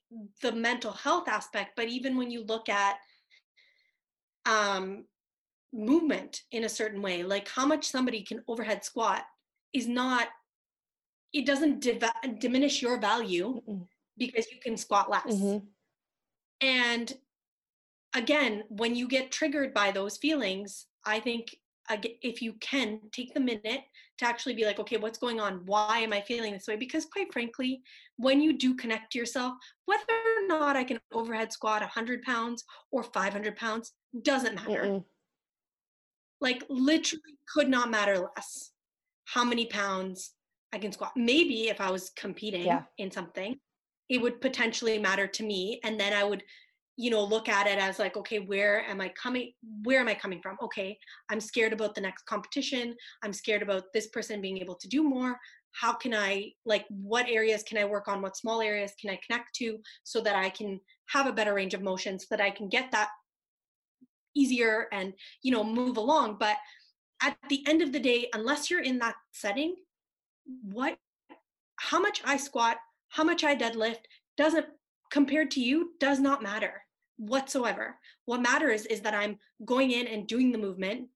the 0.43 0.51
mental 0.51 0.91
health 0.91 1.29
aspect, 1.29 1.73
but 1.77 1.89
even 1.89 2.17
when 2.17 2.31
you 2.31 2.45
look 2.45 2.69
at 2.69 2.97
um, 4.47 5.05
movement 5.73 6.43
in 6.51 6.65
a 6.65 6.69
certain 6.69 7.03
way, 7.03 7.23
like 7.23 7.49
how 7.49 7.67
much 7.67 7.87
somebody 7.87 8.23
can 8.23 8.43
overhead 8.49 8.85
squat 8.85 9.23
is 9.73 9.89
not, 9.89 10.29
it 11.33 11.47
doesn't 11.47 11.81
div- 11.81 12.05
diminish 12.39 12.83
your 12.83 12.99
value 12.99 13.61
Mm-mm. 13.69 13.87
because 14.19 14.51
you 14.51 14.59
can 14.61 14.77
squat 14.77 15.11
less. 15.11 15.25
Mm-hmm. 15.27 15.67
And 16.61 17.13
again, 18.15 18.65
when 18.69 18.95
you 18.95 19.09
get 19.09 19.33
triggered 19.33 19.73
by 19.73 19.91
those 19.91 20.17
feelings, 20.17 20.87
I 21.05 21.21
think 21.21 21.57
if 21.91 22.41
you 22.41 22.53
can 22.55 23.01
take 23.11 23.35
the 23.35 23.41
minute 23.41 23.83
to 24.19 24.27
actually 24.27 24.55
be 24.55 24.65
like, 24.65 24.79
okay, 24.79 24.99
what's 24.99 25.19
going 25.19 25.41
on? 25.41 25.63
Why 25.67 25.99
am 25.99 26.13
I 26.13 26.21
feeling 26.21 26.53
this 26.53 26.69
way? 26.69 26.77
Because 26.77 27.07
quite 27.07 27.33
frankly, 27.33 27.83
when 28.17 28.41
you 28.41 28.57
do 28.57 28.75
connect 28.75 29.13
to 29.13 29.19
yourself, 29.19 29.55
whether 29.87 30.05
or 30.11 30.47
not 30.47 30.77
I 30.77 30.85
can 30.85 31.01
overhead 31.13 31.53
squat 31.53 31.81
100 31.81 32.23
pounds 32.23 32.65
or 32.91 33.03
500 33.03 33.57
pounds 33.57 33.93
doesn't 34.23 34.55
matter. 34.55 34.85
Mm-mm. 34.85 35.05
Like 36.43 36.63
literally 36.69 37.39
could 37.53 37.69
not 37.69 37.91
matter 37.91 38.19
less 38.19 38.73
how 39.25 39.45
many 39.45 39.67
pounds 39.67 40.33
I 40.75 40.79
can 40.79 40.93
squat. 40.93 41.13
Maybe 41.17 41.69
if 41.69 41.81
I 41.81 41.91
was 41.91 42.11
competing 42.17 42.67
yeah. 42.67 42.83
in 42.99 43.11
something, 43.11 43.57
it 44.09 44.21
would 44.21 44.41
potentially 44.41 44.99
matter 44.99 45.27
to 45.27 45.43
me. 45.43 45.81
And 45.85 45.99
then 45.99 46.13
I 46.13 46.25
would 46.25 46.43
you 46.97 47.11
know 47.11 47.25
look 47.25 47.49
at 47.49 47.67
it 47.67 47.79
as 47.79 47.99
like 47.99 48.17
okay 48.17 48.39
where 48.39 48.83
am 48.83 49.01
i 49.01 49.09
coming 49.11 49.53
where 49.83 50.01
am 50.01 50.09
i 50.09 50.15
coming 50.15 50.41
from 50.43 50.57
okay 50.63 50.97
i'm 51.31 51.41
scared 51.41 51.73
about 51.73 51.95
the 51.95 52.01
next 52.01 52.27
competition 52.27 52.95
i'm 53.23 53.33
scared 53.33 53.63
about 53.63 53.85
this 53.95 54.09
person 54.09 54.43
being 54.43 54.59
able 54.59 54.75
to 54.75 54.89
do 54.89 55.03
more 55.03 55.39
how 55.73 55.93
can 55.95 56.13
i 56.13 56.51
like 56.67 56.85
what 56.91 57.27
areas 57.29 57.63
can 57.63 57.79
i 57.79 57.85
work 57.85 58.09
on 58.09 58.21
what 58.21 58.37
small 58.37 58.61
areas 58.61 58.93
can 59.01 59.11
i 59.11 59.19
connect 59.27 59.55
to 59.55 59.79
so 60.05 60.21
that 60.21 60.37
i 60.37 60.51
can 60.51 60.79
have 61.09 61.27
a 61.27 61.33
better 61.33 61.55
range 61.55 61.73
of 61.73 61.83
motion 61.83 62.19
so 62.19 62.27
that 62.29 62.43
i 62.43 62.51
can 62.51 62.69
get 62.69 62.91
that 62.93 63.09
easier 64.35 64.87
and 64.93 65.13
you 65.43 65.53
know 65.53 65.65
move 65.65 65.97
along 65.97 66.37
but 66.39 66.57
at 67.23 67.37
the 67.49 67.65
end 67.67 67.83
of 67.83 67.93
the 67.93 68.01
day 68.01 68.29
unless 68.35 68.71
you're 68.71 68.83
in 68.83 68.99
that 68.99 69.15
setting 69.33 69.75
what 70.63 70.97
how 71.77 72.01
much 72.01 72.23
i 72.25 72.37
squat 72.37 72.77
how 73.09 73.23
much 73.23 73.45
i 73.45 73.55
deadlift 73.55 74.05
doesn't 74.37 74.67
compared 75.11 75.51
to 75.51 75.61
you 75.61 75.93
does 76.01 76.19
not 76.19 76.43
matter 76.43 76.83
whatsoever. 77.19 77.99
What 78.25 78.43
matters 78.43 78.87
is 78.87 79.01
that 79.03 79.15
I'm 79.15 79.39
going 79.65 79.93
in 79.93 80.07
and 80.07 80.27
doing 80.27 80.51
the 80.51 80.59
movement 80.59 81.09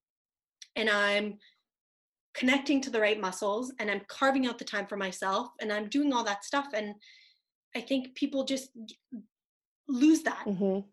and 0.77 0.89
I'm 0.89 1.39
connecting 2.35 2.81
to 2.83 2.91
the 2.91 3.01
right 3.01 3.21
muscles 3.21 3.73
and 3.79 3.91
I'm 3.91 4.03
carving 4.09 4.47
out 4.47 4.59
the 4.59 4.65
time 4.65 4.87
for 4.87 4.97
myself 4.97 5.49
and 5.61 5.73
I'm 5.73 5.89
doing 5.89 6.13
all 6.13 6.25
that 6.25 6.45
stuff. 6.45 6.69
And 6.75 6.95
I 7.75 7.81
think 7.81 8.15
people 8.15 8.45
just 8.45 8.69
lose 9.89 10.23
that. 10.23 10.45
Mm-hmm. 10.47 10.87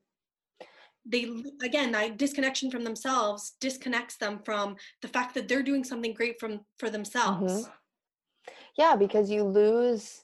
They, 1.05 1.43
again, 1.61 1.91
that 1.91 2.17
disconnection 2.17 2.71
from 2.71 2.83
themselves 2.83 3.53
disconnects 3.59 4.15
them 4.17 4.39
from 4.45 4.77
the 5.01 5.07
fact 5.07 5.33
that 5.35 5.47
they're 5.47 5.63
doing 5.63 5.83
something 5.83 6.13
great 6.13 6.39
from 6.39 6.61
for 6.79 6.89
themselves. 6.89 7.53
Mm-hmm. 7.53 7.71
Yeah, 8.77 8.95
because 8.95 9.29
you 9.29 9.43
lose 9.43 10.23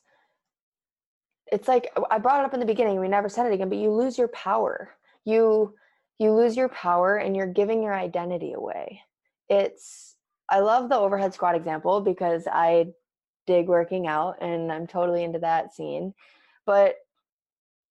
it's 1.51 1.67
like 1.67 1.91
I 2.09 2.19
brought 2.19 2.41
it 2.41 2.45
up 2.45 2.53
in 2.53 2.59
the 2.59 2.65
beginning, 2.65 2.99
we 2.99 3.07
never 3.07 3.30
said 3.30 3.47
it 3.47 3.53
again, 3.53 3.69
but 3.69 3.77
you 3.77 3.91
lose 3.91 4.17
your 4.17 4.27
power. 4.30 4.95
You 5.25 5.73
you 6.17 6.34
lose 6.34 6.57
your 6.57 6.69
power 6.69 7.17
and 7.17 7.36
you're 7.36 7.47
giving 7.47 7.82
your 7.82 7.93
identity 7.93 8.53
away. 8.53 9.01
It's 9.49 10.15
I 10.49 10.59
love 10.59 10.89
the 10.89 10.97
overhead 10.97 11.34
squat 11.34 11.55
example 11.55 12.01
because 12.01 12.47
I 12.51 12.88
dig 13.47 13.67
working 13.67 14.07
out 14.07 14.41
and 14.41 14.71
I'm 14.71 14.88
totally 14.88 15.23
into 15.23 15.39
that 15.39 15.73
scene. 15.73 16.13
But 16.65 16.95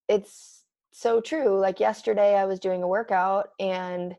it's 0.08 0.64
so 0.92 1.20
true. 1.20 1.58
Like 1.58 1.80
yesterday 1.80 2.36
I 2.36 2.44
was 2.44 2.60
doing 2.60 2.82
a 2.82 2.88
workout 2.88 3.50
and 3.60 4.14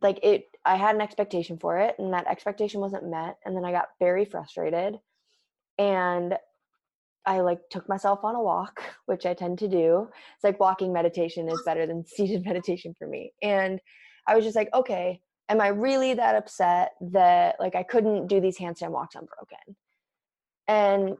like 0.00 0.20
it 0.22 0.44
I 0.64 0.76
had 0.76 0.94
an 0.94 1.00
expectation 1.00 1.58
for 1.58 1.78
it 1.78 1.96
and 1.98 2.12
that 2.12 2.26
expectation 2.26 2.80
wasn't 2.80 3.10
met 3.10 3.36
and 3.44 3.56
then 3.56 3.64
I 3.64 3.72
got 3.72 3.88
very 3.98 4.24
frustrated 4.24 4.98
and 5.78 6.36
I 7.26 7.40
like 7.40 7.60
took 7.70 7.88
myself 7.88 8.24
on 8.24 8.34
a 8.34 8.42
walk, 8.42 8.82
which 9.06 9.26
I 9.26 9.34
tend 9.34 9.58
to 9.60 9.68
do. 9.68 10.08
It's 10.34 10.44
like 10.44 10.60
walking 10.60 10.92
meditation 10.92 11.48
is 11.48 11.62
better 11.64 11.86
than 11.86 12.06
seated 12.06 12.44
meditation 12.44 12.94
for 12.98 13.06
me. 13.06 13.32
And 13.42 13.80
I 14.26 14.34
was 14.34 14.44
just 14.44 14.56
like, 14.56 14.70
okay, 14.74 15.20
am 15.48 15.60
I 15.60 15.68
really 15.68 16.14
that 16.14 16.36
upset 16.36 16.92
that 17.12 17.56
like 17.58 17.74
I 17.74 17.82
couldn't 17.82 18.26
do 18.28 18.40
these 18.40 18.58
handstand 18.58 18.90
walks 18.90 19.14
unbroken? 19.14 19.76
And 20.68 21.16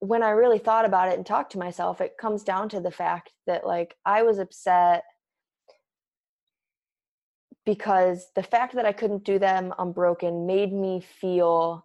when 0.00 0.22
I 0.22 0.30
really 0.30 0.58
thought 0.58 0.84
about 0.84 1.08
it 1.08 1.16
and 1.16 1.26
talked 1.26 1.52
to 1.52 1.58
myself, 1.58 2.00
it 2.00 2.16
comes 2.18 2.44
down 2.44 2.68
to 2.70 2.80
the 2.80 2.90
fact 2.90 3.32
that 3.46 3.66
like 3.66 3.96
I 4.04 4.22
was 4.22 4.38
upset 4.38 5.04
because 7.66 8.30
the 8.34 8.42
fact 8.42 8.74
that 8.74 8.86
I 8.86 8.92
couldn't 8.92 9.24
do 9.24 9.38
them 9.38 9.74
unbroken 9.78 10.46
made 10.46 10.72
me 10.72 11.00
feel 11.00 11.84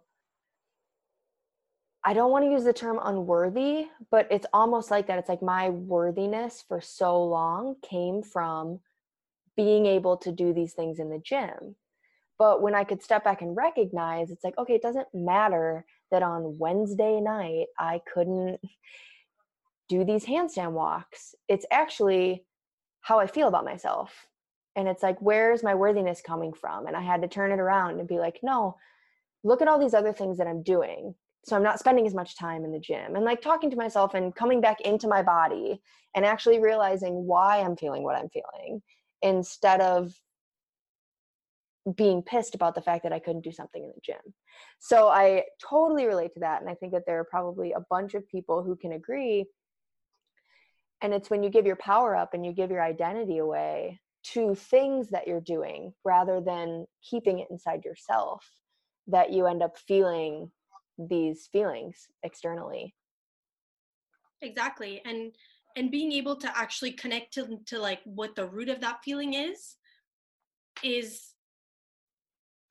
I 2.06 2.12
don't 2.12 2.30
want 2.30 2.44
to 2.44 2.50
use 2.50 2.64
the 2.64 2.72
term 2.74 3.00
unworthy, 3.02 3.86
but 4.10 4.28
it's 4.30 4.46
almost 4.52 4.90
like 4.90 5.06
that. 5.06 5.18
It's 5.18 5.28
like 5.28 5.40
my 5.40 5.70
worthiness 5.70 6.62
for 6.68 6.82
so 6.82 7.24
long 7.24 7.76
came 7.82 8.22
from 8.22 8.80
being 9.56 9.86
able 9.86 10.18
to 10.18 10.30
do 10.30 10.52
these 10.52 10.74
things 10.74 10.98
in 10.98 11.08
the 11.08 11.18
gym. 11.18 11.76
But 12.38 12.60
when 12.60 12.74
I 12.74 12.84
could 12.84 13.02
step 13.02 13.24
back 13.24 13.40
and 13.40 13.56
recognize, 13.56 14.30
it's 14.30 14.44
like, 14.44 14.58
okay, 14.58 14.74
it 14.74 14.82
doesn't 14.82 15.08
matter 15.14 15.86
that 16.14 16.22
on 16.22 16.56
Wednesday 16.58 17.20
night 17.20 17.66
I 17.76 18.00
couldn't 18.12 18.60
do 19.88 20.04
these 20.04 20.24
handstand 20.24 20.70
walks. 20.70 21.34
It's 21.48 21.66
actually 21.72 22.44
how 23.00 23.18
I 23.18 23.26
feel 23.26 23.48
about 23.48 23.64
myself. 23.64 24.28
And 24.76 24.86
it's 24.86 25.02
like, 25.02 25.18
where's 25.20 25.64
my 25.64 25.74
worthiness 25.74 26.20
coming 26.20 26.52
from? 26.52 26.86
And 26.86 26.96
I 26.96 27.02
had 27.02 27.22
to 27.22 27.28
turn 27.28 27.50
it 27.50 27.58
around 27.58 27.98
and 27.98 28.08
be 28.08 28.18
like, 28.18 28.38
no, 28.44 28.76
look 29.42 29.60
at 29.60 29.68
all 29.68 29.78
these 29.78 29.92
other 29.94 30.12
things 30.12 30.38
that 30.38 30.46
I'm 30.46 30.62
doing. 30.62 31.16
So 31.44 31.56
I'm 31.56 31.64
not 31.64 31.80
spending 31.80 32.06
as 32.06 32.14
much 32.14 32.38
time 32.38 32.64
in 32.64 32.70
the 32.70 32.78
gym 32.78 33.16
and 33.16 33.24
like 33.24 33.42
talking 33.42 33.70
to 33.70 33.76
myself 33.76 34.14
and 34.14 34.34
coming 34.34 34.60
back 34.60 34.80
into 34.80 35.08
my 35.08 35.22
body 35.22 35.82
and 36.14 36.24
actually 36.24 36.60
realizing 36.60 37.26
why 37.26 37.60
I'm 37.60 37.76
feeling 37.76 38.04
what 38.04 38.16
I'm 38.16 38.30
feeling 38.30 38.80
instead 39.20 39.80
of 39.80 40.14
being 41.96 42.22
pissed 42.22 42.54
about 42.54 42.74
the 42.74 42.80
fact 42.80 43.02
that 43.02 43.12
I 43.12 43.18
couldn't 43.18 43.44
do 43.44 43.52
something 43.52 43.82
in 43.82 43.90
the 43.94 44.00
gym. 44.02 44.34
So 44.78 45.08
I 45.08 45.44
totally 45.60 46.06
relate 46.06 46.32
to 46.34 46.40
that. 46.40 46.60
And 46.60 46.70
I 46.70 46.74
think 46.74 46.92
that 46.92 47.04
there 47.06 47.18
are 47.18 47.24
probably 47.24 47.72
a 47.72 47.84
bunch 47.90 48.14
of 48.14 48.26
people 48.28 48.62
who 48.62 48.74
can 48.76 48.92
agree. 48.92 49.44
And 51.02 51.12
it's 51.12 51.28
when 51.28 51.42
you 51.42 51.50
give 51.50 51.66
your 51.66 51.76
power 51.76 52.16
up 52.16 52.32
and 52.32 52.44
you 52.44 52.52
give 52.52 52.70
your 52.70 52.82
identity 52.82 53.38
away 53.38 54.00
to 54.32 54.54
things 54.54 55.10
that 55.10 55.28
you're 55.28 55.40
doing 55.40 55.92
rather 56.04 56.40
than 56.40 56.86
keeping 57.02 57.40
it 57.40 57.48
inside 57.50 57.84
yourself 57.84 58.42
that 59.08 59.30
you 59.30 59.46
end 59.46 59.62
up 59.62 59.76
feeling 59.76 60.50
these 60.98 61.48
feelings 61.52 62.08
externally. 62.22 62.94
Exactly. 64.40 65.02
And 65.04 65.32
and 65.76 65.90
being 65.90 66.12
able 66.12 66.36
to 66.36 66.56
actually 66.56 66.92
connect 66.92 67.34
to, 67.34 67.58
to 67.66 67.80
like 67.80 68.00
what 68.04 68.36
the 68.36 68.46
root 68.46 68.68
of 68.68 68.80
that 68.80 69.00
feeling 69.04 69.34
is 69.34 69.74
is 70.84 71.33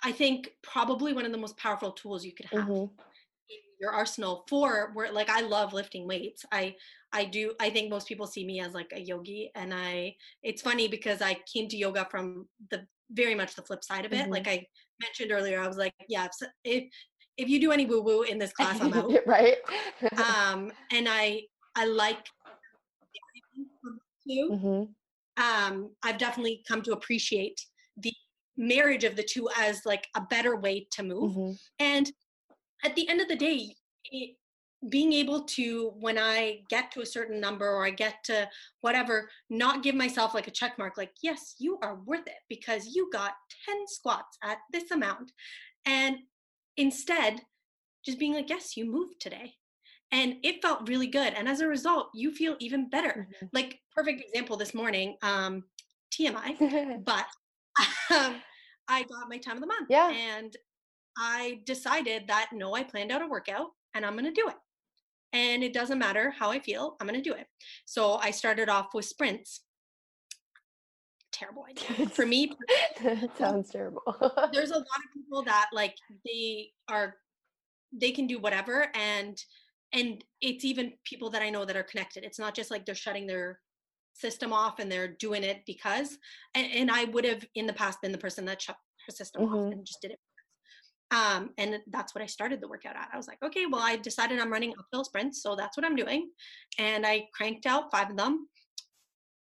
I 0.04 0.12
think 0.12 0.52
probably 0.62 1.14
one 1.14 1.26
of 1.26 1.32
the 1.32 1.38
most 1.38 1.58
powerful 1.58 1.92
tools 1.92 2.26
you 2.26 2.34
could 2.34 2.48
have 2.48 2.64
mm-hmm. 2.64 2.84
in 2.84 3.60
your 3.80 3.92
arsenal 3.92 4.44
for 4.50 4.92
where 4.94 5.12
like 5.12 5.30
I 5.30 5.42
love 5.42 5.74
lifting 5.74 6.08
weights. 6.08 6.46
I 6.52 6.76
I 7.14 7.26
do 7.26 7.54
I 7.60 7.70
think 7.70 7.90
most 7.90 8.08
people 8.08 8.28
see 8.28 8.46
me 8.46 8.60
as 8.60 8.74
like 8.74 8.92
a 8.94 9.00
yogi 9.00 9.52
and 9.56 9.74
I 9.74 10.16
it's 10.42 10.62
funny 10.62 10.88
because 10.88 11.22
I 11.22 11.38
came 11.52 11.68
to 11.70 11.78
yoga 11.78 12.08
from 12.12 12.48
the 12.70 12.86
very 13.12 13.36
much 13.36 13.56
the 13.56 13.62
flip 13.62 13.84
side 13.84 14.06
of 14.06 14.14
it. 14.14 14.24
Mm-hmm. 14.24 14.32
Like 14.32 14.48
I 14.48 14.66
mentioned 15.02 15.32
earlier, 15.32 15.62
I 15.62 15.68
was 15.68 15.78
like, 15.78 15.94
yeah, 16.10 16.28
if 16.64 16.92
if 17.38 17.50
you 17.50 17.60
do 17.60 17.72
any 17.72 17.86
woo 17.86 18.02
woo 18.02 18.24
in 18.24 18.38
this 18.38 18.54
class, 18.54 18.80
I'm 18.82 18.94
out. 18.94 19.12
right. 19.26 19.58
um, 20.18 20.72
and 20.92 21.08
I 21.10 21.44
I 21.76 21.86
like 21.86 22.26
too. 24.28 24.50
Mm-hmm. 24.52 24.84
Um, 25.36 25.90
I've 26.04 26.18
definitely 26.18 26.64
come 26.68 26.82
to 26.84 26.92
appreciate 26.92 27.60
marriage 28.58 29.04
of 29.04 29.16
the 29.16 29.24
two 29.24 29.50
as 29.60 29.82
like 29.86 30.08
a 30.16 30.22
better 30.22 30.56
way 30.56 30.88
to 30.92 31.04
move. 31.04 31.32
Mm-hmm. 31.32 31.52
and 31.80 32.12
at 32.84 32.96
the 32.96 33.08
end 33.10 33.22
of 33.22 33.28
the 33.28 33.36
day 33.36 33.76
it, 34.12 34.36
being 34.90 35.14
able 35.14 35.44
to 35.46 35.94
when 36.00 36.18
i 36.18 36.60
get 36.70 36.92
to 36.92 37.02
a 37.02 37.06
certain 37.06 37.40
number 37.40 37.68
or 37.68 37.86
i 37.86 37.90
get 37.90 38.16
to 38.26 38.48
whatever 38.82 39.30
not 39.50 39.82
give 39.82 39.96
myself 39.96 40.34
like 40.34 40.48
a 40.48 40.52
check 40.52 40.78
mark 40.78 40.98
like 40.98 41.12
yes 41.22 41.56
you 41.58 41.80
are 41.82 42.02
worth 42.06 42.28
it 42.28 42.42
because 42.50 42.88
you 42.94 43.10
got 43.14 43.32
10 43.66 43.88
squats 43.88 44.38
at 44.44 44.58
this 44.72 44.92
amount. 44.92 45.32
And 45.86 46.18
instead 46.78 47.42
just 48.06 48.20
being 48.20 48.34
like 48.34 48.50
yes 48.50 48.76
you 48.76 48.90
moved 48.92 49.20
today. 49.20 49.54
And 50.12 50.36
it 50.44 50.62
felt 50.62 50.88
really 50.88 51.08
good. 51.08 51.34
And 51.34 51.48
as 51.48 51.62
a 51.62 51.68
result 51.68 52.10
you 52.14 52.32
feel 52.32 52.56
even 52.60 52.90
better. 52.90 53.28
Mm-hmm. 53.30 53.46
like 53.54 53.80
perfect 53.96 54.22
example 54.22 54.58
this 54.58 54.74
morning 54.74 55.18
um 55.22 55.64
tmi 56.14 57.04
but 57.06 57.26
um, 58.12 58.42
I 58.88 59.04
got 59.04 59.30
my 59.30 59.38
time 59.38 59.56
of 59.56 59.62
the 59.62 59.68
month. 59.68 59.88
Yeah. 59.90 60.12
And 60.12 60.56
I 61.18 61.62
decided 61.66 62.24
that 62.28 62.50
no, 62.54 62.76
I 62.76 62.84
planned 62.84 63.12
out 63.12 63.22
a 63.22 63.28
workout 63.28 63.68
and 63.94 64.06
I'm 64.06 64.14
going 64.14 64.26
to 64.26 64.32
do 64.32 64.48
it. 64.48 64.56
And 65.32 65.64
it 65.64 65.74
doesn't 65.74 65.98
matter 65.98 66.32
how 66.38 66.52
I 66.52 66.60
feel, 66.60 66.96
I'm 67.00 67.08
going 67.08 67.22
to 67.22 67.30
do 67.30 67.36
it. 67.36 67.48
So 67.86 68.16
I 68.16 68.32
started 68.32 68.70
off 68.70 68.94
with 68.94 69.06
sprints. 69.06 69.62
Terrible 71.32 71.66
idea. 71.68 72.08
For 72.14 72.26
me, 72.26 72.52
sounds 73.38 73.72
terrible. 73.72 74.04
there's 74.54 74.70
a 74.70 74.74
lot 74.78 74.82
of 74.82 75.14
people 75.16 75.44
that 75.44 75.70
like 75.74 75.96
they 76.24 76.70
are 76.88 77.16
they 77.92 78.12
can 78.12 78.28
do 78.28 78.40
whatever 78.40 78.88
and 78.96 79.38
and 79.94 80.24
it's 80.42 80.66
even 80.66 80.94
people 81.04 81.30
that 81.32 81.42
I 81.42 81.50
know 81.50 81.66
that 81.66 81.78
are 81.78 81.84
connected. 81.84 82.24
It's 82.24 82.40
not 82.40 82.56
just 82.56 82.72
like 82.72 82.86
they're 82.86 82.96
shutting 82.96 83.28
their 83.28 83.60
system 84.14 84.54
off 84.54 84.80
and 84.80 84.92
they're 84.92 85.16
doing 85.20 85.44
it 85.44 85.62
because 85.66 86.18
and, 86.56 86.72
and 86.72 86.92
i 86.92 87.06
would 87.06 87.26
have 87.26 87.46
in 87.56 87.68
the 87.68 87.74
past 87.74 88.02
been 88.02 88.12
the 88.12 88.18
person 88.18 88.46
that 88.46 88.62
shut 88.62 88.78
her 89.08 89.12
system 89.12 89.44
mm-hmm. 89.44 89.56
off 89.56 89.74
and 89.74 89.86
just 89.86 90.02
did 90.02 90.12
it 90.12 90.20
um, 91.12 91.52
and 91.60 91.78
that's 91.92 92.16
what 92.16 92.24
I 92.24 92.26
started 92.26 92.60
the 92.60 92.68
workout 92.68 92.96
at. 92.96 93.10
I 93.14 93.18
was 93.18 93.28
like, 93.28 93.38
okay, 93.44 93.68
well, 93.72 93.82
I 93.84 93.98
decided 93.98 94.40
I'm 94.40 94.52
running 94.52 94.74
uphill 94.80 95.04
sprints, 95.04 95.44
so 95.44 95.56
that's 95.56 95.78
what 95.78 95.86
I'm 95.86 95.96
doing. 95.96 96.32
And 96.80 97.06
I 97.06 97.28
cranked 97.36 97.68
out 97.68 97.92
five 97.92 98.10
of 98.10 98.18
them. 98.18 98.48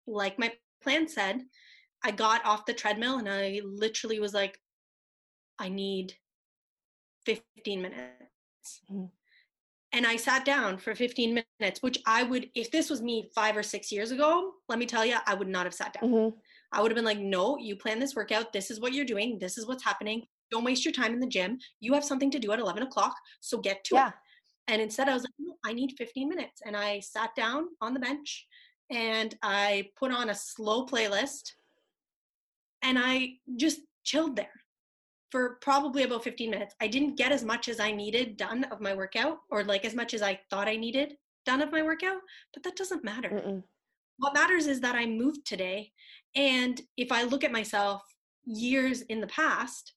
Like 0.07 0.39
my 0.39 0.53
plan 0.83 1.09
said, 1.09 1.41
I 2.05 2.11
got 2.11 2.45
off 2.45 2.66
the 2.66 2.75
treadmill 2.75 3.18
and 3.18 3.29
I 3.29 3.62
literally 3.64 4.20
was 4.20 4.35
like, 4.35 4.59
I 5.59 5.70
need 5.70 6.12
15 7.25 7.81
minutes. 7.81 8.03
Mm-hmm 8.93 9.05
and 9.93 10.07
I 10.07 10.16
sat 10.16 10.45
down 10.45 10.78
for 10.78 10.95
15 10.95 11.43
minutes, 11.61 11.82
which 11.82 11.99
I 12.07 12.22
would, 12.22 12.49
if 12.55 12.70
this 12.70 12.88
was 12.88 13.03
me 13.03 13.30
five 13.34 13.57
or 13.57 13.62
six 13.62 13.93
years 13.93 14.11
ago, 14.11 14.53
let 14.68 14.78
me 14.78 14.86
tell 14.86 15.05
you, 15.05 15.16
I 15.26 15.34
would 15.34 15.49
not 15.49 15.66
have 15.66 15.74
sat 15.74 15.93
down. 15.93 16.11
Mm-hmm. 16.11 16.36
I 16.72 16.80
would 16.80 16.90
have 16.90 16.97
been 16.97 17.05
like, 17.05 17.18
no, 17.18 17.59
you 17.59 17.76
plan 17.76 17.99
this 17.99 18.16
workout. 18.16 18.53
This 18.53 18.70
is 18.70 18.80
what 18.80 18.95
you're 18.95 19.05
doing. 19.05 19.38
This 19.38 19.59
is 19.59 19.66
what's 19.66 19.84
happening. 19.84 20.24
Don't 20.51 20.64
waste 20.64 20.84
your 20.84 20.93
time 20.93 21.12
in 21.12 21.20
the 21.20 21.26
gym. 21.26 21.59
You 21.80 21.93
have 21.93 22.05
something 22.05 22.30
to 22.30 22.38
do 22.38 22.53
at 22.53 22.59
11 22.59 22.82
o'clock. 22.82 23.14
So 23.40 23.59
get 23.59 23.84
to 23.84 23.97
yeah. 23.97 24.09
it. 24.09 24.14
And 24.68 24.80
instead, 24.80 25.09
I 25.09 25.14
was 25.14 25.24
like, 25.24 25.32
no, 25.38 25.55
I 25.64 25.74
need 25.74 25.95
15 25.99 26.28
minutes. 26.28 26.62
And 26.64 26.74
I 26.76 27.01
sat 27.01 27.34
down 27.34 27.66
on 27.82 27.93
the 27.93 28.01
bench 28.01 28.47
and 28.90 29.34
I 29.43 29.88
put 29.99 30.12
on 30.12 30.30
a 30.30 30.34
slow 30.34 30.86
playlist 30.86 31.53
and 32.82 32.99
I 32.99 33.34
just 33.57 33.80
chilled 34.05 34.36
there 34.36 34.62
for 35.33 35.57
probably 35.62 36.03
about 36.03 36.22
15 36.22 36.51
minutes. 36.51 36.74
I 36.80 36.87
didn't 36.87 37.16
get 37.16 37.33
as 37.33 37.43
much 37.43 37.68
as 37.68 37.80
I 37.80 37.91
needed 37.91 38.37
done 38.37 38.64
of 38.64 38.83
my 38.83 38.95
workout 38.95 39.39
or 39.51 39.64
like 39.64 39.87
as 39.87 39.95
much 39.95 40.12
as 40.12 40.20
I 40.20 40.39
thought 40.51 40.68
I 40.68 40.76
needed 40.76 41.14
done 41.47 41.62
of 41.62 41.72
my 41.72 41.83
workout, 41.83 42.20
but 42.53 42.62
that 42.62 42.76
doesn't 42.76 43.03
matter. 43.03 43.30
Mm-mm. 43.30 43.62
What 44.18 44.35
matters 44.35 44.66
is 44.66 44.78
that 44.80 44.95
I 44.95 45.07
moved 45.07 45.47
today. 45.47 45.91
And 46.37 46.80
if 46.99 47.11
I 47.11 47.22
look 47.22 47.45
at 47.45 47.51
myself 47.51 48.03
years 48.45 49.01
in 49.03 49.22
the 49.22 49.26
past, 49.26 49.95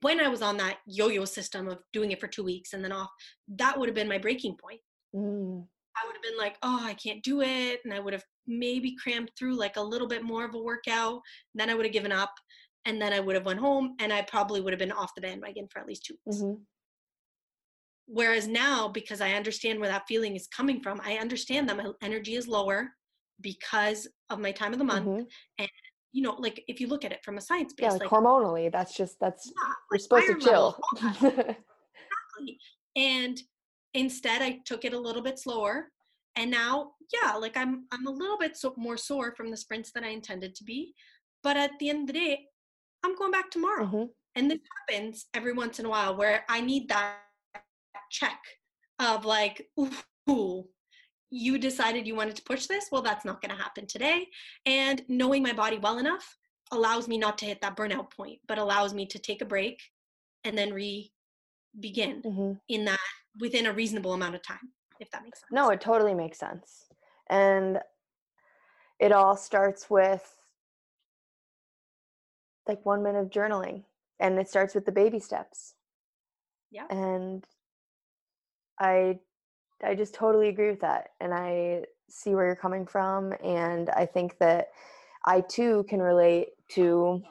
when 0.00 0.20
I 0.20 0.28
was 0.28 0.40
on 0.40 0.56
that 0.56 0.78
yo 0.86 1.08
yo 1.08 1.26
system 1.26 1.68
of 1.68 1.78
doing 1.92 2.10
it 2.10 2.20
for 2.20 2.26
two 2.26 2.44
weeks 2.44 2.72
and 2.72 2.82
then 2.82 2.92
off, 2.92 3.10
that 3.48 3.78
would 3.78 3.88
have 3.88 3.94
been 3.94 4.08
my 4.08 4.18
breaking 4.18 4.56
point. 4.56 4.80
Mm. 5.14 5.66
I 5.96 6.06
would 6.06 6.16
have 6.16 6.22
been 6.22 6.38
like, 6.38 6.56
oh, 6.62 6.80
I 6.82 6.94
can't 6.94 7.22
do 7.22 7.42
it. 7.42 7.80
And 7.84 7.92
I 7.92 8.00
would 8.00 8.14
have 8.14 8.24
maybe 8.46 8.96
crammed 9.00 9.30
through 9.38 9.56
like 9.56 9.76
a 9.76 9.82
little 9.82 10.08
bit 10.08 10.24
more 10.24 10.44
of 10.44 10.54
a 10.54 10.58
workout. 10.58 11.20
Then 11.54 11.70
I 11.70 11.74
would 11.74 11.84
have 11.84 11.92
given 11.92 12.10
up 12.10 12.34
and 12.84 13.00
then 13.00 13.12
I 13.12 13.20
would 13.20 13.34
have 13.34 13.46
went 13.46 13.60
home 13.60 13.96
and 13.98 14.12
I 14.12 14.22
probably 14.22 14.60
would 14.60 14.72
have 14.72 14.78
been 14.78 14.92
off 14.92 15.14
the 15.14 15.20
bandwagon 15.20 15.68
for 15.70 15.80
at 15.80 15.86
least 15.86 16.04
two 16.04 16.14
weeks. 16.26 16.38
Mm-hmm. 16.38 16.62
Whereas 18.06 18.46
now, 18.46 18.88
because 18.88 19.20
I 19.20 19.32
understand 19.32 19.80
where 19.80 19.88
that 19.88 20.06
feeling 20.06 20.36
is 20.36 20.46
coming 20.46 20.80
from, 20.80 21.00
I 21.02 21.14
understand 21.14 21.68
that 21.68 21.76
my 21.76 21.90
energy 22.02 22.34
is 22.34 22.46
lower 22.46 22.90
because 23.40 24.06
of 24.30 24.38
my 24.38 24.52
time 24.52 24.72
of 24.72 24.78
the 24.78 24.84
month. 24.84 25.06
Mm-hmm. 25.06 25.22
And 25.58 25.68
you 26.12 26.22
know, 26.22 26.36
like 26.38 26.62
if 26.68 26.80
you 26.80 26.86
look 26.86 27.04
at 27.04 27.12
it 27.12 27.24
from 27.24 27.38
a 27.38 27.40
science 27.40 27.72
base, 27.72 27.86
yeah, 27.86 27.90
like, 27.92 28.02
like 28.02 28.10
hormonally, 28.10 28.70
that's 28.70 28.96
just 28.96 29.16
that's 29.20 29.46
yeah, 29.46 29.72
you're 29.90 29.98
supposed 29.98 30.26
to 30.26 30.38
chill. 30.38 30.78
exactly. 30.96 32.58
And 32.94 33.40
instead, 33.94 34.40
I 34.40 34.60
took 34.64 34.84
it 34.84 34.92
a 34.92 34.98
little 34.98 35.22
bit 35.22 35.40
slower, 35.40 35.88
and 36.36 36.52
now, 36.52 36.92
yeah, 37.12 37.34
like 37.34 37.56
I'm 37.56 37.86
I'm 37.90 38.06
a 38.06 38.12
little 38.12 38.38
bit 38.38 38.56
so, 38.56 38.74
more 38.76 38.96
sore 38.96 39.34
from 39.36 39.50
the 39.50 39.56
sprints 39.56 39.90
than 39.92 40.04
I 40.04 40.10
intended 40.10 40.54
to 40.54 40.62
be, 40.62 40.94
but 41.42 41.56
at 41.56 41.72
the 41.80 41.90
end 41.90 42.02
of 42.02 42.14
the 42.14 42.20
day, 42.20 42.46
I'm 43.04 43.16
going 43.16 43.30
back 43.30 43.50
tomorrow. 43.50 43.84
Mm-hmm. 43.84 44.04
And 44.36 44.50
this 44.50 44.60
happens 44.88 45.26
every 45.34 45.52
once 45.52 45.78
in 45.78 45.86
a 45.86 45.90
while 45.90 46.16
where 46.16 46.44
I 46.48 46.60
need 46.60 46.88
that 46.88 47.16
check 48.10 48.38
of 48.98 49.24
like, 49.24 49.66
ooh, 50.28 50.64
you 51.30 51.58
decided 51.58 52.06
you 52.06 52.14
wanted 52.14 52.36
to 52.36 52.42
push 52.42 52.66
this. 52.66 52.88
Well, 52.90 53.02
that's 53.02 53.24
not 53.24 53.42
going 53.42 53.54
to 53.54 53.62
happen 53.62 53.86
today. 53.86 54.28
And 54.66 55.02
knowing 55.08 55.42
my 55.42 55.52
body 55.52 55.78
well 55.78 55.98
enough 55.98 56.36
allows 56.72 57.06
me 57.06 57.18
not 57.18 57.38
to 57.38 57.44
hit 57.44 57.60
that 57.60 57.76
burnout 57.76 58.10
point, 58.10 58.38
but 58.48 58.58
allows 58.58 58.94
me 58.94 59.06
to 59.06 59.18
take 59.18 59.42
a 59.42 59.46
break 59.46 59.80
and 60.44 60.56
then 60.56 60.72
re 60.72 61.10
begin 61.80 62.22
mm-hmm. 62.22 62.52
in 62.68 62.84
that 62.84 63.00
within 63.40 63.66
a 63.66 63.72
reasonable 63.72 64.12
amount 64.12 64.34
of 64.34 64.42
time, 64.42 64.70
if 65.00 65.10
that 65.10 65.24
makes 65.24 65.40
sense. 65.40 65.50
No, 65.50 65.70
it 65.70 65.80
totally 65.80 66.14
makes 66.14 66.38
sense. 66.38 66.84
And 67.28 67.80
it 69.00 69.10
all 69.12 69.36
starts 69.36 69.90
with 69.90 70.24
like 72.66 72.84
one 72.84 73.02
minute 73.02 73.20
of 73.20 73.30
journaling 73.30 73.82
and 74.20 74.38
it 74.38 74.48
starts 74.48 74.74
with 74.74 74.86
the 74.86 74.92
baby 74.92 75.18
steps. 75.18 75.74
Yeah. 76.70 76.86
And 76.90 77.44
i 78.78 79.18
i 79.82 79.94
just 79.94 80.14
totally 80.14 80.48
agree 80.48 80.70
with 80.70 80.80
that 80.80 81.10
and 81.20 81.32
i 81.32 81.82
see 82.08 82.34
where 82.34 82.46
you're 82.46 82.56
coming 82.56 82.86
from 82.86 83.32
and 83.42 83.90
i 83.90 84.04
think 84.04 84.36
that 84.38 84.68
i 85.24 85.40
too 85.40 85.84
can 85.88 86.00
relate 86.00 86.48
to 86.68 87.22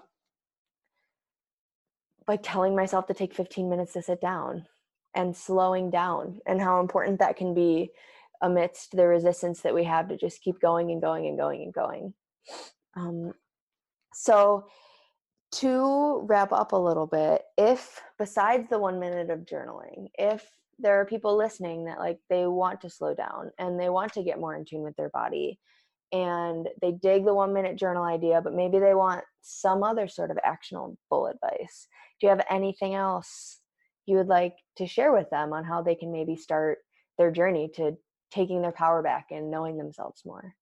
like 2.28 2.42
telling 2.42 2.76
myself 2.76 3.06
to 3.08 3.14
take 3.14 3.34
15 3.34 3.70
minutes 3.70 3.94
to 3.94 4.02
sit 4.02 4.22
down 4.22 4.66
and 5.16 5.36
slowing 5.36 5.90
down 5.90 6.40
and 6.46 6.62
how 6.62 6.80
important 6.80 7.20
that 7.20 7.36
can 7.36 7.54
be 7.54 7.92
amidst 8.42 8.96
the 8.96 9.06
resistance 9.06 9.62
that 9.62 9.74
we 9.74 9.84
have 9.84 10.08
to 10.08 10.18
just 10.18 10.42
keep 10.42 10.60
going 10.60 10.92
and 10.92 11.02
going 11.02 11.28
and 11.28 11.38
going 11.38 11.62
and 11.62 11.74
going. 11.74 12.14
Um, 12.96 13.34
so 14.14 14.66
to 15.54 16.22
wrap 16.28 16.52
up 16.52 16.72
a 16.72 16.78
little 16.78 17.08
bit, 17.08 17.44
if 17.58 18.02
besides 18.18 18.68
the 18.70 18.80
one 18.80 19.00
minute 19.00 19.30
of 19.30 19.42
journaling, 19.42 20.08
if 20.18 20.46
there 20.80 21.00
are 21.00 21.06
people 21.06 21.38
listening 21.38 21.86
that 21.86 22.00
like 22.00 22.20
they 22.30 22.48
want 22.48 22.82
to 22.82 22.90
slow 22.90 23.14
down 23.14 23.52
and 23.60 23.80
they 23.80 23.90
want 23.90 24.14
to 24.14 24.24
get 24.24 24.40
more 24.40 24.56
in 24.56 24.66
tune 24.66 24.82
with 24.82 24.96
their 24.96 25.10
body 25.10 25.60
and 26.12 26.68
they 26.82 26.92
dig 26.92 27.26
the 27.26 27.34
one 27.34 27.54
minute 27.54 27.76
journal 27.76 28.04
idea, 28.04 28.42
but 28.42 28.54
maybe 28.54 28.80
they 28.80 28.94
want 28.94 29.24
some 29.42 29.84
other 29.84 30.08
sort 30.08 30.32
of 30.32 30.38
actionable 30.44 31.28
advice. 31.28 31.88
Do 32.20 32.28
you 32.28 32.30
have 32.30 32.46
anything 32.50 32.96
else 32.96 33.60
you 34.06 34.18
would 34.18 34.28
like 34.28 34.56
to 34.78 34.88
share 34.88 35.12
with 35.12 35.30
them 35.30 35.54
on 35.54 35.64
how 35.64 35.82
they 35.82 35.96
can 35.96 36.12
maybe 36.12 36.36
start 36.36 36.80
their 37.18 37.32
journey 37.32 37.70
to 37.76 37.98
taking 38.32 38.62
their 38.62 38.72
power 38.72 39.02
back 39.02 39.28
and 39.32 39.50
knowing 39.50 39.78
themselves 39.78 40.22
more? 40.26 40.56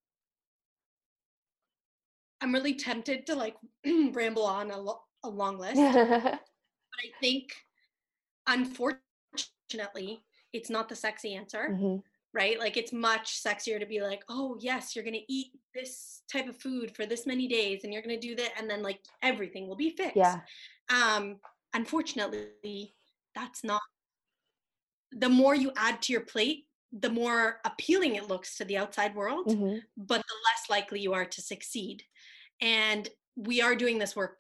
I'm 2.42 2.54
really 2.54 2.74
tempted 2.74 3.26
to 3.28 3.36
like 3.36 3.56
ramble 4.14 4.46
on 4.46 4.72
a, 4.72 4.80
lo- 4.80 5.02
a 5.24 5.30
long 5.30 5.58
list, 5.58 5.76
but 5.82 6.40
I 6.40 7.12
think 7.20 7.54
unfortunately 8.48 10.24
it's 10.54 10.70
not 10.70 10.90
the 10.90 10.96
sexy 10.96 11.36
answer. 11.36 11.70
Mm-hmm. 11.72 11.98
Right? 12.34 12.58
Like 12.58 12.78
it's 12.78 12.94
much 12.94 13.44
sexier 13.44 13.78
to 13.78 13.86
be 13.86 14.00
like, 14.00 14.24
oh, 14.30 14.56
yes, 14.62 14.96
you're 14.96 15.04
going 15.04 15.20
to 15.20 15.34
eat 15.34 15.48
this 15.76 16.22
type 16.32 16.48
of 16.48 16.56
food 16.56 16.96
for 16.96 17.06
this 17.06 17.28
many 17.28 17.46
days 17.46 17.82
and 17.84 17.92
you're 17.92 18.02
going 18.02 18.18
to 18.18 18.28
do 18.28 18.38
that. 18.38 18.52
And 18.58 18.70
then 18.70 18.82
like 18.82 19.02
everything 19.22 19.68
will 19.68 19.76
be 19.76 19.90
fixed. 19.90 20.16
Yeah. 20.16 20.40
Um, 20.90 21.40
unfortunately, 21.74 22.96
that's 23.36 23.66
not 23.66 23.82
the 25.12 25.30
more 25.30 25.56
you 25.56 25.72
add 25.76 26.02
to 26.04 26.14
your 26.14 26.22
plate, 26.22 26.66
the 26.92 27.10
more 27.10 27.60
appealing 27.66 28.16
it 28.16 28.28
looks 28.28 28.58
to 28.58 28.66
the 28.66 28.78
outside 28.78 29.16
world, 29.16 29.48
mm-hmm. 29.48 29.78
but 29.98 30.18
the 30.18 30.36
less 30.46 30.70
likely 30.70 31.00
you 31.00 31.14
are 31.14 31.26
to 31.26 31.42
succeed. 31.42 32.04
And 32.62 33.08
we 33.36 33.62
are 33.62 33.76
doing 33.76 33.98
this 33.98 34.16
work 34.16 34.40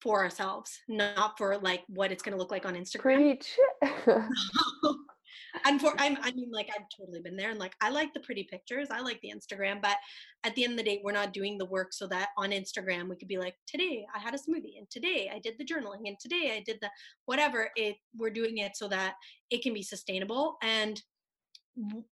for 0.00 0.22
ourselves, 0.22 0.78
not 0.88 1.38
for 1.38 1.56
like 1.58 1.84
what 1.88 2.12
it's 2.12 2.22
going 2.22 2.32
to 2.32 2.38
look 2.38 2.50
like 2.50 2.66
on 2.66 2.74
Instagram. 2.74 3.38
Preach. 3.38 3.58
and 5.64 5.80
for 5.80 5.94
I'm, 5.98 6.16
I 6.22 6.32
mean, 6.32 6.50
like 6.52 6.68
I've 6.76 6.86
totally 6.96 7.20
been 7.20 7.36
there, 7.36 7.50
and 7.50 7.58
like 7.58 7.74
I 7.80 7.90
like 7.90 8.12
the 8.12 8.20
pretty 8.20 8.44
pictures, 8.44 8.88
I 8.90 9.00
like 9.00 9.20
the 9.20 9.32
Instagram, 9.34 9.80
but 9.80 9.96
at 10.44 10.54
the 10.54 10.64
end 10.64 10.72
of 10.72 10.78
the 10.78 10.84
day, 10.84 11.00
we're 11.02 11.12
not 11.12 11.32
doing 11.32 11.56
the 11.56 11.66
work 11.66 11.92
so 11.92 12.06
that 12.08 12.28
on 12.36 12.50
Instagram 12.50 13.08
we 13.08 13.16
could 13.16 13.28
be 13.28 13.38
like, 13.38 13.54
today 13.66 14.06
I 14.14 14.18
had 14.18 14.34
a 14.34 14.38
smoothie, 14.38 14.78
and 14.78 14.88
today 14.90 15.30
I 15.32 15.38
did 15.38 15.54
the 15.58 15.64
journaling, 15.64 16.06
and 16.06 16.18
today 16.20 16.52
I 16.56 16.62
did 16.64 16.78
the 16.80 16.90
whatever. 17.26 17.70
It 17.76 17.96
we're 18.16 18.30
doing 18.30 18.58
it 18.58 18.76
so 18.76 18.88
that 18.88 19.14
it 19.50 19.62
can 19.62 19.72
be 19.72 19.82
sustainable, 19.82 20.56
and 20.62 21.00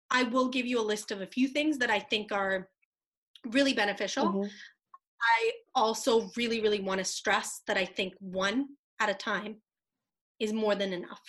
I 0.09 0.23
will 0.23 0.47
give 0.47 0.65
you 0.65 0.79
a 0.79 0.81
list 0.81 1.11
of 1.11 1.21
a 1.21 1.27
few 1.27 1.47
things 1.47 1.77
that 1.79 1.89
I 1.89 1.99
think 1.99 2.31
are 2.31 2.69
really 3.45 3.73
beneficial. 3.73 4.25
Mm-hmm. 4.25 4.47
I 5.21 5.51
also 5.75 6.29
really, 6.37 6.61
really 6.61 6.79
want 6.79 6.99
to 6.99 7.05
stress 7.05 7.61
that 7.67 7.77
I 7.77 7.85
think 7.85 8.13
one 8.19 8.67
at 8.99 9.09
a 9.09 9.13
time 9.13 9.57
is 10.39 10.53
more 10.53 10.75
than 10.75 10.93
enough. 10.93 11.21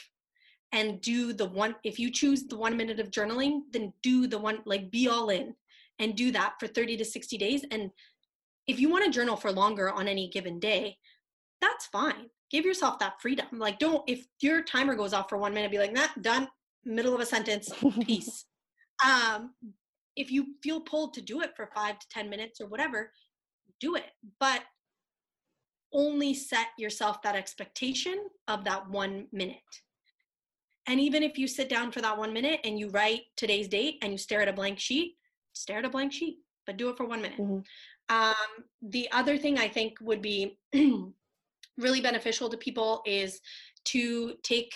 And 0.73 1.01
do 1.01 1.33
the 1.33 1.47
one, 1.47 1.75
if 1.83 1.99
you 1.99 2.11
choose 2.11 2.45
the 2.45 2.57
one 2.57 2.77
minute 2.77 3.01
of 3.01 3.11
journaling, 3.11 3.63
then 3.73 3.93
do 4.03 4.27
the 4.27 4.39
one, 4.39 4.59
like 4.67 4.91
be 4.91 5.09
all 5.09 5.31
in 5.31 5.55
and 5.99 6.15
do 6.15 6.31
that 6.33 6.55
for 6.61 6.67
30 6.67 6.99
to 6.99 7.05
60 7.05 7.39
days. 7.39 7.65
And 7.71 7.91
if 8.67 8.79
you 8.79 8.91
want 8.91 9.05
to 9.05 9.11
journal 9.11 9.37
for 9.37 9.51
longer 9.51 9.91
on 9.91 10.07
any 10.07 10.29
given 10.29 10.61
day, 10.61 10.99
that's 11.61 11.87
fine. 11.87 12.27
Give 12.51 12.67
yourself 12.67 12.99
that 12.99 13.21
freedom. 13.21 13.47
Like, 13.53 13.79
don't, 13.79 14.03
if 14.09 14.27
your 14.41 14.63
timer 14.63 14.95
goes 14.95 15.15
off 15.15 15.29
for 15.29 15.39
one 15.39 15.55
minute, 15.55 15.71
be 15.71 15.79
like, 15.79 15.93
nah, 15.93 16.09
done, 16.21 16.49
middle 16.85 17.15
of 17.15 17.21
a 17.21 17.27
sentence, 17.27 17.71
peace. 18.03 18.45
um, 19.05 19.55
if 20.17 20.31
you 20.33 20.47
feel 20.63 20.81
pulled 20.81 21.15
to 21.15 21.21
do 21.21 21.43
it 21.43 21.53
for 21.57 21.71
five 21.75 21.99
to 21.99 22.09
10 22.11 22.29
minutes 22.29 22.61
or 22.61 22.67
whatever, 22.67 23.13
do 23.81 23.95
it 23.95 24.11
but 24.41 24.63
only 25.93 26.35
set 26.35 26.67
yourself 26.77 27.23
that 27.23 27.35
expectation 27.35 28.27
of 28.47 28.65
that 28.65 28.89
one 28.91 29.27
minute 29.33 29.57
and 30.87 31.01
even 31.01 31.23
if 31.23 31.39
you 31.39 31.47
sit 31.47 31.69
down 31.69 31.91
for 31.91 32.01
that 32.01 32.17
one 32.17 32.33
minute 32.33 32.61
and 32.65 32.79
you 32.79 32.89
write 32.91 33.23
today's 33.37 33.69
date 33.69 33.97
and 34.03 34.13
you 34.13 34.19
stare 34.19 34.43
at 34.43 34.49
a 34.49 34.53
blank 34.53 34.79
sheet 34.79 35.17
stare 35.53 35.79
at 35.79 35.85
a 35.85 35.91
blank 35.91 36.13
sheet 36.13 36.39
but 36.67 36.77
do 36.77 36.91
it 36.91 36.97
for 36.97 37.07
one 37.07 37.23
minute 37.23 37.39
mm-hmm. 37.39 37.61
um, 38.15 38.65
the 38.83 39.11
other 39.13 39.39
thing 39.39 39.59
i 39.59 39.69
think 39.69 39.95
would 40.01 40.21
be 40.21 40.59
really 41.79 42.01
beneficial 42.01 42.49
to 42.49 42.57
people 42.57 43.03
is 43.07 43.41
to 43.85 44.35
take 44.43 44.73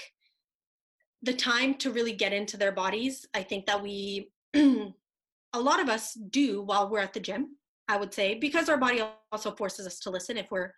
the 1.23 1.33
time 1.33 1.75
to 1.75 1.93
really 1.93 2.12
get 2.12 2.33
into 2.33 2.57
their 2.57 2.73
bodies 2.73 3.27
i 3.35 3.43
think 3.43 3.66
that 3.66 3.83
we 3.83 4.31
a 4.55 5.61
lot 5.61 5.81
of 5.81 5.89
us 5.89 6.14
do 6.14 6.62
while 6.62 6.89
we're 6.89 6.99
at 6.99 7.12
the 7.12 7.20
gym 7.20 7.57
I 7.89 7.97
would 7.97 8.14
say, 8.14 8.35
because 8.35 8.68
our 8.68 8.79
body 8.79 9.03
also 9.33 9.51
forces 9.51 9.87
us 9.87 9.99
to 10.01 10.11
listen 10.11 10.39
if 10.39 10.51
we're 10.51 10.73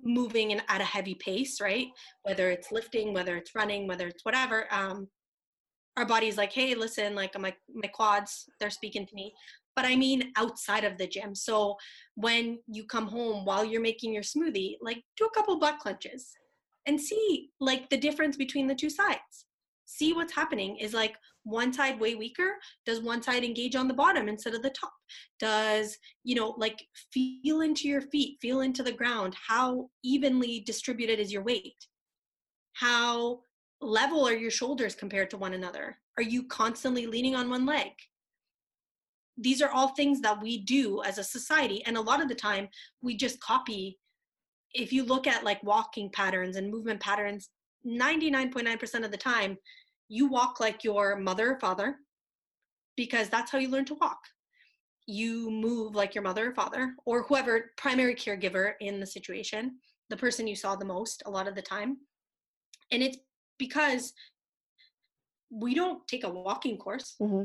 moving 0.00 0.52
in, 0.52 0.62
at 0.68 0.80
a 0.80 0.84
heavy 0.84 1.14
pace, 1.14 1.60
right? 1.60 1.88
Whether 2.22 2.50
it's 2.50 2.70
lifting, 2.70 3.12
whether 3.12 3.36
it's 3.36 3.54
running, 3.54 3.88
whether 3.88 4.06
it's 4.06 4.24
whatever. 4.24 4.72
Um, 4.72 5.08
our 5.96 6.06
body's 6.06 6.36
like, 6.36 6.52
hey, 6.52 6.74
listen, 6.74 7.16
like 7.16 7.38
my 7.38 7.52
my 7.74 7.88
quads, 7.88 8.44
they're 8.60 8.70
speaking 8.70 9.06
to 9.06 9.14
me. 9.14 9.34
But 9.74 9.86
I 9.86 9.96
mean 9.96 10.32
outside 10.36 10.84
of 10.84 10.98
the 10.98 11.06
gym. 11.08 11.34
So 11.34 11.76
when 12.14 12.58
you 12.68 12.84
come 12.84 13.08
home 13.08 13.44
while 13.44 13.64
you're 13.64 13.80
making 13.80 14.12
your 14.12 14.22
smoothie, 14.22 14.76
like 14.80 15.02
do 15.16 15.24
a 15.24 15.30
couple 15.30 15.58
butt 15.58 15.80
clenches 15.80 16.30
and 16.88 16.98
see 17.00 17.50
like 17.60 17.88
the 17.90 17.96
difference 17.98 18.36
between 18.36 18.66
the 18.66 18.74
two 18.74 18.90
sides. 18.90 19.46
See 19.84 20.14
what's 20.14 20.34
happening 20.34 20.78
is 20.78 20.94
like 20.94 21.14
one 21.44 21.72
side 21.72 22.00
way 22.00 22.14
weaker 22.14 22.56
does 22.84 23.00
one 23.00 23.22
side 23.22 23.44
engage 23.44 23.76
on 23.76 23.88
the 23.88 23.94
bottom 23.94 24.28
instead 24.28 24.54
of 24.54 24.62
the 24.62 24.70
top? 24.70 24.92
Does 25.38 25.96
you 26.24 26.34
know 26.34 26.54
like 26.56 26.82
feel 27.12 27.60
into 27.60 27.88
your 27.88 28.00
feet 28.00 28.38
feel 28.40 28.62
into 28.62 28.82
the 28.82 28.92
ground 28.92 29.36
how 29.48 29.90
evenly 30.02 30.60
distributed 30.60 31.20
is 31.20 31.32
your 31.32 31.42
weight? 31.42 31.76
How 32.72 33.40
level 33.80 34.26
are 34.26 34.34
your 34.34 34.50
shoulders 34.50 34.94
compared 34.94 35.30
to 35.30 35.36
one 35.36 35.52
another? 35.52 35.98
Are 36.16 36.22
you 36.22 36.44
constantly 36.48 37.06
leaning 37.06 37.36
on 37.36 37.50
one 37.50 37.66
leg? 37.66 37.92
These 39.36 39.62
are 39.62 39.70
all 39.70 39.88
things 39.88 40.20
that 40.22 40.42
we 40.42 40.64
do 40.64 41.02
as 41.02 41.18
a 41.18 41.24
society 41.24 41.84
and 41.84 41.96
a 41.96 42.00
lot 42.00 42.20
of 42.20 42.28
the 42.28 42.34
time 42.34 42.68
we 43.02 43.14
just 43.16 43.40
copy 43.40 43.98
if 44.74 44.92
you 44.92 45.04
look 45.04 45.26
at 45.26 45.44
like 45.44 45.62
walking 45.62 46.10
patterns 46.10 46.56
and 46.56 46.70
movement 46.70 47.00
patterns 47.00 47.48
99.9% 47.86 49.04
of 49.04 49.10
the 49.10 49.16
time, 49.16 49.56
you 50.08 50.26
walk 50.26 50.60
like 50.60 50.84
your 50.84 51.16
mother 51.16 51.52
or 51.52 51.60
father 51.60 51.96
because 52.96 53.28
that's 53.28 53.50
how 53.50 53.58
you 53.58 53.68
learn 53.68 53.84
to 53.86 53.94
walk. 53.94 54.18
You 55.06 55.50
move 55.50 55.94
like 55.94 56.14
your 56.14 56.24
mother 56.24 56.50
or 56.50 56.54
father 56.54 56.94
or 57.06 57.22
whoever 57.22 57.72
primary 57.76 58.14
caregiver 58.14 58.72
in 58.80 59.00
the 59.00 59.06
situation, 59.06 59.76
the 60.10 60.16
person 60.16 60.46
you 60.46 60.56
saw 60.56 60.76
the 60.76 60.84
most 60.84 61.22
a 61.24 61.30
lot 61.30 61.48
of 61.48 61.54
the 61.54 61.62
time. 61.62 61.98
And 62.90 63.02
it's 63.02 63.18
because 63.58 64.12
we 65.50 65.74
don't 65.74 66.06
take 66.08 66.24
a 66.24 66.28
walking 66.28 66.76
course. 66.76 67.14
Mm-hmm. 67.20 67.44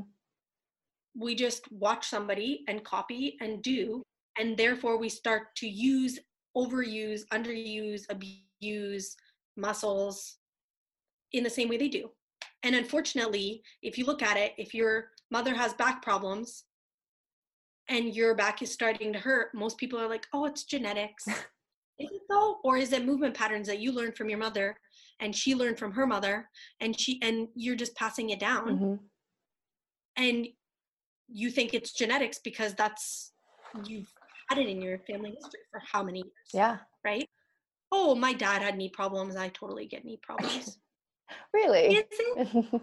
We 1.16 1.36
just 1.36 1.72
watch 1.72 2.08
somebody 2.08 2.64
and 2.68 2.84
copy 2.84 3.38
and 3.40 3.62
do. 3.62 4.02
And 4.38 4.58
therefore, 4.58 4.98
we 4.98 5.10
start 5.10 5.56
to 5.58 5.68
use, 5.68 6.20
overuse, 6.56 7.22
underuse, 7.32 8.04
abuse 8.10 9.16
muscles 9.58 10.38
in 11.32 11.44
the 11.44 11.50
same 11.50 11.70
way 11.70 11.78
they 11.78 11.90
do. 11.90 12.10
And 12.64 12.76
unfortunately, 12.76 13.62
if 13.82 13.98
you 13.98 14.06
look 14.06 14.22
at 14.22 14.38
it, 14.38 14.54
if 14.58 14.74
your 14.74 15.10
mother 15.32 15.54
has 15.54 15.74
back 15.74 16.02
problems 16.02 16.64
and 17.90 18.16
your 18.16 18.36
back 18.36 18.62
is 18.62 18.72
starting 18.72 19.12
to 19.14 19.20
hurt, 19.20 19.50
most 19.54 19.78
people 19.78 20.00
are 20.00 20.08
like, 20.08 20.26
oh, 20.34 20.46
it's 20.46 20.64
genetics. 20.64 21.28
Is 22.00 22.10
it 22.10 22.22
though, 22.28 22.58
or 22.64 22.78
is 22.78 22.92
it 22.92 23.06
movement 23.06 23.36
patterns 23.36 23.68
that 23.68 23.78
you 23.78 23.92
learned 23.92 24.18
from 24.18 24.28
your 24.28 24.40
mother, 24.40 24.76
and 25.20 25.34
she 25.34 25.54
learned 25.54 25.78
from 25.78 25.92
her 25.92 26.08
mother, 26.08 26.50
and 26.82 27.00
she 27.00 27.20
and 27.22 27.48
you're 27.54 27.76
just 27.76 27.96
passing 27.96 28.32
it 28.32 28.40
down, 28.40 28.78
hmm 28.78 28.96
and 30.16 30.48
you 31.28 31.50
think 31.50 31.74
it's 31.74 31.94
genetics 31.94 32.40
because 32.40 32.74
that's 32.76 33.32
you've 33.86 34.13
had 34.54 34.66
it 34.66 34.70
in 34.70 34.82
your 34.82 35.00
family 35.00 35.32
history 35.32 35.62
for 35.72 35.82
how 35.92 36.04
many 36.04 36.20
years? 36.20 36.50
Yeah. 36.54 36.78
Right. 37.04 37.28
Oh, 37.92 38.16
my 38.16 38.34
dad 38.34 38.62
had 38.62 38.78
knee 38.78 38.90
problems. 38.90 39.36
I 39.36 39.50
totally 39.50 39.86
get 39.86 40.06
knee 40.06 40.20
problems. 40.22 40.80
Really? 41.54 41.96
Is 41.96 42.04
it? 42.12 42.82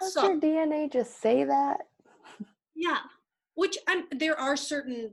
Does 0.00 0.08
Is 0.08 0.14
that 0.14 0.22
your? 0.22 0.40
DNA 0.40 0.90
just 0.90 1.20
say 1.20 1.44
that? 1.44 1.82
Yeah. 2.74 2.98
Which 3.54 3.76
um, 3.90 4.06
there 4.10 4.38
are 4.38 4.56
certain 4.56 5.12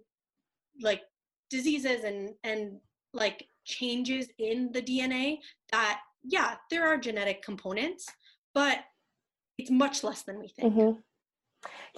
like 0.82 1.02
diseases 1.50 2.06
and 2.06 2.34
and 2.44 2.80
like 3.14 3.46
changes 3.66 4.30
in 4.40 4.72
the 4.72 4.82
DNA 4.82 5.40
that 5.72 6.00
yeah, 6.24 6.56
there 6.72 6.88
are 6.88 6.98
genetic 6.98 7.44
components, 7.44 8.08
but 8.54 8.80
it's 9.58 9.70
much 9.70 10.04
less 10.04 10.24
than 10.24 10.40
we 10.40 10.48
think. 10.48 10.74
hmm 10.74 10.92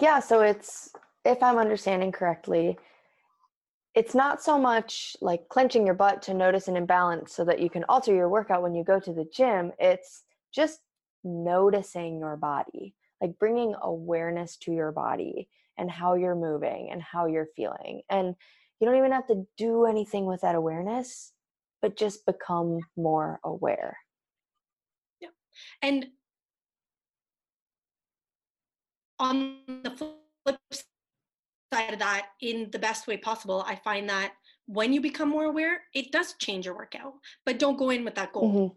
Yeah, 0.00 0.20
so 0.20 0.40
it's, 0.40 0.90
if 1.24 1.42
I'm 1.42 1.56
understanding 1.58 2.12
correctly, 2.12 2.78
it's 3.94 4.14
not 4.14 4.42
so 4.42 4.58
much 4.58 5.16
like 5.20 5.48
clenching 5.48 5.84
your 5.84 5.94
butt 5.94 6.22
to 6.22 6.34
notice 6.34 6.68
an 6.68 6.76
imbalance 6.76 7.34
so 7.34 7.44
that 7.44 7.60
you 7.60 7.68
can 7.68 7.84
alter 7.88 8.14
your 8.14 8.28
workout 8.28 8.62
when 8.62 8.74
you 8.74 8.84
go 8.84 8.98
to 8.98 9.12
the 9.12 9.28
gym. 9.32 9.72
It's 9.78 10.22
just 10.54 10.80
noticing 11.24 12.18
your 12.18 12.36
body, 12.36 12.94
like 13.20 13.38
bringing 13.38 13.74
awareness 13.82 14.56
to 14.58 14.72
your 14.72 14.92
body 14.92 15.48
and 15.76 15.90
how 15.90 16.14
you're 16.14 16.34
moving 16.34 16.88
and 16.90 17.02
how 17.02 17.26
you're 17.26 17.48
feeling. 17.54 18.02
And 18.08 18.34
you 18.80 18.86
don't 18.86 18.96
even 18.96 19.12
have 19.12 19.26
to 19.28 19.46
do 19.58 19.84
anything 19.84 20.26
with 20.26 20.40
that 20.40 20.54
awareness, 20.54 21.32
but 21.82 21.96
just 21.96 22.24
become 22.24 22.80
more 22.96 23.40
aware. 23.44 23.98
Yeah. 25.20 25.28
And 25.82 26.06
on 29.18 29.58
the 29.84 29.90
flip 29.90 30.58
side 31.72 31.92
of 31.92 31.98
that, 32.00 32.26
in 32.40 32.70
the 32.70 32.78
best 32.78 33.06
way 33.06 33.16
possible, 33.16 33.64
I 33.66 33.76
find 33.76 34.08
that 34.08 34.32
when 34.66 34.92
you 34.92 35.00
become 35.00 35.28
more 35.28 35.46
aware, 35.46 35.82
it 35.94 36.12
does 36.12 36.34
change 36.34 36.66
your 36.66 36.76
workout, 36.76 37.14
but 37.46 37.58
don't 37.58 37.78
go 37.78 37.90
in 37.90 38.04
with 38.04 38.14
that 38.16 38.32
goal, 38.32 38.52
Mhm. 38.52 38.76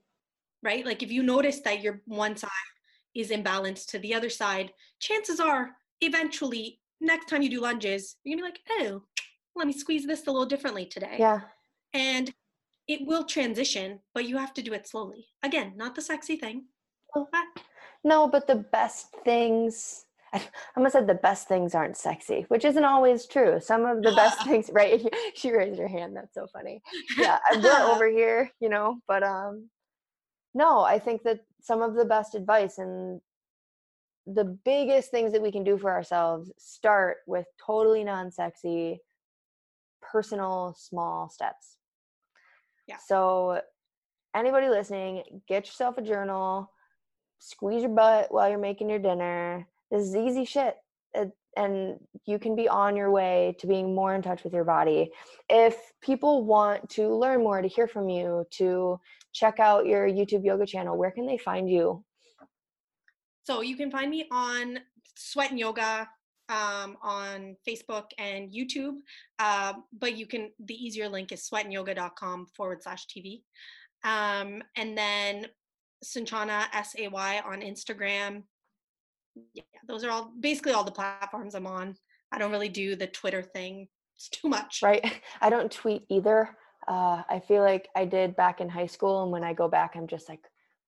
right? 0.63 0.85
Like 0.85 1.03
if 1.03 1.11
you 1.11 1.21
notice 1.23 1.59
that 1.61 1.81
your 1.81 2.01
one 2.05 2.35
side 2.37 2.71
is 3.13 3.29
imbalanced 3.31 3.87
to 3.87 3.99
the 3.99 4.13
other 4.13 4.29
side, 4.29 4.73
chances 4.99 5.39
are 5.39 5.77
eventually 6.01 6.81
next 7.01 7.27
time 7.29 7.41
you 7.41 7.49
do 7.49 7.61
lunges, 7.61 8.15
you're 8.23 8.37
gonna 8.37 8.51
be 8.51 8.53
like, 8.53 8.61
oh, 8.79 9.03
let 9.55 9.67
me 9.67 9.73
squeeze 9.73 10.05
this 10.05 10.25
a 10.27 10.31
little 10.31 10.45
differently 10.45 10.85
today. 10.85 11.17
Yeah. 11.19 11.41
And 11.93 12.33
it 12.87 13.05
will 13.05 13.25
transition, 13.25 13.99
but 14.13 14.25
you 14.25 14.37
have 14.37 14.53
to 14.55 14.61
do 14.61 14.73
it 14.73 14.87
slowly. 14.87 15.27
Again, 15.43 15.73
not 15.75 15.95
the 15.95 16.01
sexy 16.01 16.35
thing. 16.37 16.67
But 17.13 17.47
No, 18.03 18.27
but 18.27 18.45
the 18.47 18.55
best 18.55 19.11
things, 19.23 20.04
I 20.35 20.41
almost 20.75 20.93
said 20.93 21.07
the 21.07 21.13
best 21.13 21.47
things 21.47 21.73
aren't 21.73 21.95
sexy, 21.95 22.45
which 22.49 22.65
isn't 22.65 22.83
always 22.83 23.25
true. 23.25 23.59
Some 23.61 23.85
of 23.85 24.03
the 24.03 24.11
best 24.11 24.43
things, 24.43 24.69
right? 24.73 25.01
She 25.35 25.51
raised 25.51 25.79
her 25.79 25.87
hand. 25.87 26.15
That's 26.15 26.33
so 26.33 26.47
funny. 26.51 26.81
Yeah, 27.17 27.39
we're 27.53 27.71
over 27.91 28.09
here, 28.09 28.51
you 28.59 28.69
know, 28.69 28.99
but 29.07 29.23
um, 29.23 29.69
no, 30.53 30.81
I 30.81 30.99
think 30.99 31.23
that 31.23 31.41
some 31.61 31.81
of 31.81 31.95
the 31.95 32.05
best 32.05 32.35
advice 32.35 32.77
and 32.77 33.21
the 34.27 34.45
biggest 34.45 35.11
things 35.11 35.31
that 35.33 35.41
we 35.41 35.51
can 35.51 35.63
do 35.63 35.77
for 35.77 35.91
ourselves 35.91 36.51
start 36.57 37.17
with 37.27 37.45
totally 37.63 38.03
non-sexy, 38.03 38.99
personal, 40.01 40.75
small 40.77 41.29
steps. 41.29 41.77
Yeah. 42.87 42.97
So, 43.05 43.61
anybody 44.35 44.69
listening, 44.69 45.23
get 45.47 45.65
yourself 45.65 45.97
a 45.97 46.01
journal, 46.01 46.71
squeeze 47.39 47.81
your 47.81 47.91
butt 47.91 48.33
while 48.33 48.49
you're 48.49 48.57
making 48.57 48.89
your 48.89 48.99
dinner. 48.99 49.67
This 49.91 50.03
is 50.03 50.15
easy 50.15 50.45
shit. 50.45 50.75
It, 51.13 51.31
and 51.57 51.99
you 52.25 52.37
can 52.37 52.55
be 52.55 52.67
on 52.67 52.95
your 52.95 53.11
way 53.11 53.55
to 53.59 53.67
being 53.67 53.95
more 53.95 54.13
in 54.13 54.21
touch 54.21 54.43
with 54.43 54.53
your 54.53 54.65
body. 54.65 55.11
If 55.49 55.77
people 56.01 56.43
want 56.43 56.89
to 56.91 57.15
learn 57.15 57.39
more, 57.43 57.61
to 57.61 57.67
hear 57.67 57.87
from 57.87 58.09
you, 58.09 58.45
to 58.51 58.99
check 59.33 59.59
out 59.59 59.85
your 59.85 60.07
YouTube 60.07 60.43
yoga 60.43 60.65
channel, 60.65 60.97
where 60.97 61.11
can 61.11 61.25
they 61.25 61.37
find 61.37 61.69
you? 61.69 62.03
So 63.43 63.61
you 63.61 63.77
can 63.77 63.91
find 63.91 64.09
me 64.09 64.27
on 64.31 64.79
Sweat 65.15 65.51
and 65.51 65.59
Yoga 65.59 66.09
um, 66.49 66.97
on 67.01 67.55
Facebook 67.67 68.05
and 68.17 68.51
YouTube. 68.51 68.97
Uh, 69.39 69.73
but 69.97 70.17
you 70.17 70.27
can, 70.27 70.51
the 70.59 70.73
easier 70.73 71.07
link 71.07 71.31
is 71.31 71.47
sweatandyoga.com 71.47 72.47
forward 72.55 72.83
slash 72.83 73.05
TV. 73.07 73.41
Um, 74.03 74.61
and 74.75 74.97
then 74.97 75.47
Suncana, 76.03 76.65
S 76.73 76.95
A 76.99 77.07
Y, 77.07 77.41
on 77.45 77.61
Instagram. 77.61 78.43
Yeah, 79.53 79.63
those 79.87 80.03
are 80.03 80.11
all 80.11 80.33
basically 80.39 80.73
all 80.73 80.83
the 80.83 80.91
platforms 80.91 81.55
I'm 81.55 81.67
on. 81.67 81.95
I 82.31 82.37
don't 82.37 82.51
really 82.51 82.69
do 82.69 82.95
the 82.95 83.07
Twitter 83.07 83.41
thing, 83.41 83.87
it's 84.15 84.29
too 84.29 84.47
much. 84.49 84.81
Right? 84.83 85.21
I 85.41 85.49
don't 85.49 85.71
tweet 85.71 86.03
either. 86.09 86.55
Uh, 86.87 87.23
I 87.29 87.41
feel 87.47 87.61
like 87.63 87.89
I 87.95 88.05
did 88.05 88.35
back 88.35 88.61
in 88.61 88.69
high 88.69 88.85
school. 88.85 89.23
And 89.23 89.31
when 89.31 89.43
I 89.43 89.53
go 89.53 89.67
back, 89.67 89.93
I'm 89.95 90.07
just 90.07 90.29
like, 90.29 90.41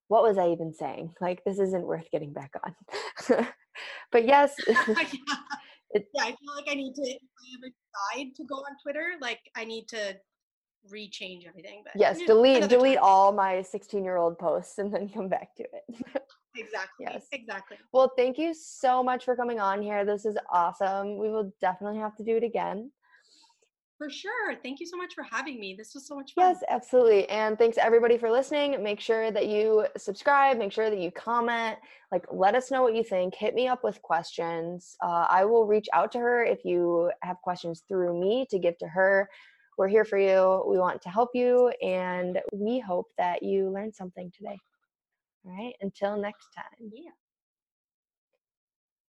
what 0.07 0.23
was 0.23 0.37
I 0.37 0.49
even 0.49 0.73
saying? 0.73 1.13
Like, 1.21 1.43
this 1.43 1.59
isn't 1.59 1.85
worth 1.85 2.09
getting 2.11 2.33
back 2.33 2.53
on. 2.63 3.47
but 4.11 4.25
yes, 4.25 4.53
yeah. 4.67 4.75
It- 5.91 6.07
yeah, 6.13 6.23
I 6.23 6.27
feel 6.27 6.55
like 6.55 6.65
I 6.69 6.73
need 6.73 6.93
to, 6.95 7.01
if 7.01 7.21
I 7.21 7.57
ever 7.57 7.73
decide 8.13 8.35
to 8.35 8.43
go 8.43 8.55
on 8.55 8.75
Twitter, 8.83 9.13
like 9.21 9.39
I 9.55 9.63
need 9.63 9.87
to 9.89 10.17
rechange 10.93 11.47
everything. 11.47 11.81
But 11.83 11.93
yes, 11.95 12.19
delete 12.27 12.67
delete 12.67 12.95
time. 12.95 13.03
all 13.03 13.31
my 13.31 13.61
16 13.61 14.03
year 14.03 14.17
old 14.17 14.37
posts 14.37 14.77
and 14.79 14.93
then 14.93 15.07
come 15.09 15.29
back 15.29 15.55
to 15.55 15.63
it. 15.63 16.05
Exactly. 16.57 17.05
Yes. 17.09 17.25
Exactly. 17.31 17.77
well, 17.91 18.11
thank 18.17 18.37
you 18.37 18.53
so 18.53 19.03
much 19.03 19.25
for 19.25 19.35
coming 19.35 19.59
on 19.59 19.81
here. 19.81 20.05
This 20.05 20.25
is 20.25 20.37
awesome. 20.51 21.17
We 21.17 21.29
will 21.29 21.51
definitely 21.61 21.99
have 21.99 22.15
to 22.17 22.23
do 22.23 22.37
it 22.37 22.43
again. 22.43 22.91
For 23.97 24.11
sure. 24.11 24.55
Thank 24.61 24.79
you 24.79 24.85
so 24.85 24.95
much 24.95 25.15
for 25.15 25.23
having 25.23 25.59
me. 25.59 25.73
This 25.75 25.95
was 25.95 26.07
so 26.07 26.15
much 26.15 26.33
fun. 26.35 26.49
Yes, 26.49 26.63
absolutely. 26.69 27.27
And 27.29 27.57
thanks 27.57 27.79
everybody 27.79 28.17
for 28.19 28.29
listening. 28.29 28.81
Make 28.83 28.99
sure 28.99 29.31
that 29.31 29.47
you 29.47 29.87
subscribe, 29.97 30.59
make 30.59 30.71
sure 30.71 30.91
that 30.91 30.99
you 30.99 31.09
comment, 31.09 31.79
like 32.11 32.23
let 32.31 32.53
us 32.53 32.69
know 32.69 32.83
what 32.83 32.93
you 32.93 33.03
think. 33.03 33.33
Hit 33.33 33.55
me 33.55 33.67
up 33.67 33.83
with 33.83 33.99
questions. 34.03 34.97
Uh, 35.03 35.25
I 35.27 35.45
will 35.45 35.65
reach 35.65 35.87
out 35.93 36.11
to 36.11 36.19
her 36.19 36.45
if 36.45 36.63
you 36.63 37.09
have 37.23 37.37
questions 37.41 37.83
through 37.87 38.19
me 38.19 38.45
to 38.51 38.59
give 38.59 38.77
to 38.79 38.87
her. 38.87 39.27
We're 39.79 39.87
here 39.87 40.05
for 40.05 40.19
you. 40.19 40.63
We 40.67 40.77
want 40.77 41.01
to 41.03 41.09
help 41.09 41.29
you, 41.33 41.69
and 41.83 42.39
we 42.51 42.79
hope 42.79 43.07
that 43.17 43.43
you 43.43 43.69
learned 43.69 43.95
something 43.95 44.31
today. 44.35 44.57
All 45.47 45.53
right, 45.53 45.73
until 45.81 46.17
next 46.17 46.53
time. 46.53 46.91
Yeah. 46.93 47.11